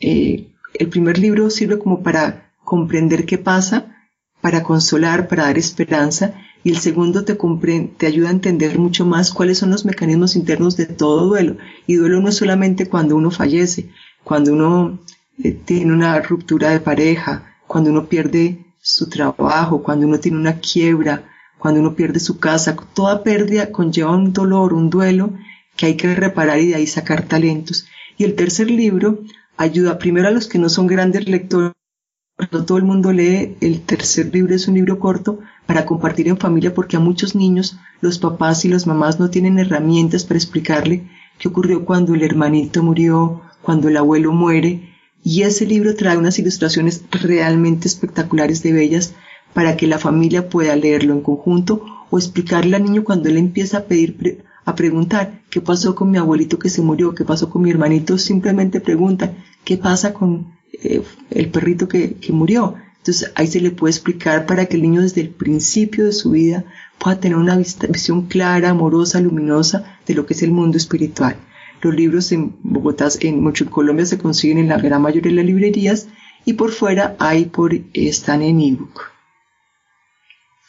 Eh, 0.00 0.52
el 0.74 0.88
primer 0.90 1.16
libro 1.16 1.48
sirve 1.48 1.78
como 1.78 2.02
para 2.02 2.52
comprender 2.62 3.24
qué 3.24 3.38
pasa, 3.38 3.96
para 4.42 4.62
consolar, 4.62 5.28
para 5.28 5.44
dar 5.44 5.56
esperanza, 5.56 6.34
y 6.62 6.72
el 6.72 6.76
segundo 6.76 7.24
te, 7.24 7.38
te 7.96 8.06
ayuda 8.06 8.28
a 8.28 8.32
entender 8.32 8.78
mucho 8.78 9.06
más 9.06 9.32
cuáles 9.32 9.56
son 9.56 9.70
los 9.70 9.86
mecanismos 9.86 10.36
internos 10.36 10.76
de 10.76 10.84
todo 10.84 11.26
duelo. 11.26 11.56
Y 11.86 11.94
duelo 11.94 12.20
no 12.20 12.28
es 12.28 12.36
solamente 12.36 12.84
cuando 12.84 13.16
uno 13.16 13.30
fallece, 13.30 13.88
cuando 14.24 14.52
uno 14.52 15.00
eh, 15.42 15.52
tiene 15.64 15.92
una 15.92 16.20
ruptura 16.20 16.70
de 16.70 16.80
pareja, 16.80 17.54
cuando 17.66 17.90
uno 17.90 18.06
pierde 18.06 18.64
su 18.80 19.08
trabajo, 19.08 19.82
cuando 19.82 20.06
uno 20.06 20.18
tiene 20.18 20.38
una 20.38 20.58
quiebra, 20.60 21.24
cuando 21.58 21.80
uno 21.80 21.94
pierde 21.94 22.18
su 22.20 22.38
casa. 22.38 22.76
Toda 22.94 23.22
pérdida 23.22 23.70
conlleva 23.70 24.10
un 24.10 24.32
dolor, 24.32 24.72
un 24.72 24.90
duelo 24.90 25.34
que 25.76 25.86
hay 25.86 25.96
que 25.96 26.14
reparar 26.14 26.58
y 26.58 26.68
de 26.68 26.74
ahí 26.74 26.86
sacar 26.86 27.22
talentos. 27.22 27.86
Y 28.18 28.24
el 28.24 28.34
tercer 28.34 28.70
libro 28.70 29.20
ayuda 29.56 29.98
primero 29.98 30.28
a 30.28 30.32
los 30.32 30.48
que 30.48 30.58
no 30.58 30.68
son 30.68 30.86
grandes 30.86 31.28
lectores, 31.28 31.72
no 32.50 32.64
todo 32.64 32.78
el 32.78 32.84
mundo 32.84 33.12
lee, 33.12 33.56
el 33.60 33.82
tercer 33.82 34.34
libro 34.34 34.54
es 34.54 34.66
un 34.66 34.74
libro 34.74 34.98
corto 34.98 35.40
para 35.66 35.84
compartir 35.84 36.28
en 36.28 36.38
familia 36.38 36.74
porque 36.74 36.96
a 36.96 37.00
muchos 37.00 37.34
niños 37.34 37.76
los 38.00 38.18
papás 38.18 38.64
y 38.64 38.68
las 38.68 38.86
mamás 38.86 39.20
no 39.20 39.30
tienen 39.30 39.58
herramientas 39.58 40.24
para 40.24 40.38
explicarle 40.38 41.08
qué 41.38 41.48
ocurrió 41.48 41.84
cuando 41.84 42.14
el 42.14 42.22
hermanito 42.22 42.82
murió, 42.82 43.42
cuando 43.62 43.88
el 43.88 43.96
abuelo 43.98 44.32
muere, 44.32 44.89
y 45.22 45.42
ese 45.42 45.66
libro 45.66 45.94
trae 45.94 46.16
unas 46.16 46.38
ilustraciones 46.38 47.02
realmente 47.10 47.88
espectaculares 47.88 48.62
de 48.62 48.72
bellas 48.72 49.14
para 49.52 49.76
que 49.76 49.86
la 49.86 49.98
familia 49.98 50.48
pueda 50.48 50.76
leerlo 50.76 51.12
en 51.12 51.20
conjunto 51.20 51.84
o 52.10 52.18
explicarle 52.18 52.76
al 52.76 52.84
niño 52.84 53.04
cuando 53.04 53.28
él 53.28 53.36
empieza 53.36 53.78
a 53.78 53.84
pedir 53.84 54.44
a 54.64 54.74
preguntar 54.74 55.42
qué 55.50 55.60
pasó 55.60 55.94
con 55.94 56.10
mi 56.10 56.18
abuelito 56.18 56.58
que 56.58 56.70
se 56.70 56.82
murió, 56.82 57.14
qué 57.14 57.24
pasó 57.24 57.50
con 57.50 57.62
mi 57.62 57.70
hermanito, 57.70 58.18
simplemente 58.18 58.80
pregunta 58.80 59.34
qué 59.64 59.76
pasa 59.76 60.12
con 60.12 60.52
eh, 60.72 61.02
el 61.30 61.50
perrito 61.50 61.88
que, 61.88 62.14
que 62.14 62.32
murió. 62.32 62.74
Entonces 62.98 63.32
ahí 63.34 63.46
se 63.46 63.60
le 63.60 63.70
puede 63.70 63.92
explicar 63.92 64.46
para 64.46 64.66
que 64.66 64.76
el 64.76 64.82
niño 64.82 65.02
desde 65.02 65.22
el 65.22 65.30
principio 65.30 66.04
de 66.04 66.12
su 66.12 66.32
vida 66.32 66.64
pueda 66.98 67.18
tener 67.18 67.38
una 67.38 67.56
visión 67.56 68.26
clara, 68.26 68.70
amorosa, 68.70 69.20
luminosa 69.20 69.98
de 70.06 70.14
lo 70.14 70.26
que 70.26 70.34
es 70.34 70.42
el 70.42 70.50
mundo 70.50 70.76
espiritual. 70.76 71.36
Los 71.82 71.94
libros 71.94 72.30
en 72.32 72.56
Bogotá, 72.62 73.08
en 73.20 73.42
mucho 73.42 73.68
Colombia 73.70 74.06
se 74.06 74.18
consiguen 74.18 74.58
en 74.58 74.68
la 74.68 74.78
gran 74.78 75.00
mayoría 75.00 75.30
de 75.30 75.36
las 75.36 75.46
librerías 75.46 76.08
y 76.44 76.54
por 76.54 76.70
fuera 76.72 77.16
hay 77.18 77.46
por 77.46 77.72
están 77.94 78.42
en 78.42 78.60
ebook. 78.60 79.10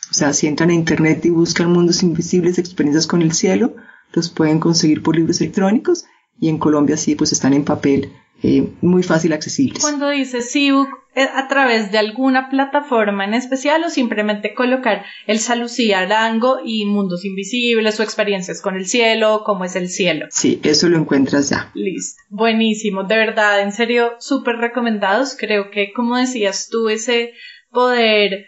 O 0.10 0.14
sea, 0.14 0.34
si 0.34 0.48
entran 0.48 0.70
a 0.70 0.74
internet 0.74 1.26
y 1.26 1.30
buscan 1.30 1.72
mundos 1.72 2.04
invisibles, 2.04 2.58
experiencias 2.58 3.08
con 3.08 3.22
el 3.22 3.32
cielo, 3.32 3.76
los 4.14 4.30
pueden 4.30 4.60
conseguir 4.60 5.02
por 5.04 5.16
libros 5.16 5.40
electrónicos 5.40 6.06
y 6.40 6.50
en 6.50 6.58
Colombia 6.58 6.98
sí, 6.98 7.16
pues 7.16 7.32
están 7.32 7.54
en 7.54 7.64
papel 7.64 8.12
eh, 8.44 8.74
muy 8.82 9.04
fácil 9.04 9.32
accesibles. 9.34 9.82
Cuando 9.82 10.10
dices 10.10 10.54
ebook, 10.56 10.90
a 11.16 11.48
través 11.50 11.92
de 11.92 11.98
alguna 11.98 12.50
plataforma 12.50 13.26
en 13.26 13.34
especial 13.34 13.84
o 13.84 13.90
simplemente 13.90 14.54
colocar 14.54 15.04
el 15.28 15.40
Salucía 15.40 16.00
Arango 16.00 16.60
y 16.64 16.86
Mundos 16.86 17.26
Invisibles 17.26 18.00
o 18.00 18.04
experiencias 18.04 18.62
con 18.62 18.76
el 18.76 18.86
cielo, 18.86 19.44
cómo 19.46 19.66
es 19.66 19.76
el 19.76 19.90
cielo. 19.90 20.28
Sí, 20.30 20.62
eso 20.64 20.88
lo 20.88 20.98
encuentras 20.98 21.50
ya. 21.50 21.70
Listo. 21.74 22.22
Buenísimo, 22.30 23.04
de 23.04 23.18
verdad, 23.18 23.62
en 23.62 23.74
serio, 23.74 24.14
súper 24.20 24.56
recomendados. 24.58 25.36
Creo 25.38 25.70
que, 25.70 25.92
como 25.92 26.18
decías 26.18 26.70
tú, 26.70 26.88
ese 26.88 27.34
poder 27.70 28.46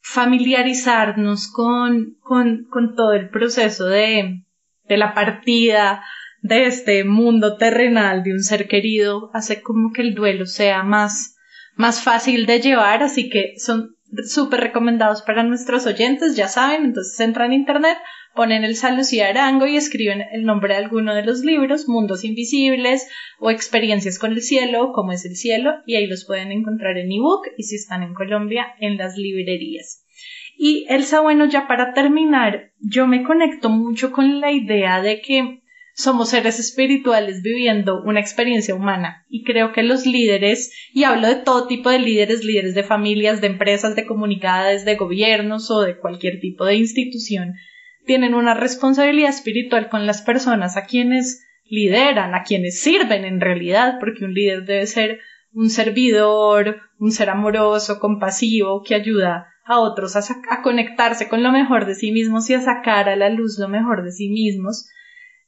familiarizarnos 0.00 1.48
con, 1.52 2.16
con, 2.20 2.66
con 2.70 2.94
todo 2.94 3.12
el 3.12 3.28
proceso 3.28 3.86
de, 3.86 4.42
de 4.88 4.96
la 4.96 5.12
partida, 5.12 6.02
de 6.42 6.66
este 6.66 7.04
mundo 7.04 7.56
terrenal 7.56 8.22
de 8.22 8.32
un 8.32 8.42
ser 8.42 8.66
querido 8.66 9.30
hace 9.34 9.62
como 9.62 9.92
que 9.92 10.02
el 10.02 10.14
duelo 10.14 10.46
sea 10.46 10.82
más, 10.82 11.36
más 11.80 12.02
fácil 12.02 12.44
de 12.44 12.60
llevar, 12.60 13.02
así 13.02 13.30
que 13.30 13.54
son 13.56 13.96
súper 14.28 14.60
recomendados 14.60 15.22
para 15.22 15.42
nuestros 15.42 15.86
oyentes, 15.86 16.36
ya 16.36 16.46
saben, 16.46 16.84
entonces 16.84 17.18
entran 17.20 17.52
a 17.52 17.54
internet, 17.54 17.96
ponen 18.34 18.64
el 18.64 18.76
San 18.76 18.98
Lucía 18.98 19.28
Arango 19.28 19.66
y 19.66 19.76
escriben 19.76 20.22
el 20.30 20.44
nombre 20.44 20.74
de 20.74 20.80
alguno 20.80 21.14
de 21.14 21.24
los 21.24 21.40
libros, 21.40 21.88
Mundos 21.88 22.22
Invisibles 22.22 23.08
o 23.38 23.50
Experiencias 23.50 24.18
con 24.18 24.32
el 24.32 24.42
Cielo, 24.42 24.92
como 24.92 25.12
es 25.12 25.24
el 25.24 25.36
cielo, 25.36 25.72
y 25.86 25.96
ahí 25.96 26.06
los 26.06 26.26
pueden 26.26 26.52
encontrar 26.52 26.98
en 26.98 27.10
ebook 27.10 27.46
y 27.56 27.62
si 27.62 27.76
están 27.76 28.02
en 28.02 28.12
Colombia, 28.12 28.74
en 28.78 28.98
las 28.98 29.16
librerías. 29.16 30.04
Y 30.58 30.84
Elsa, 30.90 31.20
bueno, 31.20 31.46
ya 31.46 31.66
para 31.66 31.94
terminar, 31.94 32.72
yo 32.78 33.06
me 33.06 33.22
conecto 33.22 33.70
mucho 33.70 34.12
con 34.12 34.40
la 34.40 34.52
idea 34.52 35.00
de 35.00 35.22
que 35.22 35.59
somos 36.02 36.30
seres 36.30 36.58
espirituales 36.58 37.42
viviendo 37.42 38.02
una 38.02 38.20
experiencia 38.20 38.74
humana. 38.74 39.24
Y 39.28 39.44
creo 39.44 39.72
que 39.72 39.82
los 39.82 40.06
líderes, 40.06 40.72
y 40.92 41.04
hablo 41.04 41.28
de 41.28 41.36
todo 41.36 41.66
tipo 41.66 41.90
de 41.90 41.98
líderes, 41.98 42.44
líderes 42.44 42.74
de 42.74 42.82
familias, 42.82 43.40
de 43.40 43.48
empresas, 43.48 43.96
de 43.96 44.06
comunidades, 44.06 44.84
de 44.84 44.96
gobiernos 44.96 45.70
o 45.70 45.80
de 45.82 45.98
cualquier 45.98 46.40
tipo 46.40 46.64
de 46.64 46.76
institución, 46.76 47.54
tienen 48.06 48.34
una 48.34 48.54
responsabilidad 48.54 49.30
espiritual 49.30 49.88
con 49.88 50.06
las 50.06 50.22
personas 50.22 50.76
a 50.76 50.86
quienes 50.86 51.46
lideran, 51.64 52.34
a 52.34 52.42
quienes 52.42 52.80
sirven 52.80 53.24
en 53.24 53.40
realidad, 53.40 53.98
porque 54.00 54.24
un 54.24 54.34
líder 54.34 54.64
debe 54.64 54.86
ser 54.86 55.20
un 55.52 55.70
servidor, 55.70 56.80
un 56.98 57.12
ser 57.12 57.30
amoroso, 57.30 58.00
compasivo, 58.00 58.82
que 58.82 58.94
ayuda 58.94 59.46
a 59.64 59.78
otros 59.78 60.16
a, 60.16 60.20
a 60.48 60.62
conectarse 60.62 61.28
con 61.28 61.42
lo 61.42 61.52
mejor 61.52 61.86
de 61.86 61.94
sí 61.94 62.10
mismos 62.10 62.48
y 62.50 62.54
a 62.54 62.60
sacar 62.60 63.08
a 63.08 63.16
la 63.16 63.28
luz 63.28 63.58
lo 63.58 63.68
mejor 63.68 64.02
de 64.02 64.10
sí 64.10 64.28
mismos 64.28 64.88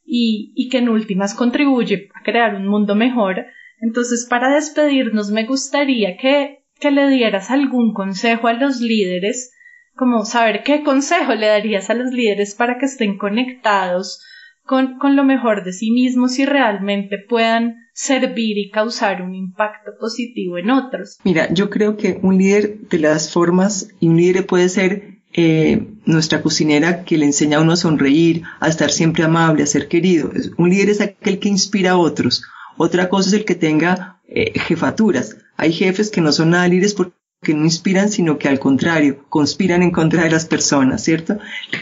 y, 0.05 0.69
que 0.69 0.79
en 0.79 0.89
últimas 0.89 1.33
contribuye 1.33 2.09
a 2.13 2.23
crear 2.23 2.55
un 2.55 2.67
mundo 2.67 2.95
mejor. 2.95 3.45
Entonces, 3.79 4.27
para 4.29 4.53
despedirnos, 4.53 5.31
me 5.31 5.45
gustaría 5.45 6.17
que, 6.17 6.63
que 6.79 6.91
le 6.91 7.09
dieras 7.09 7.51
algún 7.51 7.93
consejo 7.93 8.47
a 8.47 8.53
los 8.53 8.79
líderes, 8.79 9.53
como 9.95 10.25
saber 10.25 10.63
qué 10.63 10.83
consejo 10.83 11.35
le 11.35 11.47
darías 11.47 11.89
a 11.89 11.93
los 11.93 12.11
líderes 12.11 12.55
para 12.55 12.77
que 12.77 12.85
estén 12.85 13.17
conectados 13.17 14.23
con, 14.65 14.97
con 14.97 15.15
lo 15.15 15.23
mejor 15.23 15.63
de 15.63 15.73
sí 15.73 15.91
mismos 15.91 16.39
y 16.39 16.45
realmente 16.45 17.17
puedan 17.17 17.75
servir 17.93 18.57
y 18.57 18.71
causar 18.71 19.21
un 19.21 19.35
impacto 19.35 19.91
positivo 19.99 20.57
en 20.57 20.71
otros. 20.71 21.17
Mira, 21.23 21.53
yo 21.53 21.69
creo 21.69 21.95
que 21.95 22.19
un 22.21 22.37
líder 22.37 22.79
de 22.89 22.99
las 22.99 23.31
formas, 23.31 23.89
y 23.99 24.07
un 24.07 24.17
líder 24.17 24.45
puede 24.45 24.69
ser 24.69 25.21
eh, 25.33 25.87
nuestra 26.05 26.41
cocinera 26.41 27.03
que 27.03 27.17
le 27.17 27.25
enseña 27.25 27.57
a 27.57 27.61
uno 27.61 27.73
a 27.73 27.77
sonreír, 27.77 28.43
a 28.59 28.69
estar 28.69 28.91
siempre 28.91 29.23
amable, 29.23 29.63
a 29.63 29.67
ser 29.67 29.87
querido. 29.87 30.31
Un 30.57 30.69
líder 30.69 30.89
es 30.89 31.01
aquel 31.01 31.39
que 31.39 31.49
inspira 31.49 31.91
a 31.91 31.97
otros. 31.97 32.43
Otra 32.77 33.09
cosa 33.09 33.29
es 33.29 33.33
el 33.33 33.45
que 33.45 33.55
tenga 33.55 34.21
eh, 34.27 34.59
jefaturas. 34.59 35.37
Hay 35.57 35.71
jefes 35.71 36.09
que 36.09 36.21
no 36.21 36.31
son 36.31 36.51
nada 36.51 36.67
líderes 36.67 36.93
porque 36.93 37.13
no 37.53 37.65
inspiran, 37.65 38.09
sino 38.09 38.37
que 38.37 38.47
al 38.47 38.59
contrario, 38.59 39.25
conspiran 39.29 39.83
en 39.83 39.91
contra 39.91 40.23
de 40.23 40.31
las 40.31 40.45
personas, 40.45 41.03
¿cierto? 41.03 41.37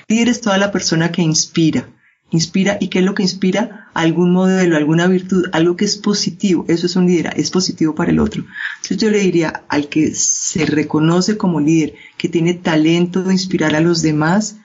líder 0.07 0.29
es 0.29 0.41
toda 0.41 0.57
la 0.57 0.71
persona 0.71 1.11
que 1.11 1.21
inspira, 1.21 1.87
inspira 2.31 2.77
y 2.79 2.87
qué 2.87 2.99
es 2.99 3.05
lo 3.05 3.13
que 3.13 3.23
inspira 3.23 3.89
algún 3.93 4.31
modelo, 4.31 4.77
alguna 4.77 5.05
virtud, 5.07 5.45
algo 5.51 5.75
que 5.75 5.85
es 5.85 5.97
positivo, 5.97 6.65
eso 6.67 6.85
es 6.85 6.95
un 6.95 7.05
líder, 7.05 7.33
es 7.35 7.51
positivo 7.51 7.93
para 7.93 8.11
el 8.11 8.19
otro. 8.19 8.45
Entonces 8.77 8.97
yo 8.97 9.11
le 9.11 9.19
diría 9.19 9.63
al 9.67 9.89
que 9.89 10.15
se 10.15 10.65
reconoce 10.65 11.37
como 11.37 11.59
líder, 11.59 11.93
que 12.17 12.29
tiene 12.29 12.53
talento 12.53 13.23
de 13.23 13.33
inspirar 13.33 13.75
a 13.75 13.81
los 13.81 14.01
demás, 14.01 14.57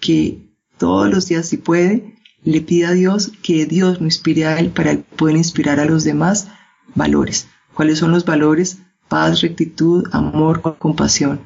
que 0.00 0.38
todos 0.78 1.10
los 1.10 1.28
días 1.28 1.46
si 1.46 1.58
puede, 1.58 2.16
le 2.42 2.62
pida 2.62 2.88
a 2.88 2.92
Dios 2.92 3.32
que 3.42 3.66
Dios 3.66 4.00
lo 4.00 4.06
inspire 4.06 4.46
a 4.46 4.58
él 4.58 4.70
para 4.70 4.96
poder 4.96 5.36
inspirar 5.36 5.78
a 5.78 5.84
los 5.84 6.04
demás 6.04 6.48
valores. 6.94 7.48
¿Cuáles 7.74 7.98
son 7.98 8.10
los 8.10 8.24
valores? 8.24 8.78
Paz, 9.08 9.42
rectitud, 9.42 10.04
amor, 10.12 10.62
compasión. 10.78 11.40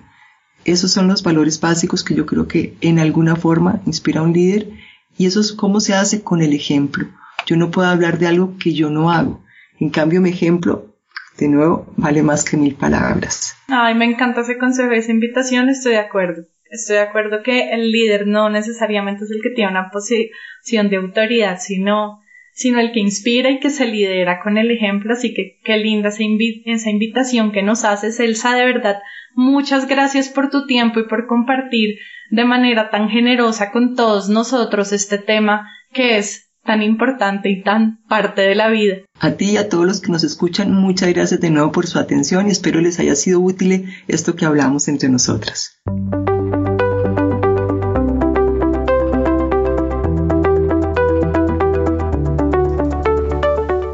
Esos 0.64 0.93
son 0.93 1.09
los 1.09 1.22
valores 1.22 1.61
básicos 1.61 2.05
que 2.05 2.14
yo 2.14 2.24
creo 2.24 2.47
que 2.47 2.76
en 2.80 2.99
alguna 2.99 3.35
forma 3.37 3.82
inspira 3.87 4.20
a 4.20 4.22
un 4.22 4.32
líder 4.32 4.70
y 5.16 5.26
eso 5.26 5.40
es 5.40 5.52
cómo 5.52 5.80
se 5.80 5.94
hace 5.94 6.22
con 6.22 6.42
el 6.42 6.52
ejemplo. 6.52 7.06
Yo 7.46 7.56
no 7.56 7.70
puedo 7.70 7.88
hablar 7.88 8.18
de 8.18 8.26
algo 8.26 8.56
que 8.58 8.72
yo 8.72 8.90
no 8.90 9.10
hago. 9.10 9.42
En 9.78 9.90
cambio, 9.90 10.20
mi 10.20 10.30
ejemplo, 10.30 10.94
de 11.38 11.48
nuevo, 11.48 11.92
vale 11.96 12.22
más 12.22 12.44
que 12.44 12.56
mil 12.56 12.74
palabras. 12.74 13.54
Ay, 13.68 13.94
me 13.94 14.04
encanta 14.04 14.42
ese 14.42 14.58
consejo, 14.58 14.92
esa 14.92 15.10
invitación, 15.10 15.68
estoy 15.68 15.92
de 15.92 15.98
acuerdo. 15.98 16.44
Estoy 16.70 16.96
de 16.96 17.02
acuerdo 17.02 17.42
que 17.42 17.70
el 17.72 17.90
líder 17.90 18.26
no 18.26 18.50
necesariamente 18.50 19.24
es 19.24 19.30
el 19.30 19.42
que 19.42 19.50
tiene 19.50 19.70
una 19.70 19.90
posición 19.90 20.90
de 20.90 20.96
autoridad, 20.96 21.58
sino, 21.60 22.20
sino 22.55 22.80
el 22.80 22.92
que 22.92 23.00
inspira 23.00 23.50
y 23.50 23.59
que 23.59 23.68
se 23.68 23.86
lidera 23.86 24.40
con 24.42 24.57
el 24.57 24.70
ejemplo. 24.70 25.12
Así 25.12 25.34
que 25.34 25.59
qué 25.64 25.76
linda 25.76 26.09
esa, 26.09 26.22
esa 26.64 26.90
invitación 26.90 27.52
que 27.52 27.62
nos 27.62 27.84
haces, 27.84 28.18
Elsa, 28.20 28.55
de 28.55 28.64
verdad. 28.64 28.98
Muchas 29.34 29.88
gracias 29.88 30.28
por 30.28 30.48
tu 30.50 30.66
tiempo 30.66 31.00
y 31.00 31.09
por 31.09 31.26
compartir 31.26 31.98
de 32.30 32.44
manera 32.44 32.90
tan 32.90 33.09
generosa 33.09 33.72
con 33.72 33.94
todos 33.94 34.28
nosotros 34.28 34.92
este 34.92 35.18
tema 35.18 35.68
que 35.92 36.16
es 36.16 36.52
tan 36.64 36.82
importante 36.82 37.50
y 37.50 37.62
tan 37.62 38.02
parte 38.09 38.42
de 38.42 38.55
la 38.55 38.68
vida. 38.68 38.98
A 39.20 39.32
ti 39.32 39.50
y 39.50 39.57
a 39.57 39.68
todos 39.68 39.84
los 39.84 40.00
que 40.00 40.11
nos 40.11 40.24
escuchan, 40.24 40.72
muchas 40.72 41.12
gracias 41.12 41.40
de 41.40 41.50
nuevo 41.50 41.72
por 41.72 41.86
su 41.86 41.98
atención 41.98 42.46
y 42.46 42.52
espero 42.52 42.80
les 42.80 42.98
haya 43.00 43.14
sido 43.16 43.40
útil 43.40 43.92
esto 44.09 44.34
que 44.34 44.46
hablamos 44.46 44.88
entre 44.88 45.09
nosotras. 45.09 45.82